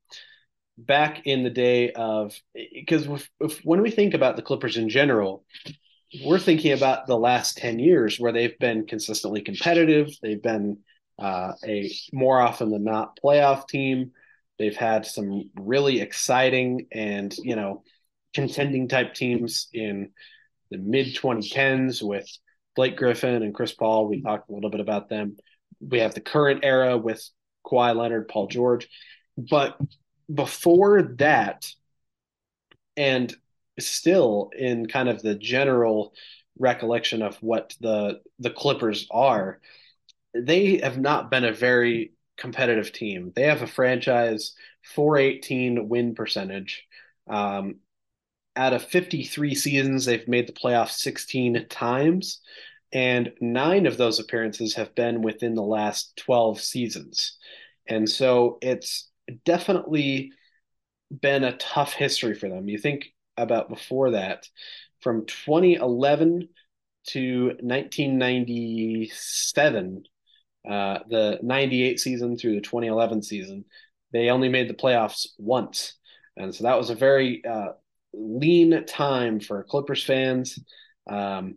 back 0.76 1.26
in 1.26 1.42
the 1.42 1.50
day 1.50 1.92
of 1.92 2.34
because 2.54 3.06
when 3.64 3.82
we 3.82 3.90
think 3.90 4.14
about 4.14 4.36
the 4.36 4.42
Clippers 4.42 4.76
in 4.76 4.88
general, 4.88 5.44
we're 6.24 6.38
thinking 6.38 6.72
about 6.72 7.06
the 7.06 7.18
last 7.18 7.56
10 7.58 7.78
years 7.78 8.18
where 8.18 8.32
they've 8.32 8.58
been 8.58 8.86
consistently 8.86 9.42
competitive. 9.42 10.08
They've 10.22 10.42
been 10.42 10.78
uh, 11.18 11.52
a 11.64 11.92
more 12.12 12.40
often 12.40 12.70
than 12.70 12.84
not 12.84 13.18
playoff 13.22 13.68
team. 13.68 14.12
They've 14.58 14.76
had 14.76 15.06
some 15.06 15.50
really 15.54 16.00
exciting 16.00 16.86
and, 16.92 17.34
you 17.38 17.56
know, 17.56 17.84
contending 18.34 18.88
type 18.88 19.14
teams 19.14 19.68
in 19.72 20.10
the 20.70 20.78
mid 20.78 21.14
2010s 21.14 22.02
with 22.02 22.28
Blake 22.76 22.96
Griffin 22.96 23.42
and 23.42 23.54
Chris 23.54 23.72
Paul. 23.72 24.08
We 24.08 24.22
talked 24.22 24.50
a 24.50 24.52
little 24.54 24.70
bit 24.70 24.80
about 24.80 25.08
them. 25.08 25.36
We 25.80 26.00
have 26.00 26.14
the 26.14 26.20
current 26.20 26.64
era 26.64 26.96
with 26.96 27.26
Kawhi 27.66 27.94
Leonard, 27.96 28.28
Paul 28.28 28.46
George. 28.46 28.88
But 29.36 29.78
before 30.32 31.02
that, 31.18 31.66
and 32.96 33.34
still 33.78 34.50
in 34.56 34.86
kind 34.86 35.08
of 35.08 35.22
the 35.22 35.34
general 35.34 36.12
recollection 36.58 37.22
of 37.22 37.36
what 37.36 37.74
the 37.80 38.20
the 38.38 38.50
Clippers 38.50 39.06
are, 39.10 39.60
they 40.34 40.78
have 40.78 40.98
not 40.98 41.30
been 41.30 41.44
a 41.44 41.52
very 41.52 42.12
competitive 42.36 42.92
team. 42.92 43.32
They 43.34 43.44
have 43.44 43.62
a 43.62 43.66
franchise 43.66 44.54
418 44.94 45.88
win 45.88 46.14
percentage. 46.14 46.86
Um, 47.28 47.76
out 48.56 48.72
of 48.72 48.84
53 48.84 49.54
seasons, 49.54 50.04
they've 50.04 50.28
made 50.28 50.48
the 50.48 50.52
playoffs 50.52 50.98
16 50.98 51.66
times, 51.68 52.40
and 52.92 53.32
nine 53.40 53.86
of 53.86 53.96
those 53.96 54.18
appearances 54.18 54.74
have 54.74 54.94
been 54.94 55.22
within 55.22 55.54
the 55.54 55.62
last 55.62 56.16
12 56.16 56.60
seasons. 56.60 57.38
And 57.86 58.08
so 58.08 58.58
it's 58.60 59.08
definitely 59.44 60.32
been 61.20 61.44
a 61.44 61.56
tough 61.56 61.92
history 61.92 62.34
for 62.34 62.48
them. 62.48 62.68
You 62.68 62.78
think 62.78 63.06
about 63.36 63.68
before 63.68 64.12
that, 64.12 64.48
from 65.00 65.26
2011 65.26 66.48
to 67.08 67.46
1997, 67.60 70.04
uh, 70.68 70.98
the 71.08 71.38
98 71.42 71.98
season 71.98 72.36
through 72.36 72.56
the 72.56 72.60
2011 72.60 73.22
season, 73.22 73.64
they 74.12 74.28
only 74.28 74.48
made 74.48 74.68
the 74.68 74.74
playoffs 74.74 75.28
once. 75.38 75.94
And 76.36 76.54
so 76.54 76.64
that 76.64 76.76
was 76.76 76.90
a 76.90 76.94
very 76.94 77.42
uh, 77.44 77.72
lean 78.12 78.84
time 78.86 79.40
for 79.40 79.64
Clippers 79.64 80.02
fans. 80.02 80.58
Um, 81.08 81.56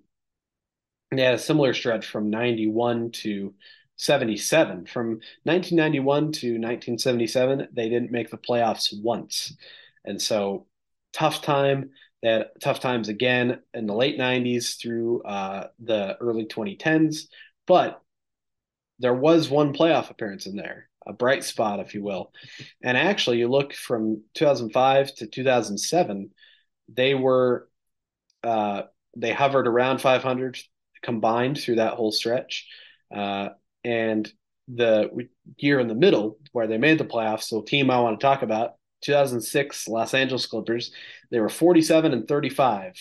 they 1.11 1.21
had 1.21 1.35
a 1.35 1.39
similar 1.39 1.73
stretch 1.73 2.07
from 2.07 2.29
91 2.29 3.11
to 3.11 3.53
77. 3.97 4.85
From 4.87 5.19
1991 5.43 6.23
to 6.31 6.47
1977, 6.53 7.67
they 7.73 7.89
didn't 7.89 8.11
make 8.11 8.29
the 8.29 8.37
playoffs 8.37 8.89
once. 9.01 9.55
And 10.05 10.21
so 10.21 10.67
tough 11.13 11.41
time. 11.41 11.91
They 12.21 12.29
had 12.29 12.47
tough 12.61 12.79
times 12.79 13.09
again 13.09 13.59
in 13.73 13.85
the 13.85 13.93
late 13.93 14.17
90s 14.17 14.79
through 14.81 15.21
uh, 15.23 15.67
the 15.79 16.17
early 16.19 16.45
2010s. 16.45 17.27
But 17.67 18.01
there 18.99 19.13
was 19.13 19.49
one 19.49 19.73
playoff 19.73 20.09
appearance 20.09 20.45
in 20.45 20.55
there, 20.55 20.89
a 21.05 21.13
bright 21.13 21.43
spot, 21.43 21.79
if 21.79 21.93
you 21.93 22.03
will. 22.03 22.31
And 22.81 22.97
actually, 22.97 23.39
you 23.39 23.47
look 23.47 23.73
from 23.73 24.23
2005 24.33 25.15
to 25.15 25.27
2007, 25.27 26.29
they 26.89 27.15
were, 27.15 27.67
uh, 28.43 28.83
they 29.15 29.33
hovered 29.33 29.67
around 29.67 29.99
500 29.99 30.57
combined 31.01 31.59
through 31.59 31.75
that 31.75 31.93
whole 31.93 32.11
stretch. 32.11 32.67
Uh, 33.13 33.49
and 33.83 34.31
the 34.67 35.27
year 35.57 35.79
in 35.79 35.87
the 35.87 35.95
middle 35.95 36.39
where 36.51 36.67
they 36.67 36.77
made 36.77 36.97
the 36.97 37.05
playoffs, 37.05 37.43
so 37.43 37.61
team 37.61 37.91
I 37.91 37.99
want 37.99 38.19
to 38.19 38.25
talk 38.25 38.41
about, 38.41 38.75
2006 39.01 39.87
Los 39.87 40.13
Angeles 40.13 40.45
Clippers. 40.45 40.91
They 41.29 41.39
were 41.39 41.49
47 41.49 42.13
and 42.13 42.27
35 42.27 42.93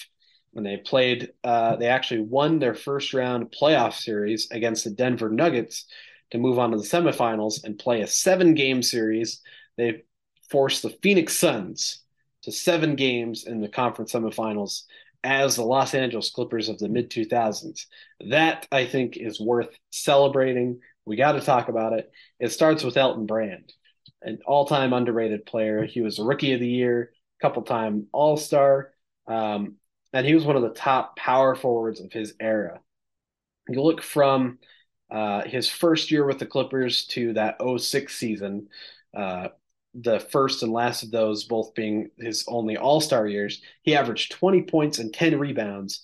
when 0.53 0.65
they 0.65 0.77
played. 0.77 1.31
Uh, 1.45 1.77
they 1.77 1.87
actually 1.87 2.23
won 2.23 2.59
their 2.59 2.75
first 2.75 3.15
round 3.15 3.55
playoff 3.59 3.95
series 3.95 4.49
against 4.51 4.85
the 4.85 4.91
Denver 4.91 5.29
Nuggets 5.29 5.87
to 6.33 6.39
move 6.39 6.59
on 6.59 6.73
to 6.73 6.77
the 6.77 6.83
semifinals 6.83 7.63
and 7.65 7.79
play 7.79 8.01
a 8.01 8.07
seven 8.07 8.55
game 8.55 8.83
series. 8.83 9.41
They 9.77 10.03
forced 10.51 10.83
the 10.83 10.97
Phoenix 11.03 11.37
Suns 11.37 12.03
to 12.43 12.53
seven 12.53 12.97
games 12.97 13.45
in 13.45 13.61
the 13.61 13.69
conference 13.69 14.13
semifinals 14.13 14.83
as 15.23 15.57
the 15.57 15.63
Los 15.63 15.95
Angeles 15.95 16.31
Clippers 16.31 16.69
of 16.69 16.79
the 16.79 16.89
mid 16.89 17.11
2000s. 17.11 17.87
That 18.29 18.67
I 18.73 18.87
think 18.87 19.17
is 19.17 19.41
worth 19.41 19.69
celebrating. 19.91 20.81
We 21.05 21.17
got 21.17 21.33
to 21.33 21.41
talk 21.41 21.69
about 21.69 21.93
it. 21.93 22.11
It 22.41 22.51
starts 22.51 22.83
with 22.83 22.97
Elton 22.97 23.27
Brand 23.27 23.73
an 24.23 24.39
all-time 24.47 24.93
underrated 24.93 25.47
player. 25.47 25.85
He 25.85 26.01
was 26.01 26.19
a 26.19 26.25
rookie 26.25 26.53
of 26.53 26.61
the 26.61 26.69
year, 26.69 27.13
couple 27.41 27.63
time 27.63 28.07
all-star, 28.13 28.91
um, 29.27 29.77
and 30.13 30.27
he 30.27 30.35
was 30.35 30.45
one 30.45 30.57
of 30.57 30.63
the 30.63 30.71
top 30.71 31.17
power 31.17 31.55
forwards 31.55 32.01
of 32.01 32.13
his 32.13 32.35
era. 32.41 32.81
You 33.69 33.83
look 33.83 34.03
from 34.03 34.59
uh, 35.13 35.43
his 35.43 35.69
first 35.69 36.11
year 36.11 36.25
with 36.25 36.39
the 36.39 36.47
Clippers 36.47 37.05
to 37.09 37.35
that 37.35 37.59
06 37.79 38.15
season, 38.15 38.69
uh, 39.15 39.49
the 39.95 40.19
first 40.19 40.63
and 40.63 40.73
last 40.73 41.03
of 41.03 41.11
those 41.11 41.45
both 41.45 41.75
being 41.75 42.11
his 42.19 42.45
only 42.49 42.79
all-star 42.79 43.27
years, 43.27 43.61
he 43.83 43.95
averaged 43.95 44.33
20 44.33 44.63
points 44.63 44.99
and 44.99 45.13
10 45.13 45.39
rebounds, 45.39 46.03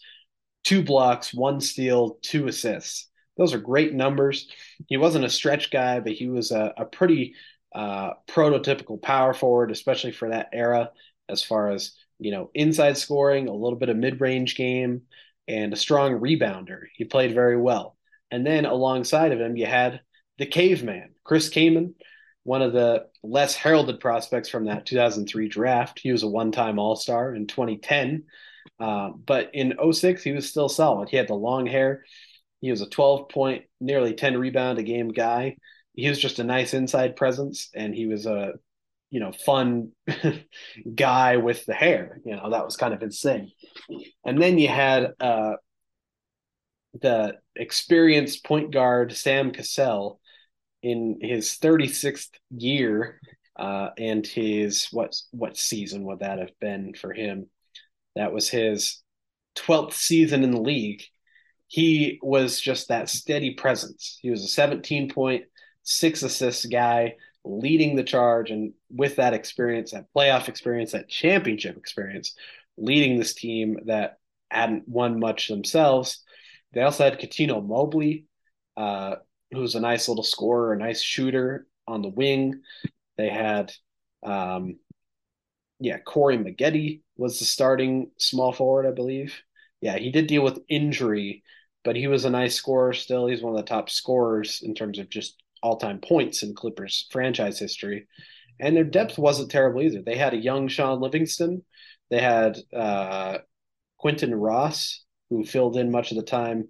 two 0.62 0.82
blocks, 0.82 1.32
one 1.32 1.60
steal, 1.60 2.18
two 2.20 2.48
assists. 2.48 3.08
Those 3.38 3.54
are 3.54 3.58
great 3.58 3.94
numbers. 3.94 4.50
He 4.88 4.98
wasn't 4.98 5.24
a 5.24 5.30
stretch 5.30 5.70
guy, 5.70 6.00
but 6.00 6.12
he 6.12 6.28
was 6.28 6.50
a, 6.50 6.74
a 6.76 6.84
pretty 6.84 7.34
uh, 7.74 8.12
prototypical 8.28 9.00
power 9.00 9.32
forward, 9.32 9.70
especially 9.70 10.12
for 10.12 10.28
that 10.30 10.50
era, 10.52 10.90
as 11.28 11.42
far 11.42 11.70
as 11.70 11.92
you 12.18 12.32
know, 12.32 12.50
inside 12.54 12.96
scoring, 12.96 13.48
a 13.48 13.54
little 13.54 13.78
bit 13.78 13.88
of 13.88 13.96
mid-range 13.96 14.56
game, 14.56 15.02
and 15.46 15.72
a 15.72 15.76
strong 15.76 16.20
rebounder. 16.20 16.86
He 16.94 17.04
played 17.04 17.32
very 17.32 17.56
well. 17.56 17.97
And 18.30 18.46
then 18.46 18.64
alongside 18.64 19.32
of 19.32 19.40
him, 19.40 19.56
you 19.56 19.66
had 19.66 20.00
the 20.38 20.46
caveman, 20.46 21.14
Chris 21.24 21.48
Kaman, 21.48 21.94
one 22.44 22.62
of 22.62 22.72
the 22.72 23.06
less 23.22 23.54
heralded 23.54 24.00
prospects 24.00 24.48
from 24.48 24.66
that 24.66 24.86
2003 24.86 25.48
draft. 25.48 25.98
He 25.98 26.12
was 26.12 26.22
a 26.22 26.28
one-time 26.28 26.78
All-Star 26.78 27.34
in 27.34 27.46
2010. 27.46 28.24
Uh, 28.78 29.10
but 29.10 29.50
in 29.54 29.74
06, 29.92 30.22
he 30.22 30.32
was 30.32 30.48
still 30.48 30.68
solid. 30.68 31.08
He 31.08 31.16
had 31.16 31.28
the 31.28 31.34
long 31.34 31.66
hair. 31.66 32.04
He 32.60 32.70
was 32.70 32.80
a 32.80 32.88
12 32.88 33.28
point, 33.28 33.64
nearly 33.80 34.14
10 34.14 34.36
rebound 34.36 34.78
a 34.78 34.82
game 34.82 35.08
guy 35.08 35.56
he 35.98 36.08
was 36.08 36.20
just 36.20 36.38
a 36.38 36.44
nice 36.44 36.74
inside 36.74 37.16
presence, 37.16 37.70
and 37.74 37.92
he 37.92 38.06
was 38.06 38.24
a 38.24 38.52
you 39.10 39.18
know, 39.18 39.32
fun 39.32 39.90
guy 40.94 41.38
with 41.38 41.66
the 41.66 41.74
hair. 41.74 42.20
You 42.24 42.36
know, 42.36 42.50
that 42.50 42.64
was 42.64 42.76
kind 42.76 42.94
of 42.94 43.02
insane. 43.02 43.50
And 44.24 44.40
then 44.40 44.58
you 44.58 44.68
had 44.68 45.14
uh, 45.18 45.54
the 47.00 47.38
experienced 47.56 48.44
point 48.44 48.72
guard 48.72 49.12
Sam 49.12 49.50
Cassell 49.52 50.20
in 50.82 51.18
his 51.20 51.58
36th 51.60 52.30
year 52.50 53.20
uh, 53.58 53.90
and 53.98 54.26
his 54.26 54.88
what 54.92 55.16
what 55.32 55.56
season 55.56 56.04
would 56.04 56.20
that 56.20 56.38
have 56.38 56.58
been 56.60 56.94
for 56.94 57.12
him? 57.12 57.48
That 58.14 58.32
was 58.32 58.48
his 58.48 59.02
12th 59.56 59.94
season 59.94 60.44
in 60.44 60.52
the 60.52 60.60
league. 60.60 61.02
He 61.66 62.18
was 62.22 62.60
just 62.60 62.88
that 62.88 63.08
steady 63.08 63.54
presence. 63.54 64.18
He 64.22 64.30
was 64.30 64.44
a 64.44 64.48
17 64.48 65.10
point, 65.10 65.44
six 65.82 66.22
assists 66.22 66.64
guy 66.66 67.16
leading 67.44 67.96
the 67.96 68.04
charge. 68.04 68.50
And 68.50 68.72
with 68.90 69.16
that 69.16 69.34
experience, 69.34 69.90
that 69.92 70.06
playoff 70.16 70.48
experience, 70.48 70.92
that 70.92 71.08
championship 71.08 71.76
experience, 71.76 72.34
leading 72.76 73.18
this 73.18 73.34
team 73.34 73.78
that 73.86 74.18
hadn't 74.50 74.88
won 74.88 75.18
much 75.18 75.48
themselves. 75.48 76.22
They 76.72 76.82
also 76.82 77.04
had 77.04 77.18
Cuttino 77.18 77.66
Mobley, 77.66 78.26
uh, 78.76 79.16
who's 79.50 79.74
a 79.74 79.80
nice 79.80 80.08
little 80.08 80.24
scorer, 80.24 80.72
a 80.72 80.78
nice 80.78 81.00
shooter 81.00 81.66
on 81.86 82.02
the 82.02 82.08
wing. 82.08 82.62
They 83.16 83.30
had, 83.30 83.72
um, 84.22 84.76
yeah, 85.80 85.98
Corey 85.98 86.38
Maggette 86.38 87.00
was 87.16 87.38
the 87.38 87.44
starting 87.44 88.10
small 88.18 88.52
forward, 88.52 88.86
I 88.86 88.92
believe. 88.92 89.34
Yeah, 89.80 89.96
he 89.96 90.10
did 90.10 90.26
deal 90.26 90.42
with 90.42 90.60
injury, 90.68 91.42
but 91.84 91.96
he 91.96 92.06
was 92.06 92.24
a 92.24 92.30
nice 92.30 92.54
scorer 92.54 92.92
still. 92.92 93.26
He's 93.26 93.42
one 93.42 93.54
of 93.54 93.58
the 93.58 93.68
top 93.68 93.90
scorers 93.90 94.60
in 94.62 94.74
terms 94.74 94.98
of 94.98 95.08
just 95.08 95.42
all 95.62 95.76
time 95.76 96.00
points 96.00 96.42
in 96.42 96.54
Clippers 96.54 97.08
franchise 97.10 97.58
history. 97.58 98.06
And 98.60 98.76
their 98.76 98.84
depth 98.84 99.18
wasn't 99.18 99.50
terrible 99.50 99.82
either. 99.82 100.02
They 100.02 100.16
had 100.16 100.34
a 100.34 100.38
young 100.38 100.68
Shaun 100.68 101.00
Livingston. 101.00 101.64
They 102.10 102.20
had 102.20 102.58
uh, 102.74 103.38
Quinton 103.98 104.34
Ross, 104.34 105.04
who 105.30 105.44
filled 105.44 105.76
in 105.76 105.90
much 105.90 106.10
of 106.10 106.16
the 106.16 106.22
time 106.22 106.68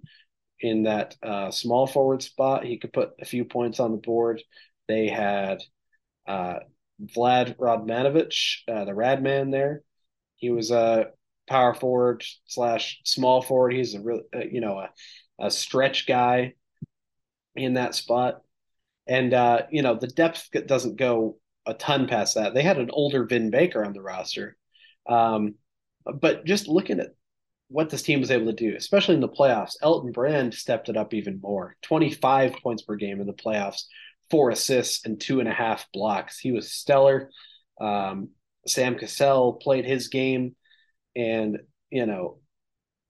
in 0.59 0.83
that 0.83 1.15
uh, 1.23 1.51
small 1.51 1.87
forward 1.87 2.21
spot. 2.21 2.65
He 2.65 2.77
could 2.77 2.93
put 2.93 3.11
a 3.19 3.25
few 3.25 3.45
points 3.45 3.79
on 3.79 3.91
the 3.91 3.97
board. 3.97 4.41
They 4.87 5.07
had 5.07 5.63
uh, 6.27 6.59
Vlad 7.15 7.57
Radmanovic, 7.57 8.57
uh, 8.67 8.85
the 8.85 8.93
Radman 8.93 9.51
there. 9.51 9.83
He 10.35 10.49
was 10.51 10.71
a 10.71 11.07
power 11.47 11.73
forward 11.73 12.23
slash 12.45 12.99
small 13.03 13.41
forward. 13.41 13.73
He's 13.73 13.95
a 13.95 14.01
real, 14.01 14.21
uh, 14.35 14.39
you 14.39 14.61
know, 14.61 14.79
a, 14.79 14.89
a 15.39 15.51
stretch 15.51 16.07
guy 16.07 16.53
in 17.55 17.75
that 17.75 17.95
spot. 17.95 18.41
And 19.07 19.33
uh, 19.33 19.63
you 19.71 19.81
know, 19.81 19.95
the 19.95 20.07
depth 20.07 20.49
doesn't 20.67 20.97
go 20.97 21.39
a 21.65 21.73
ton 21.73 22.07
past 22.07 22.35
that. 22.35 22.53
They 22.53 22.63
had 22.63 22.77
an 22.77 22.89
older 22.91 23.25
Vin 23.25 23.49
Baker 23.49 23.83
on 23.83 23.93
the 23.93 24.01
roster. 24.01 24.55
Um, 25.07 25.55
but 26.05 26.45
just 26.45 26.67
looking 26.67 26.99
at 26.99 27.15
what 27.69 27.89
this 27.89 28.01
team 28.01 28.19
was 28.19 28.31
able 28.31 28.47
to 28.47 28.53
do, 28.53 28.75
especially 28.75 29.15
in 29.15 29.21
the 29.21 29.29
playoffs, 29.29 29.75
Elton 29.81 30.11
Brand 30.11 30.53
stepped 30.53 30.89
it 30.89 30.97
up 30.97 31.13
even 31.13 31.39
more. 31.41 31.75
25 31.83 32.53
points 32.63 32.81
per 32.83 32.95
game 32.95 33.21
in 33.21 33.27
the 33.27 33.33
playoffs, 33.33 33.83
four 34.29 34.49
assists 34.49 35.05
and 35.05 35.19
two 35.19 35.39
and 35.39 35.47
a 35.47 35.53
half 35.53 35.87
blocks. 35.93 36.39
He 36.39 36.51
was 36.51 36.71
stellar. 36.71 37.29
Um, 37.79 38.29
Sam 38.67 38.97
Cassell 38.97 39.53
played 39.53 39.85
his 39.85 40.09
game, 40.09 40.55
and 41.15 41.59
you 41.91 42.05
know, 42.05 42.39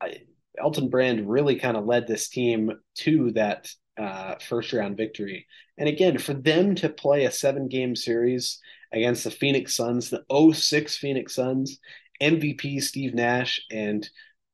I, 0.01 0.21
Elton 0.57 0.89
Brand 0.89 1.29
really 1.29 1.55
kind 1.55 1.77
of 1.77 1.85
led 1.85 2.07
this 2.07 2.29
team 2.29 2.71
to 2.99 3.31
that 3.31 3.69
uh, 3.97 4.35
first 4.47 4.73
round 4.73 4.97
victory. 4.97 5.47
And 5.77 5.87
again, 5.87 6.17
for 6.17 6.33
them 6.33 6.75
to 6.75 6.89
play 6.89 7.25
a 7.25 7.31
seven 7.31 7.67
game 7.69 7.95
series 7.95 8.59
against 8.91 9.23
the 9.23 9.31
Phoenix 9.31 9.75
Suns, 9.75 10.09
the 10.09 10.53
06 10.53 10.97
Phoenix 10.97 11.35
Suns, 11.35 11.79
MVP 12.21 12.81
Steve 12.81 13.13
Nash, 13.13 13.61
and 13.71 14.07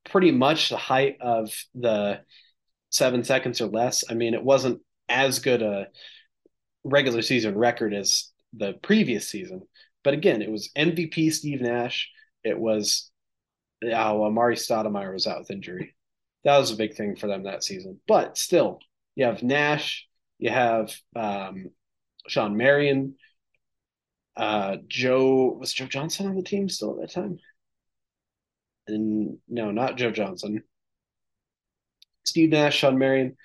pretty 0.05 0.31
much 0.31 0.69
the 0.69 0.77
height 0.77 1.17
of 1.21 1.51
the 1.73 2.21
seven 2.89 3.23
seconds 3.23 3.61
or 3.61 3.67
less. 3.67 4.03
I 4.09 4.13
mean, 4.13 4.33
it 4.33 4.43
wasn't 4.43 4.81
as 5.09 5.39
good 5.39 5.61
a 5.61 5.87
regular 6.83 7.21
season 7.21 7.57
record 7.57 7.93
as 7.93 8.31
the 8.53 8.73
previous 8.73 9.27
season. 9.27 9.61
But 10.03 10.13
again, 10.13 10.41
it 10.41 10.51
was 10.51 10.69
MVP 10.75 11.33
Steve 11.33 11.61
Nash. 11.61 12.09
It 12.43 12.59
was 12.59 13.09
oh, 13.83 13.87
Amar'e 13.89 14.55
Stoudemire 14.55 15.13
was 15.13 15.27
out 15.27 15.39
with 15.39 15.51
injury. 15.51 15.95
That 16.43 16.59
was 16.59 16.71
a 16.71 16.75
big 16.75 16.95
thing 16.95 17.15
for 17.15 17.27
them 17.27 17.43
that 17.43 17.63
season. 17.63 17.99
But 18.07 18.37
still, 18.37 18.79
you 19.15 19.25
have 19.25 19.41
Nash, 19.41 20.07
you 20.37 20.51
have 20.51 20.95
um, 21.15 21.71
Shawn 22.27 22.55
Marion, 22.55 23.15
uh, 24.37 24.77
Joe 24.87 25.57
was 25.59 25.73
Joe 25.73 25.85
Johnson 25.85 26.27
on 26.27 26.35
the 26.35 26.43
team 26.43 26.69
still 26.69 26.91
at 26.91 27.01
that 27.01 27.11
time? 27.11 27.39
And 28.87 29.37
no, 29.47 29.71
not 29.71 29.97
Joe 29.97 30.11
Johnson. 30.11 30.63
Steve 32.25 32.49
Nash, 32.49 32.77
Shawn 32.77 32.97
Marion, 32.97 33.35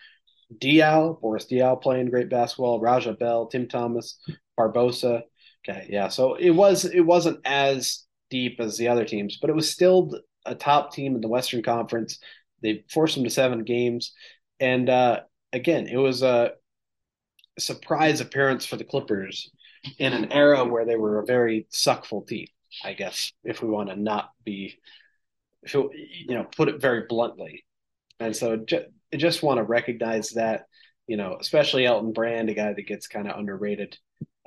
Diaw, 0.58 1.20
Boris 1.20 1.46
Diaw 1.46 1.80
playing 1.80 2.10
great 2.10 2.30
basketball, 2.30 2.80
Raja 2.80 3.12
Bell, 3.12 3.46
Tim 3.46 3.68
Thomas, 3.68 4.18
Barbosa. 4.58 5.22
Okay, 5.68 5.86
yeah. 5.90 6.08
So 6.08 6.34
it 6.34 6.50
was 6.50 6.84
it 6.84 7.00
wasn't 7.02 7.40
as 7.44 8.04
deep 8.30 8.60
as 8.60 8.76
the 8.76 8.88
other 8.88 9.04
teams, 9.04 9.38
but 9.40 9.50
it 9.50 9.56
was 9.56 9.70
still 9.70 10.10
a 10.46 10.54
top 10.54 10.92
team 10.92 11.14
in 11.14 11.20
the 11.20 11.28
Western 11.28 11.62
Conference. 11.62 12.18
They 12.62 12.84
forced 12.90 13.14
them 13.14 13.24
to 13.24 13.30
seven 13.30 13.64
games, 13.64 14.12
and 14.58 14.88
uh, 14.88 15.20
again, 15.52 15.86
it 15.86 15.96
was 15.96 16.22
a 16.22 16.52
surprise 17.58 18.20
appearance 18.20 18.64
for 18.64 18.76
the 18.76 18.84
Clippers 18.84 19.50
in 19.98 20.12
an 20.12 20.32
era 20.32 20.64
where 20.64 20.84
they 20.84 20.96
were 20.96 21.20
a 21.20 21.26
very 21.26 21.66
suckful 21.70 22.22
team. 22.22 22.46
I 22.84 22.92
guess 22.92 23.32
if 23.44 23.62
we 23.62 23.68
want 23.68 23.88
to 23.88 23.96
not 23.96 24.30
be, 24.44 24.78
if 25.62 25.74
it, 25.74 25.86
you 26.26 26.34
know, 26.34 26.44
put 26.44 26.68
it 26.68 26.80
very 26.80 27.04
bluntly, 27.08 27.64
and 28.18 28.36
so 28.36 28.64
I 29.12 29.16
just 29.16 29.42
want 29.42 29.58
to 29.58 29.64
recognize 29.64 30.30
that, 30.30 30.66
you 31.06 31.16
know, 31.16 31.36
especially 31.40 31.86
Elton 31.86 32.12
Brand, 32.12 32.50
a 32.50 32.54
guy 32.54 32.72
that 32.72 32.86
gets 32.86 33.08
kind 33.08 33.28
of 33.28 33.38
underrated. 33.38 33.96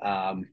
Um, 0.02 0.44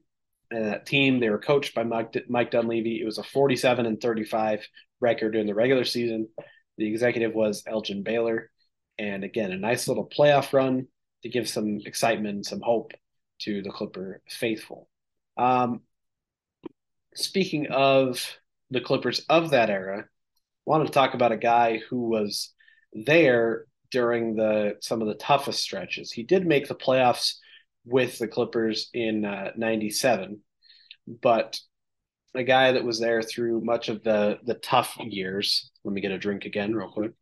and 0.50 0.66
that 0.66 0.86
team, 0.86 1.18
they 1.18 1.30
were 1.30 1.38
coached 1.38 1.74
by 1.74 1.84
Mike, 1.84 2.14
Mike 2.28 2.50
Dunleavy. 2.50 3.00
It 3.00 3.06
was 3.06 3.18
a 3.18 3.22
47 3.22 3.86
and 3.86 4.00
35 4.00 4.66
record 5.00 5.32
during 5.32 5.46
the 5.46 5.54
regular 5.54 5.84
season. 5.84 6.28
The 6.76 6.86
executive 6.86 7.32
was 7.32 7.62
Elgin 7.66 8.02
Baylor. 8.02 8.50
And 8.98 9.24
again, 9.24 9.52
a 9.52 9.56
nice 9.56 9.88
little 9.88 10.06
playoff 10.06 10.52
run 10.52 10.88
to 11.22 11.28
give 11.28 11.48
some 11.48 11.78
excitement, 11.86 12.46
some 12.46 12.60
hope 12.60 12.92
to 13.42 13.62
the 13.62 13.70
Clipper 13.70 14.20
faithful. 14.28 14.88
Um, 15.36 15.80
speaking 17.14 17.68
of 17.68 18.36
the 18.70 18.80
Clippers 18.80 19.24
of 19.28 19.50
that 19.50 19.70
era, 19.70 20.06
wanted 20.64 20.86
to 20.86 20.92
talk 20.92 21.14
about 21.14 21.32
a 21.32 21.36
guy 21.36 21.80
who 21.88 22.08
was 22.08 22.52
there 22.92 23.66
during 23.90 24.36
the 24.36 24.76
some 24.80 25.02
of 25.02 25.08
the 25.08 25.14
toughest 25.14 25.60
stretches. 25.60 26.12
He 26.12 26.22
did 26.22 26.46
make 26.46 26.68
the 26.68 26.74
playoffs 26.74 27.34
with 27.84 28.18
the 28.18 28.28
Clippers 28.28 28.88
in 28.94 29.24
uh, 29.24 29.52
97, 29.56 30.40
but 31.06 31.58
a 32.34 32.42
guy 32.42 32.72
that 32.72 32.84
was 32.84 32.98
there 32.98 33.22
through 33.22 33.60
much 33.60 33.88
of 33.88 34.02
the 34.02 34.38
the 34.44 34.54
tough 34.54 34.96
years. 35.00 35.70
Let 35.84 35.94
me 35.94 36.00
get 36.00 36.12
a 36.12 36.18
drink 36.18 36.44
again 36.44 36.74
real 36.74 36.90
quick. 36.90 37.12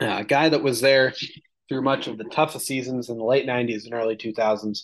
Uh, 0.00 0.18
a 0.18 0.24
guy 0.24 0.48
that 0.48 0.62
was 0.62 0.80
there 0.80 1.14
through 1.68 1.82
much 1.82 2.06
of 2.06 2.18
the 2.18 2.24
toughest 2.24 2.66
seasons 2.66 3.08
in 3.08 3.16
the 3.16 3.24
late 3.24 3.46
90s 3.46 3.84
and 3.84 3.94
early 3.94 4.16
2000s, 4.16 4.82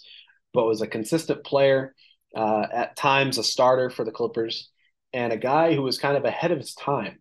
but 0.54 0.66
was 0.66 0.80
a 0.80 0.86
consistent 0.86 1.44
player, 1.44 1.94
uh, 2.34 2.66
at 2.72 2.96
times 2.96 3.38
a 3.38 3.44
starter 3.44 3.90
for 3.90 4.04
the 4.04 4.12
Clippers, 4.12 4.70
and 5.12 5.32
a 5.32 5.36
guy 5.36 5.74
who 5.74 5.82
was 5.82 5.98
kind 5.98 6.16
of 6.16 6.24
ahead 6.24 6.52
of 6.52 6.58
his 6.58 6.74
time. 6.74 7.18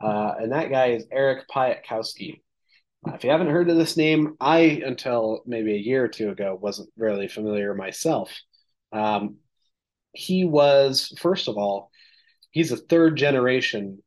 Uh, 0.00 0.32
and 0.40 0.52
that 0.52 0.70
guy 0.70 0.86
is 0.86 1.06
Eric 1.10 1.48
Piatkowski. 1.48 2.40
Uh, 3.06 3.14
if 3.14 3.24
you 3.24 3.30
haven't 3.30 3.50
heard 3.50 3.70
of 3.70 3.76
this 3.76 3.96
name, 3.96 4.36
I, 4.40 4.82
until 4.84 5.42
maybe 5.46 5.74
a 5.74 5.78
year 5.78 6.04
or 6.04 6.08
two 6.08 6.30
ago, 6.30 6.58
wasn't 6.60 6.90
really 6.96 7.28
familiar 7.28 7.74
myself. 7.74 8.30
Um, 8.92 9.36
he 10.12 10.44
was, 10.44 11.12
first 11.18 11.48
of 11.48 11.56
all, 11.56 11.90
he's 12.50 12.72
a 12.72 12.76
third 12.76 13.16
generation 13.16 14.02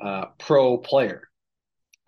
uh, 0.00 0.26
pro 0.38 0.78
player. 0.78 1.27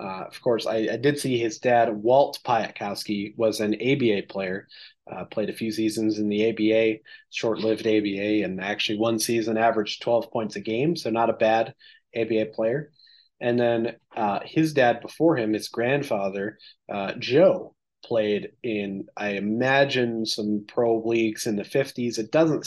Uh, 0.00 0.24
of 0.26 0.40
course, 0.40 0.66
I, 0.66 0.88
I, 0.92 0.96
did 0.96 1.18
see 1.18 1.38
his 1.38 1.58
dad, 1.58 1.90
Walt 1.90 2.38
Piatkowski, 2.44 3.36
was 3.36 3.60
an 3.60 3.74
ABA 3.74 4.28
player, 4.30 4.66
uh, 5.10 5.26
played 5.26 5.50
a 5.50 5.54
few 5.54 5.70
seasons 5.70 6.18
in 6.18 6.28
the 6.28 6.48
ABA, 6.48 7.00
short 7.30 7.58
lived 7.58 7.86
ABA, 7.86 8.44
and 8.44 8.62
actually 8.62 8.98
one 8.98 9.18
season 9.18 9.58
averaged 9.58 10.00
12 10.00 10.30
points 10.30 10.56
a 10.56 10.60
game. 10.60 10.96
So, 10.96 11.10
not 11.10 11.28
a 11.28 11.34
bad 11.34 11.74
ABA 12.16 12.46
player. 12.54 12.92
And 13.40 13.60
then 13.60 13.96
uh, 14.16 14.40
his 14.44 14.72
dad 14.72 15.00
before 15.00 15.36
him, 15.36 15.52
his 15.52 15.68
grandfather, 15.68 16.58
uh, 16.90 17.12
Joe, 17.18 17.74
played 18.02 18.52
in, 18.62 19.06
I 19.16 19.30
imagine, 19.30 20.24
some 20.24 20.64
pro 20.66 21.02
leagues 21.04 21.46
in 21.46 21.56
the 21.56 21.62
50s. 21.62 22.18
It 22.18 22.32
doesn't, 22.32 22.66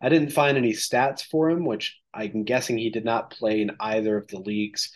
I 0.00 0.08
didn't 0.08 0.32
find 0.32 0.56
any 0.56 0.72
stats 0.72 1.22
for 1.22 1.50
him, 1.50 1.66
which 1.66 1.98
I'm 2.14 2.44
guessing 2.44 2.78
he 2.78 2.90
did 2.90 3.04
not 3.04 3.30
play 3.30 3.60
in 3.60 3.72
either 3.80 4.16
of 4.16 4.28
the 4.28 4.38
leagues 4.38 4.90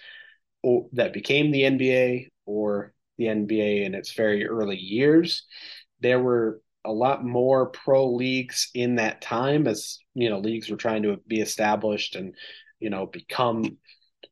that 0.93 1.13
became 1.13 1.51
the 1.51 1.63
NBA 1.63 2.29
or 2.45 2.95
the 3.19 3.27
NBA 3.27 3.85
in 3.85 3.95
its 3.95 4.13
very 4.13 4.47
early 4.47 4.77
years. 4.77 5.47
There 6.01 6.21
were 6.21 6.61
a 6.85 6.93
lot 6.93 7.25
more 7.25 7.67
pro 7.67 8.13
leagues 8.13 8.71
in 8.75 8.97
that 8.97 9.21
time 9.21 9.67
as 9.67 9.99
you 10.15 10.31
know 10.31 10.39
leagues 10.39 10.71
were 10.71 10.77
trying 10.77 11.03
to 11.03 11.19
be 11.27 11.41
established 11.41 12.15
and 12.15 12.35
you 12.79 12.91
know 12.91 13.07
become 13.07 13.77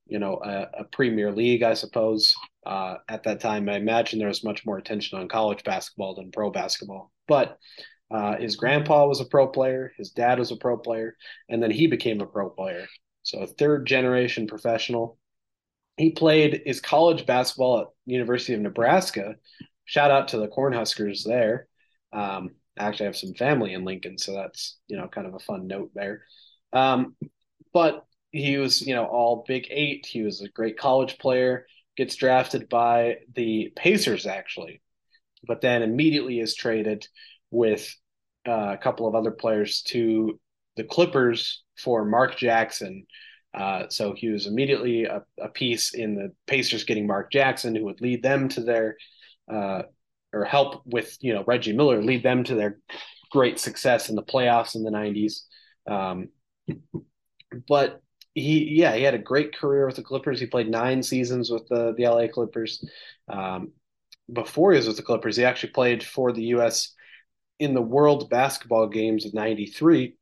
you 0.06 0.18
know 0.18 0.40
a, 0.44 0.80
a 0.80 0.84
premier 0.84 1.32
league 1.32 1.62
i 1.62 1.74
suppose. 1.74 2.34
Uh, 2.66 2.96
at 3.10 3.24
that 3.24 3.40
time 3.40 3.68
i 3.68 3.76
imagine 3.76 4.18
there 4.18 4.28
was 4.28 4.42
much 4.42 4.64
more 4.64 4.78
attention 4.78 5.18
on 5.18 5.28
college 5.28 5.62
basketball 5.64 6.14
than 6.14 6.30
pro 6.30 6.50
basketball. 6.50 7.12
But 7.28 7.58
uh, 8.10 8.36
his 8.38 8.56
grandpa 8.56 9.06
was 9.06 9.20
a 9.20 9.26
pro 9.26 9.48
player 9.48 9.92
his 9.98 10.10
dad 10.10 10.38
was 10.38 10.50
a 10.50 10.56
pro 10.56 10.78
player 10.78 11.14
and 11.50 11.62
then 11.62 11.70
he 11.70 11.86
became 11.86 12.20
a 12.20 12.26
pro 12.26 12.48
player. 12.48 12.86
So 13.22 13.40
a 13.40 13.46
third 13.46 13.86
generation 13.86 14.46
professional 14.46 15.18
he 15.96 16.10
played 16.10 16.62
his 16.66 16.80
college 16.80 17.26
basketball 17.26 17.80
at 17.80 17.86
university 18.06 18.54
of 18.54 18.60
nebraska 18.60 19.34
shout 19.84 20.10
out 20.10 20.28
to 20.28 20.38
the 20.38 20.48
cornhuskers 20.48 21.24
there 21.24 21.68
um, 22.12 22.50
I 22.78 22.86
actually 22.86 23.06
have 23.06 23.16
some 23.16 23.34
family 23.34 23.72
in 23.74 23.84
Lincoln, 23.84 24.18
so 24.18 24.32
that's 24.32 24.78
you 24.88 24.96
know 24.96 25.08
kind 25.08 25.26
of 25.26 25.34
a 25.34 25.40
fun 25.40 25.66
note 25.66 25.90
there. 25.94 26.22
Um, 26.72 27.16
but 27.72 28.04
he 28.30 28.56
was 28.56 28.82
you 28.82 28.94
know 28.94 29.04
all 29.04 29.44
Big 29.46 29.66
Eight. 29.70 30.06
He 30.06 30.22
was 30.22 30.40
a 30.40 30.48
great 30.48 30.78
college 30.78 31.18
player. 31.18 31.66
Gets 31.96 32.16
drafted 32.16 32.68
by 32.68 33.18
the 33.34 33.72
Pacers 33.76 34.26
actually, 34.26 34.82
but 35.46 35.60
then 35.60 35.82
immediately 35.82 36.40
is 36.40 36.56
traded 36.56 37.06
with 37.50 37.94
uh, 38.48 38.72
a 38.72 38.78
couple 38.78 39.06
of 39.06 39.14
other 39.14 39.30
players 39.30 39.82
to 39.82 40.40
the 40.76 40.84
Clippers 40.84 41.62
for 41.78 42.04
Mark 42.04 42.36
Jackson. 42.36 43.06
Uh, 43.54 43.84
so 43.88 44.14
he 44.14 44.28
was 44.28 44.46
immediately 44.46 45.04
a, 45.04 45.22
a, 45.40 45.48
piece 45.48 45.94
in 45.94 46.16
the 46.16 46.32
Pacers 46.46 46.82
getting 46.82 47.06
Mark 47.06 47.30
Jackson, 47.30 47.74
who 47.74 47.84
would 47.84 48.00
lead 48.00 48.20
them 48.20 48.48
to 48.48 48.60
their 48.60 48.96
uh, 49.52 49.82
or 50.32 50.44
help 50.44 50.82
with 50.84 51.16
you 51.20 51.32
know 51.32 51.44
Reggie 51.46 51.72
Miller 51.72 52.02
lead 52.02 52.22
them 52.22 52.42
to 52.44 52.54
their 52.54 52.78
great 53.30 53.58
success 53.58 54.08
in 54.08 54.16
the 54.16 54.22
playoffs 54.22 54.74
in 54.74 54.82
the 54.82 54.90
90s. 54.90 55.42
Um, 55.88 56.28
but 57.68 58.00
he 58.34 58.64
yeah 58.72 58.96
he 58.96 59.02
had 59.02 59.14
a 59.14 59.18
great 59.18 59.56
career 59.56 59.86
with 59.86 59.96
the 59.96 60.02
Clippers. 60.02 60.40
He 60.40 60.46
played 60.46 60.68
nine 60.68 61.02
seasons 61.02 61.50
with 61.50 61.66
the 61.68 61.94
the 61.96 62.08
LA 62.08 62.26
Clippers. 62.26 62.84
Um, 63.28 63.72
before 64.32 64.72
he 64.72 64.78
was 64.78 64.88
with 64.88 64.96
the 64.96 65.02
Clippers, 65.02 65.36
he 65.36 65.44
actually 65.44 65.70
played 65.70 66.02
for 66.02 66.32
the 66.32 66.44
U.S. 66.44 66.94
in 67.60 67.74
the 67.74 67.82
World 67.82 68.28
Basketball 68.30 68.88
Games 68.88 69.24
of 69.24 69.34
'93. 69.34 70.16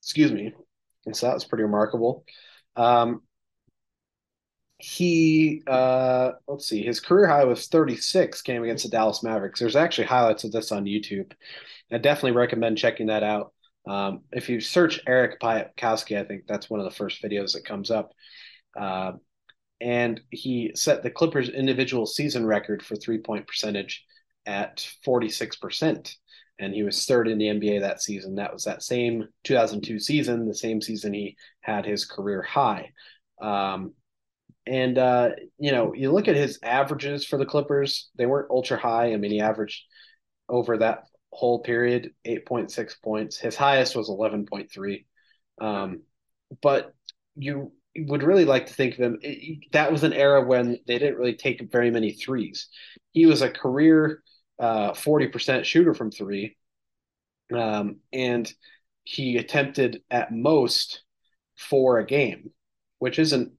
Excuse 0.00 0.32
me, 0.32 0.54
and 1.04 1.14
so 1.14 1.26
that 1.26 1.34
was 1.34 1.44
pretty 1.44 1.64
remarkable. 1.64 2.24
Um, 2.76 3.22
he 4.82 5.62
uh 5.68 6.32
let's 6.48 6.66
see 6.66 6.82
his 6.82 6.98
career 6.98 7.28
high 7.28 7.44
was 7.44 7.68
36 7.68 8.42
came 8.42 8.64
against 8.64 8.82
the 8.82 8.90
dallas 8.90 9.22
mavericks. 9.22 9.60
There's 9.60 9.76
actually 9.76 10.08
highlights 10.08 10.42
of 10.42 10.50
this 10.50 10.72
on 10.72 10.86
youtube. 10.86 11.30
I 11.92 11.98
definitely 11.98 12.32
recommend 12.32 12.78
checking 12.78 13.06
that 13.06 13.22
out. 13.22 13.52
Um, 13.86 14.22
if 14.32 14.48
you 14.48 14.60
search 14.60 15.00
eric 15.06 15.38
piatkowski 15.40 16.18
i 16.18 16.24
think 16.24 16.46
that's 16.48 16.68
one 16.68 16.80
of 16.80 16.84
the 16.84 16.96
first 16.96 17.22
videos 17.22 17.52
that 17.52 17.64
comes 17.64 17.92
up. 17.92 18.12
Uh, 18.76 19.12
and 19.80 20.20
he 20.30 20.72
set 20.74 21.04
the 21.04 21.10
clippers 21.10 21.48
individual 21.48 22.04
season 22.06 22.44
record 22.44 22.82
for 22.84 22.96
three 22.96 23.18
point 23.18 23.46
percentage 23.46 24.04
at 24.46 24.88
46% 25.06 26.16
and 26.58 26.74
he 26.74 26.82
was 26.82 27.04
third 27.04 27.28
in 27.28 27.38
the 27.38 27.46
nba 27.46 27.80
that 27.80 28.02
season 28.02 28.34
that 28.34 28.52
was 28.52 28.64
that 28.64 28.82
same 28.82 29.26
2002 29.44 29.98
season 29.98 30.46
the 30.46 30.54
same 30.54 30.80
season 30.80 31.12
he 31.12 31.36
had 31.60 31.84
his 31.84 32.04
career 32.04 32.42
high 32.42 32.90
um, 33.40 33.92
and 34.66 34.96
uh, 34.96 35.30
you 35.58 35.72
know, 35.72 35.92
you 35.92 36.12
look 36.12 36.28
at 36.28 36.36
his 36.36 36.58
averages 36.62 37.26
for 37.26 37.36
the 37.36 37.46
Clippers; 37.46 38.10
they 38.16 38.26
weren't 38.26 38.50
ultra 38.50 38.78
high. 38.78 39.12
I 39.12 39.16
mean, 39.16 39.32
he 39.32 39.40
averaged 39.40 39.82
over 40.48 40.78
that 40.78 41.04
whole 41.30 41.60
period 41.60 42.12
eight 42.24 42.46
point 42.46 42.70
six 42.70 42.94
points. 42.94 43.38
His 43.38 43.56
highest 43.56 43.96
was 43.96 44.08
eleven 44.08 44.46
point 44.46 44.70
three. 44.70 45.06
Um, 45.60 46.02
but 46.62 46.94
you 47.34 47.72
would 47.96 48.22
really 48.22 48.44
like 48.44 48.66
to 48.66 48.74
think 48.74 48.94
of 48.94 49.00
him. 49.00 49.18
It, 49.22 49.64
that 49.72 49.90
was 49.90 50.04
an 50.04 50.12
era 50.12 50.46
when 50.46 50.78
they 50.86 50.98
didn't 50.98 51.18
really 51.18 51.34
take 51.34 51.72
very 51.72 51.90
many 51.90 52.12
threes. 52.12 52.68
He 53.10 53.26
was 53.26 53.42
a 53.42 53.50
career 53.50 54.22
uh, 54.58 54.94
forty 54.94 55.26
uh, 55.26 55.30
percent 55.30 55.66
shooter 55.66 55.94
from 55.94 56.10
three, 56.10 56.56
um, 57.54 57.96
and 58.12 58.52
he 59.04 59.36
attempted 59.36 60.02
at 60.10 60.32
most 60.32 61.02
four 61.56 61.98
a 61.98 62.06
game, 62.06 62.50
which 62.98 63.18
isn't 63.18 63.52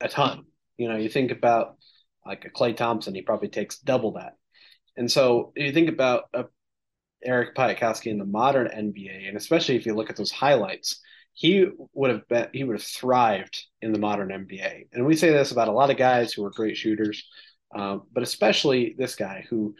a 0.00 0.08
ton. 0.08 0.44
You 0.76 0.88
know, 0.88 0.96
you 0.96 1.08
think 1.08 1.30
about 1.30 1.76
like 2.26 2.44
a 2.44 2.50
Klay 2.50 2.76
Thompson, 2.76 3.14
he 3.14 3.22
probably 3.22 3.48
takes 3.48 3.78
double 3.78 4.12
that. 4.12 4.34
And 4.96 5.10
so 5.10 5.52
you 5.56 5.72
think 5.72 5.88
about 5.88 6.24
a 6.32 6.44
Eric 7.24 7.54
Piatkowski 7.54 8.06
in 8.06 8.18
the 8.18 8.26
modern 8.26 8.68
NBA, 8.68 9.28
and 9.28 9.36
especially 9.36 9.76
if 9.76 9.86
you 9.86 9.94
look 9.94 10.10
at 10.10 10.16
those 10.16 10.30
highlights, 10.30 11.00
he 11.32 11.66
would 11.94 12.10
have 12.10 12.28
been 12.28 12.48
he 12.52 12.64
would 12.64 12.76
have 12.76 12.86
thrived 12.86 13.64
in 13.80 13.92
the 13.92 13.98
modern 13.98 14.28
NBA. 14.28 14.88
And 14.92 15.06
we 15.06 15.16
say 15.16 15.30
this 15.30 15.50
about 15.50 15.68
a 15.68 15.72
lot 15.72 15.90
of 15.90 15.96
guys 15.96 16.32
who 16.32 16.44
are 16.44 16.50
great 16.50 16.76
shooters, 16.76 17.26
um, 17.74 18.02
but 18.12 18.22
especially 18.22 18.94
this 18.96 19.16
guy 19.16 19.44
who, 19.48 19.74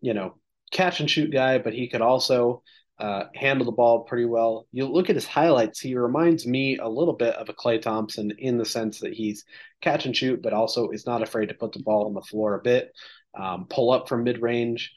you 0.00 0.14
know, 0.14 0.34
catch 0.70 1.00
and 1.00 1.10
shoot 1.10 1.32
guy, 1.32 1.58
but 1.58 1.72
he 1.72 1.88
could 1.88 2.02
also 2.02 2.62
uh, 2.98 3.24
handle 3.34 3.64
the 3.64 3.72
ball 3.72 4.00
pretty 4.00 4.26
well. 4.26 4.66
You 4.72 4.86
look 4.86 5.08
at 5.08 5.16
his 5.16 5.26
highlights, 5.26 5.80
he 5.80 5.96
reminds 5.96 6.46
me 6.46 6.76
a 6.78 6.88
little 6.88 7.14
bit 7.14 7.34
of 7.34 7.48
a 7.48 7.54
Klay 7.54 7.80
Thompson 7.80 8.30
in 8.38 8.58
the 8.58 8.64
sense 8.64 9.00
that 9.00 9.14
he's 9.14 9.44
catch 9.80 10.04
and 10.04 10.14
shoot, 10.14 10.42
but 10.42 10.52
also 10.52 10.90
is 10.90 11.06
not 11.06 11.22
afraid 11.22 11.48
to 11.48 11.54
put 11.54 11.72
the 11.72 11.82
ball 11.82 12.06
on 12.06 12.14
the 12.14 12.20
floor 12.20 12.54
a 12.54 12.62
bit, 12.62 12.92
um, 13.34 13.66
pull 13.70 13.90
up 13.90 14.08
from 14.08 14.24
mid 14.24 14.42
range, 14.42 14.92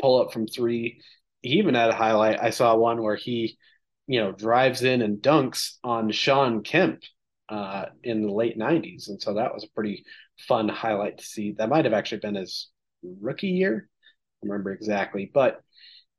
pull 0.00 0.20
up 0.20 0.32
from 0.32 0.48
three. 0.48 1.00
He 1.42 1.58
even 1.58 1.74
had 1.74 1.90
a 1.90 1.94
highlight. 1.94 2.42
I 2.42 2.50
saw 2.50 2.74
one 2.74 3.02
where 3.02 3.16
he, 3.16 3.56
you 4.08 4.20
know, 4.20 4.32
drives 4.32 4.82
in 4.82 5.00
and 5.00 5.22
dunks 5.22 5.76
on 5.84 6.10
Shawn 6.10 6.64
Kemp 6.64 7.02
uh, 7.48 7.86
in 8.02 8.22
the 8.22 8.32
late 8.32 8.58
90s. 8.58 9.08
And 9.08 9.22
so 9.22 9.34
that 9.34 9.54
was 9.54 9.62
a 9.62 9.70
pretty 9.74 10.04
fun 10.38 10.68
highlight 10.68 11.18
to 11.18 11.24
see. 11.24 11.52
That 11.52 11.68
might 11.68 11.84
have 11.84 11.94
actually 11.94 12.18
been 12.18 12.34
his 12.34 12.68
rookie 13.02 13.48
year. 13.48 13.88
I 14.42 14.46
remember 14.46 14.72
exactly. 14.72 15.30
But 15.32 15.60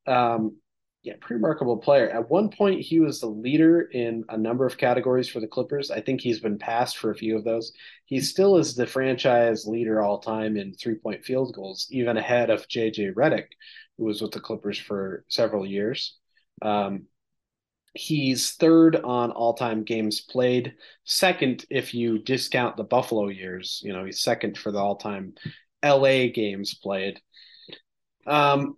um, 0.05 0.57
yeah, 1.03 1.13
pretty 1.21 1.35
remarkable 1.35 1.77
player. 1.77 2.09
At 2.09 2.29
one 2.29 2.49
point, 2.49 2.81
he 2.81 2.99
was 2.99 3.19
the 3.19 3.27
leader 3.27 3.81
in 3.81 4.25
a 4.27 4.37
number 4.37 4.65
of 4.65 4.77
categories 4.77 5.29
for 5.29 5.39
the 5.39 5.47
Clippers. 5.47 5.91
I 5.91 6.01
think 6.01 6.19
he's 6.19 6.41
been 6.41 6.57
passed 6.57 6.97
for 6.97 7.11
a 7.11 7.15
few 7.15 7.37
of 7.37 7.45
those. 7.45 7.71
He 8.05 8.19
still 8.19 8.57
is 8.57 8.75
the 8.75 8.85
franchise 8.85 9.65
leader 9.65 10.01
all 10.01 10.19
time 10.19 10.57
in 10.57 10.73
three 10.73 10.95
point 10.95 11.23
field 11.23 11.55
goals, 11.55 11.87
even 11.89 12.17
ahead 12.17 12.49
of 12.49 12.67
JJ 12.67 13.13
Redick, 13.13 13.47
who 13.97 14.05
was 14.05 14.21
with 14.21 14.31
the 14.31 14.41
Clippers 14.41 14.77
for 14.77 15.23
several 15.29 15.65
years. 15.65 16.17
Um, 16.61 17.05
he's 17.93 18.51
third 18.51 18.95
on 18.95 19.31
all 19.31 19.53
time 19.53 19.83
games 19.83 20.21
played, 20.21 20.73
second 21.03 21.65
if 21.69 21.93
you 21.93 22.19
discount 22.19 22.77
the 22.77 22.83
Buffalo 22.83 23.27
years. 23.27 23.81
You 23.83 23.93
know, 23.93 24.05
he's 24.05 24.21
second 24.21 24.57
for 24.57 24.71
the 24.71 24.79
all 24.79 24.95
time 24.95 25.33
LA 25.83 26.27
games 26.27 26.73
played. 26.73 27.19
Um, 28.25 28.77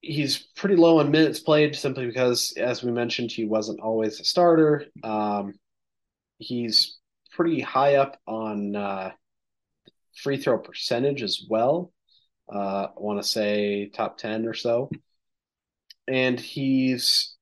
he's 0.00 0.38
pretty 0.38 0.76
low 0.76 1.00
in 1.00 1.10
minutes 1.10 1.40
played 1.40 1.76
simply 1.76 2.06
because, 2.06 2.54
as 2.56 2.82
we 2.82 2.90
mentioned, 2.90 3.30
he 3.30 3.44
wasn't 3.44 3.80
always 3.80 4.20
a 4.20 4.24
starter. 4.24 4.86
Um, 5.04 5.54
he's 6.38 6.98
pretty 7.32 7.60
high 7.60 7.96
up 7.96 8.18
on 8.26 8.74
uh, 8.74 9.12
free 10.22 10.36
throw 10.36 10.58
percentage 10.58 11.22
as 11.22 11.44
well. 11.48 11.92
Uh, 12.52 12.88
I 12.88 12.90
want 12.96 13.22
to 13.22 13.28
say 13.28 13.90
top 13.92 14.18
10 14.18 14.46
or 14.46 14.54
so. 14.54 14.90
And 16.08 16.40
he's, 16.40 17.36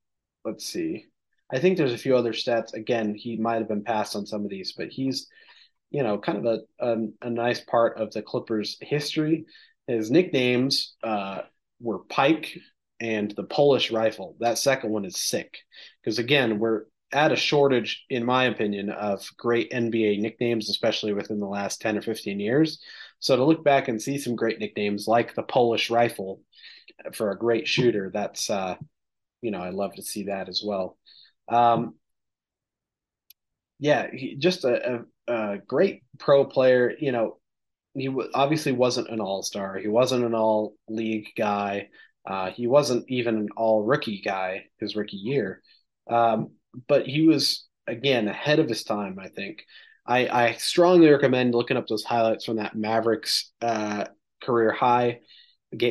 let's 0.45 0.65
see, 0.65 1.05
I 1.51 1.59
think 1.59 1.77
there's 1.77 1.93
a 1.93 1.97
few 1.97 2.15
other 2.15 2.33
stats. 2.33 2.73
Again, 2.73 3.15
he 3.15 3.37
might 3.37 3.57
have 3.59 3.67
been 3.67 3.83
passed 3.83 4.15
on 4.15 4.25
some 4.25 4.43
of 4.43 4.49
these, 4.49 4.73
but 4.77 4.89
he's, 4.89 5.27
you 5.89 6.03
know, 6.03 6.17
kind 6.19 6.37
of 6.37 6.45
a, 6.45 6.85
a, 6.85 6.97
a 7.23 7.29
nice 7.29 7.61
part 7.61 7.99
of 7.99 8.11
the 8.11 8.21
Clippers' 8.21 8.77
history. 8.81 9.45
His 9.87 10.11
nicknames, 10.11 10.95
uh, 11.03 11.41
were 11.79 11.99
Pike 11.99 12.57
and 12.99 13.31
the 13.31 13.43
Polish 13.43 13.91
Rifle. 13.91 14.35
That 14.39 14.57
second 14.57 14.91
one 14.91 15.05
is 15.05 15.17
sick 15.17 15.57
because 16.01 16.19
again, 16.19 16.59
we're 16.59 16.83
at 17.11 17.31
a 17.31 17.35
shortage, 17.35 18.05
in 18.09 18.23
my 18.25 18.45
opinion, 18.45 18.89
of 18.91 19.27
great 19.37 19.71
NBA 19.71 20.19
nicknames, 20.19 20.69
especially 20.69 21.13
within 21.13 21.39
the 21.39 21.47
last 21.47 21.81
10 21.81 21.97
or 21.97 22.01
15 22.01 22.39
years. 22.39 22.81
So 23.19 23.35
to 23.35 23.43
look 23.43 23.63
back 23.63 23.87
and 23.87 24.01
see 24.01 24.17
some 24.17 24.35
great 24.35 24.59
nicknames 24.59 25.07
like 25.07 25.33
the 25.33 25.43
Polish 25.43 25.89
Rifle 25.89 26.41
for 27.13 27.31
a 27.31 27.37
great 27.37 27.67
shooter, 27.67 28.11
that's, 28.13 28.49
uh, 28.49 28.75
you 29.41 29.51
know, 29.51 29.59
I 29.59 29.69
love 29.69 29.93
to 29.95 30.01
see 30.01 30.25
that 30.25 30.49
as 30.49 30.61
well. 30.63 30.97
Um, 31.47 31.95
yeah, 33.79 34.07
he, 34.11 34.35
just 34.35 34.65
a, 34.65 35.03
a, 35.27 35.33
a 35.33 35.57
great 35.59 36.03
pro 36.17 36.45
player. 36.45 36.93
You 36.99 37.11
know, 37.11 37.37
he 37.93 38.07
w- 38.07 38.29
obviously 38.33 38.71
wasn't 38.71 39.09
an 39.09 39.21
all 39.21 39.41
star. 39.41 39.77
He 39.77 39.87
wasn't 39.87 40.25
an 40.25 40.35
all 40.35 40.75
league 40.87 41.27
guy. 41.37 41.89
Uh, 42.25 42.51
he 42.51 42.67
wasn't 42.67 43.05
even 43.07 43.37
an 43.37 43.49
all 43.55 43.83
rookie 43.83 44.21
guy 44.21 44.65
his 44.79 44.95
rookie 44.95 45.17
year. 45.17 45.61
Um, 46.09 46.51
but 46.87 47.07
he 47.07 47.25
was, 47.25 47.67
again, 47.87 48.27
ahead 48.27 48.59
of 48.59 48.69
his 48.69 48.83
time, 48.83 49.17
I 49.19 49.29
think. 49.29 49.63
I, 50.05 50.27
I 50.27 50.53
strongly 50.53 51.09
recommend 51.09 51.55
looking 51.55 51.77
up 51.77 51.87
those 51.87 52.03
highlights 52.03 52.45
from 52.45 52.57
that 52.57 52.75
Mavericks 52.75 53.51
uh, 53.61 54.05
career 54.43 54.71
high. 54.71 55.19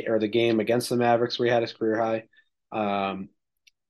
or 0.06 0.18
the 0.18 0.28
game 0.28 0.60
against 0.60 0.88
the 0.88 0.96
Mavericks 0.96 1.38
where 1.38 1.46
he 1.46 1.52
had 1.52 1.62
his 1.62 1.72
career 1.72 1.96
high, 1.96 2.24
um, 2.72 3.28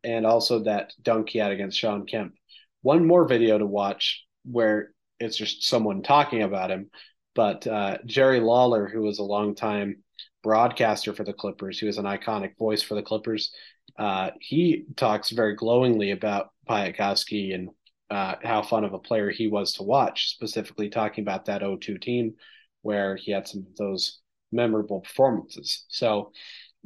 and 0.04 0.26
also 0.26 0.60
that 0.64 0.92
dunk 1.02 1.30
he 1.30 1.38
had 1.38 1.52
against 1.52 1.78
Shawn 1.78 2.06
Kemp. 2.06 2.34
One 2.82 3.06
more 3.06 3.26
video 3.26 3.58
to 3.58 3.66
watch 3.66 4.24
where 4.44 4.90
it's 5.20 5.36
just 5.36 5.64
someone 5.64 6.02
talking 6.02 6.42
about 6.42 6.70
him, 6.70 6.90
but 7.34 7.66
uh, 7.66 7.98
Jerry 8.06 8.40
Lawler, 8.40 8.88
who 8.88 9.02
was 9.02 9.18
a 9.18 9.24
longtime 9.24 10.02
broadcaster 10.42 11.12
for 11.12 11.24
the 11.24 11.32
Clippers, 11.32 11.78
who 11.78 11.86
was 11.86 11.98
an 11.98 12.04
iconic 12.04 12.56
voice 12.58 12.82
for 12.82 12.94
the 12.94 13.02
Clippers, 13.02 13.52
uh, 13.98 14.30
he 14.40 14.84
talks 14.96 15.30
very 15.30 15.54
glowingly 15.54 16.12
about 16.12 16.50
Piatkowski 16.68 17.54
and 17.54 17.70
uh, 18.10 18.36
how 18.42 18.62
fun 18.62 18.84
of 18.84 18.94
a 18.94 18.98
player 18.98 19.30
he 19.30 19.48
was 19.48 19.74
to 19.74 19.82
watch, 19.82 20.30
specifically 20.30 20.88
talking 20.88 21.22
about 21.22 21.46
that 21.46 21.62
0-2 21.62 22.00
team 22.00 22.34
where 22.82 23.16
he 23.16 23.32
had 23.32 23.46
some 23.46 23.66
of 23.68 23.76
those 23.76 24.20
memorable 24.52 25.00
performances. 25.00 25.84
So 25.88 26.32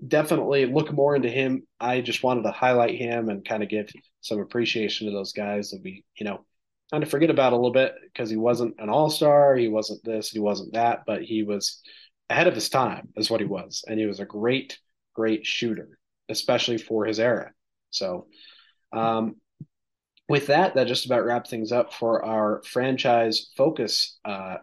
definitely 0.06 0.66
look 0.66 0.92
more 0.92 1.14
into 1.14 1.28
him. 1.28 1.66
I 1.78 2.00
just 2.00 2.22
wanted 2.22 2.42
to 2.42 2.50
highlight 2.50 2.98
him 2.98 3.28
and 3.28 3.44
kind 3.44 3.62
of 3.62 3.68
give 3.68 3.90
some 4.20 4.40
appreciation 4.40 5.06
to 5.06 5.12
those 5.12 5.32
guys 5.32 5.70
that 5.70 5.80
we, 5.82 6.04
you 6.16 6.24
know, 6.24 6.44
kind 6.90 7.02
of 7.02 7.10
forget 7.10 7.30
about 7.30 7.52
a 7.52 7.56
little 7.56 7.72
bit 7.72 7.94
because 8.04 8.28
he 8.28 8.36
wasn't 8.36 8.74
an 8.78 8.88
all-star, 8.88 9.56
he 9.56 9.68
wasn't 9.68 10.04
this, 10.04 10.30
he 10.30 10.40
wasn't 10.40 10.72
that, 10.74 11.04
but 11.06 11.22
he 11.22 11.42
was 11.42 11.80
ahead 12.28 12.46
of 12.46 12.54
his 12.54 12.68
time 12.68 13.08
is 13.16 13.30
what 13.30 13.40
he 13.40 13.46
was. 13.46 13.84
And 13.86 13.98
he 13.98 14.06
was 14.06 14.20
a 14.20 14.26
great, 14.26 14.78
great 15.14 15.46
shooter, 15.46 15.98
especially 16.28 16.78
for 16.78 17.04
his 17.04 17.18
era. 17.18 17.52
So 17.90 18.26
um, 18.92 19.36
with 20.28 20.48
that, 20.48 20.74
that 20.74 20.86
just 20.86 21.06
about 21.06 21.24
wraps 21.24 21.50
things 21.50 21.72
up 21.72 21.94
for 21.94 22.24
our 22.24 22.62
franchise 22.64 23.50
focus 23.56 24.18
uh, 24.24 24.56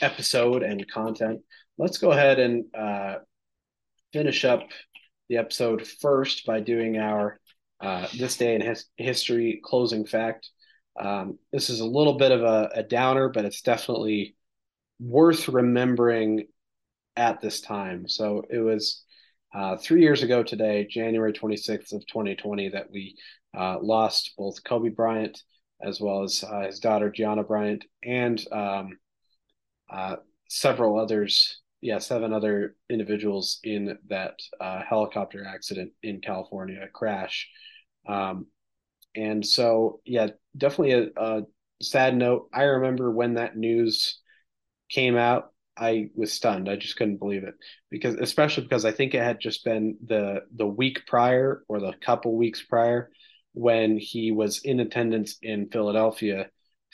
episode 0.00 0.62
and 0.62 0.88
content. 0.90 1.40
Let's 1.78 1.98
go 1.98 2.12
ahead 2.12 2.38
and 2.38 2.64
uh, 2.74 3.16
finish 4.16 4.46
up 4.46 4.62
the 5.28 5.36
episode 5.36 5.86
first 5.86 6.46
by 6.46 6.58
doing 6.58 6.96
our 6.96 7.38
uh, 7.82 8.06
this 8.16 8.38
day 8.38 8.54
in 8.54 8.62
his- 8.62 8.86
history 8.96 9.60
closing 9.62 10.06
fact. 10.06 10.48
Um, 10.98 11.38
this 11.52 11.68
is 11.68 11.80
a 11.80 11.84
little 11.84 12.14
bit 12.14 12.32
of 12.32 12.40
a, 12.40 12.70
a 12.76 12.82
downer, 12.82 13.28
but 13.28 13.44
it's 13.44 13.60
definitely 13.60 14.34
worth 14.98 15.48
remembering 15.48 16.46
at 17.14 17.42
this 17.42 17.60
time. 17.60 18.08
So 18.08 18.44
it 18.48 18.60
was 18.60 19.04
uh, 19.54 19.76
three 19.76 20.00
years 20.00 20.22
ago 20.22 20.42
today, 20.42 20.86
January 20.90 21.34
26th 21.34 21.92
of 21.92 22.06
2020, 22.06 22.70
that 22.70 22.90
we 22.90 23.16
uh, 23.54 23.78
lost 23.82 24.32
both 24.38 24.64
Kobe 24.64 24.88
Bryant 24.88 25.38
as 25.82 26.00
well 26.00 26.22
as 26.22 26.42
uh, 26.42 26.60
his 26.60 26.80
daughter 26.80 27.10
Gianna 27.10 27.42
Bryant 27.42 27.84
and 28.02 28.42
um, 28.50 28.98
uh, 29.90 30.16
several 30.48 30.98
others. 30.98 31.60
Yeah, 31.80 31.98
seven 31.98 32.32
other 32.32 32.74
individuals 32.88 33.60
in 33.62 33.98
that 34.08 34.38
uh, 34.60 34.82
helicopter 34.82 35.44
accident 35.46 35.92
in 36.02 36.20
California 36.20 36.86
crash. 36.92 37.48
Um, 38.08 38.46
and 39.14 39.44
so, 39.46 40.00
yeah, 40.04 40.28
definitely 40.56 40.92
a, 40.92 41.08
a 41.16 41.42
sad 41.82 42.16
note. 42.16 42.48
I 42.52 42.62
remember 42.64 43.10
when 43.10 43.34
that 43.34 43.56
news 43.56 44.20
came 44.90 45.16
out, 45.16 45.52
I 45.76 46.10
was 46.14 46.32
stunned. 46.32 46.68
I 46.68 46.76
just 46.76 46.96
couldn't 46.96 47.18
believe 47.18 47.44
it 47.44 47.54
because, 47.90 48.14
especially 48.16 48.64
because 48.64 48.84
I 48.84 48.92
think 48.92 49.14
it 49.14 49.22
had 49.22 49.40
just 49.40 49.64
been 49.64 49.98
the 50.04 50.42
the 50.54 50.66
week 50.66 51.06
prior 51.06 51.62
or 51.68 51.80
the 51.80 51.92
couple 52.00 52.36
weeks 52.36 52.62
prior 52.62 53.10
when 53.52 53.98
he 53.98 54.32
was 54.32 54.60
in 54.64 54.80
attendance 54.80 55.36
in 55.42 55.68
Philadelphia 55.68 56.48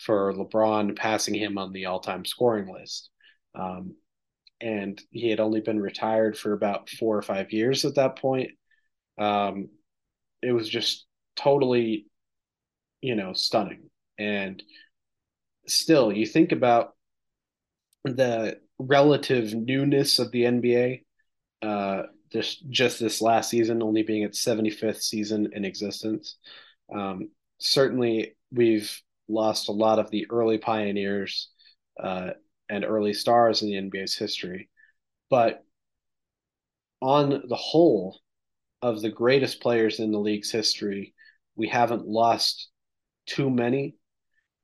for 0.05 0.33
LeBron 0.35 0.97
passing 0.97 1.35
him 1.35 1.59
on 1.59 1.73
the 1.73 1.87
all 1.87 2.01
time 2.01 2.25
scoring 2.25 2.73
list. 2.73 3.11
Um, 3.55 3.95
and 4.63 5.01
he 5.11 5.29
had 5.29 5.41
only 5.41 5.61
been 5.61 5.81
retired 5.81 6.39
for 6.39 6.53
about 6.53 6.89
four 6.89 7.19
or 7.19 7.23
five 7.23 7.53
years 7.53 7.85
at 7.85 7.97
that 7.97 8.17
point. 8.17 8.53
Um, 9.19 9.69
it 10.41 10.53
was 10.53 10.69
just 10.69 11.05
totally, 11.37 12.07
you 13.01 13.17
know, 13.17 13.33
stunning. 13.33 13.91
And 14.19 14.63
still, 15.67 16.13
you 16.13 16.27
think 16.27 16.53
about 16.53 16.95
the 18.05 18.61
relative 18.79 19.53
newness 19.53 20.19
of 20.19 20.31
the 20.31 20.45
NBA. 20.45 21.03
Uh, 21.61 22.03
just 22.71 22.99
this 22.99 23.21
last 23.21 23.51
season, 23.51 23.83
only 23.83 24.03
being 24.03 24.23
its 24.23 24.43
75th 24.43 25.03
season 25.03 25.51
in 25.53 25.65
existence. 25.65 26.39
Um, 26.95 27.31
certainly, 27.59 28.37
we've 28.51 29.01
lost 29.29 29.69
a 29.69 29.73
lot 29.73 29.99
of 29.99 30.11
the 30.11 30.27
early 30.31 30.59
pioneers 30.59 31.51
uh, 32.03 32.31
and 32.73 32.85
early 32.85 33.13
stars 33.13 33.63
in 33.63 33.69
the 33.69 33.77
NBA's 33.77 34.17
history, 34.17 34.71
but 35.31 35.65
on 37.01 37.43
the 37.49 37.57
whole, 37.57 38.19
of 38.83 39.01
the 39.01 39.11
greatest 39.11 39.61
players 39.61 40.01
in 40.01 40.11
the 40.11 40.19
league's 40.19 40.51
history, 40.51 41.15
we 41.55 41.69
haven't 41.69 42.07
lost 42.07 42.69
too 43.27 43.49
many. 43.49 43.95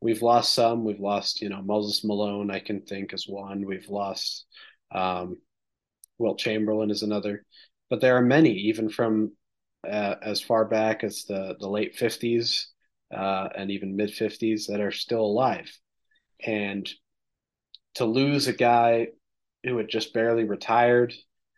We've 0.01 0.23
lost 0.23 0.53
some. 0.53 0.85
We've 0.85 1.01
lost, 1.01 1.41
you 1.41 1.49
know, 1.49 1.63
Moses 1.63 2.05
Malone. 2.05 2.51
I 2.51 2.59
can 2.59 2.83
think 2.83 3.13
as 3.13 3.27
one. 3.29 3.65
We've 3.65 3.89
lost 3.89 4.47
um, 4.93 5.39
Wilt 6.19 6.39
Chamberlain 6.39 6.91
is 6.91 7.03
another, 7.03 7.45
but 7.89 8.01
there 8.01 8.17
are 8.17 8.23
many, 8.23 8.53
even 8.53 8.89
from 8.89 9.33
uh, 9.89 10.17
as 10.21 10.41
far 10.41 10.65
back 10.65 11.05
as 11.05 11.25
the 11.25 11.57
the 11.61 11.69
late 11.69 11.97
fifties 11.97 12.69
uh, 13.15 13.49
and 13.57 13.71
even 13.71 13.97
mid 13.97 14.13
fifties, 14.13 14.67
that 14.67 14.81
are 14.81 14.93
still 14.93 15.21
alive. 15.21 15.71
And 16.45 16.89
to 17.99 18.05
lose 18.05 18.49
a 18.49 18.53
guy 18.53 19.09
who 19.65 19.77
had 19.77 19.89
just 19.89 20.15
barely 20.15 20.45
retired, 20.45 21.13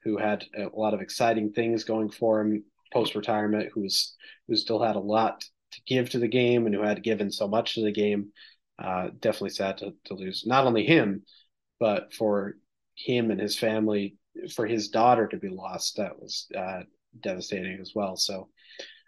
who 0.04 0.16
had 0.16 0.44
a 0.56 0.68
lot 0.74 0.94
of 0.94 1.00
exciting 1.00 1.52
things 1.52 1.84
going 1.84 2.10
for 2.10 2.40
him 2.40 2.64
post 2.92 3.14
retirement, 3.14 3.70
who's 3.72 4.16
who 4.48 4.56
still 4.56 4.82
had 4.82 4.96
a 4.96 5.00
lot 5.00 5.44
to 5.72 5.80
give 5.86 6.10
to 6.10 6.18
the 6.18 6.28
game 6.28 6.66
and 6.66 6.74
who 6.74 6.82
had 6.82 7.02
given 7.02 7.30
so 7.30 7.46
much 7.46 7.74
to 7.74 7.82
the 7.82 7.92
game. 7.92 8.32
Uh, 8.82 9.10
definitely 9.20 9.50
sad 9.50 9.78
to, 9.78 9.92
to 10.06 10.14
lose 10.14 10.44
not 10.46 10.66
only 10.66 10.84
him, 10.84 11.22
but 11.78 12.12
for 12.14 12.54
him 12.96 13.30
and 13.30 13.40
his 13.40 13.56
family 13.58 14.16
for 14.54 14.66
his 14.66 14.88
daughter 14.88 15.26
to 15.28 15.36
be 15.36 15.48
lost, 15.48 15.96
that 15.96 16.18
was 16.18 16.46
uh, 16.56 16.80
devastating 17.20 17.78
as 17.80 17.92
well. 17.94 18.16
So 18.16 18.48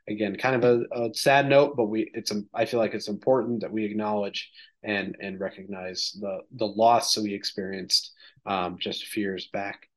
again, 0.09 0.37
kind 0.37 0.63
of 0.63 0.65
a, 0.65 1.05
a, 1.05 1.15
sad 1.15 1.49
note, 1.49 1.77
but 1.77 1.87
we 1.87 2.11
it's 2.15 2.33
I 2.55 2.65
feel 2.65 2.81
like 2.81 2.95
it's 2.95 3.09
important 3.09 3.61
that 3.61 3.73
we 3.73 3.85
acknowledge 3.85 4.51
and 4.83 5.17
and 5.21 5.41
recognize 5.41 6.17
the 6.21 6.41
the 6.57 6.67
loss 6.67 7.15
that 7.15 7.23
we 7.23 7.35
experienced 7.35 8.13
um, 8.47 8.77
just 8.81 9.03
a 9.03 9.07
few 9.07 9.23
years 9.23 9.49
back. 9.53 9.89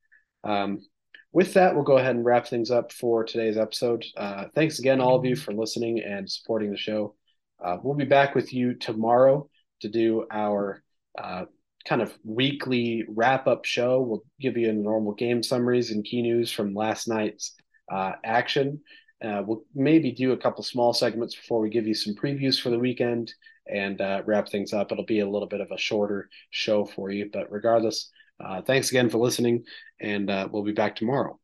Um, 0.44 0.86
with 1.32 1.54
that, 1.56 1.76
we'll 1.76 1.84
go 1.84 1.98
ahead 1.98 2.16
and 2.16 2.24
wrap 2.24 2.48
things 2.48 2.72
up 2.72 2.94
for 2.94 3.26
today's 3.26 3.58
episode. 3.58 4.06
Uh, 4.16 4.46
thanks 4.56 4.80
again, 4.80 5.02
all 5.02 5.18
of 5.18 5.26
you, 5.26 5.36
for 5.36 5.54
listening 5.54 6.00
and 6.00 6.32
supporting 6.32 6.72
the 6.72 6.78
show. 6.78 7.16
Uh, 7.64 7.78
we'll 7.84 7.96
be 7.96 8.06
back 8.06 8.36
with 8.36 8.54
you 8.54 8.74
tomorrow 8.76 9.50
to 9.82 9.90
do 9.90 10.26
our 10.32 10.82
uh, 11.18 11.46
kind 11.86 12.02
of 12.02 12.18
weekly 12.24 13.04
wrap 13.08 13.48
up 13.48 13.66
show. 13.66 14.02
We'll 14.02 14.24
give 14.40 14.58
you 14.58 14.70
a 14.70 14.74
normal 14.74 15.14
game 15.14 15.44
summaries 15.44 15.92
and 15.92 16.06
key 16.06 16.22
news 16.22 16.52
from 16.52 16.74
last 16.74 17.08
night's 17.08 17.54
uh, 17.92 18.14
action. 18.24 18.82
Uh, 19.24 19.42
we'll 19.46 19.64
maybe 19.74 20.12
do 20.12 20.34
a 20.34 20.38
couple 20.38 20.64
small 20.64 20.94
segments 20.94 21.36
before 21.36 21.60
we 21.60 21.70
give 21.70 21.88
you 21.88 21.94
some 21.94 22.14
previews 22.16 22.62
for 22.62 22.70
the 22.70 22.80
weekend 22.80 23.34
and 23.68 24.02
uh, 24.02 24.22
wrap 24.26 24.50
things 24.50 24.74
up. 24.74 24.92
It'll 24.92 25.06
be 25.06 25.22
a 25.22 25.30
little 25.30 25.48
bit 25.48 25.62
of 25.62 25.72
a 25.72 25.78
shorter 25.78 26.30
show 26.50 26.86
for 26.86 27.12
you, 27.12 27.30
but 27.32 27.52
regardless, 27.52 28.12
uh, 28.44 28.62
thanks 28.62 28.90
again 28.90 29.10
for 29.10 29.18
listening, 29.18 29.64
and 30.00 30.30
uh, 30.30 30.48
we'll 30.52 30.64
be 30.64 30.74
back 30.74 30.96
tomorrow. 30.96 31.40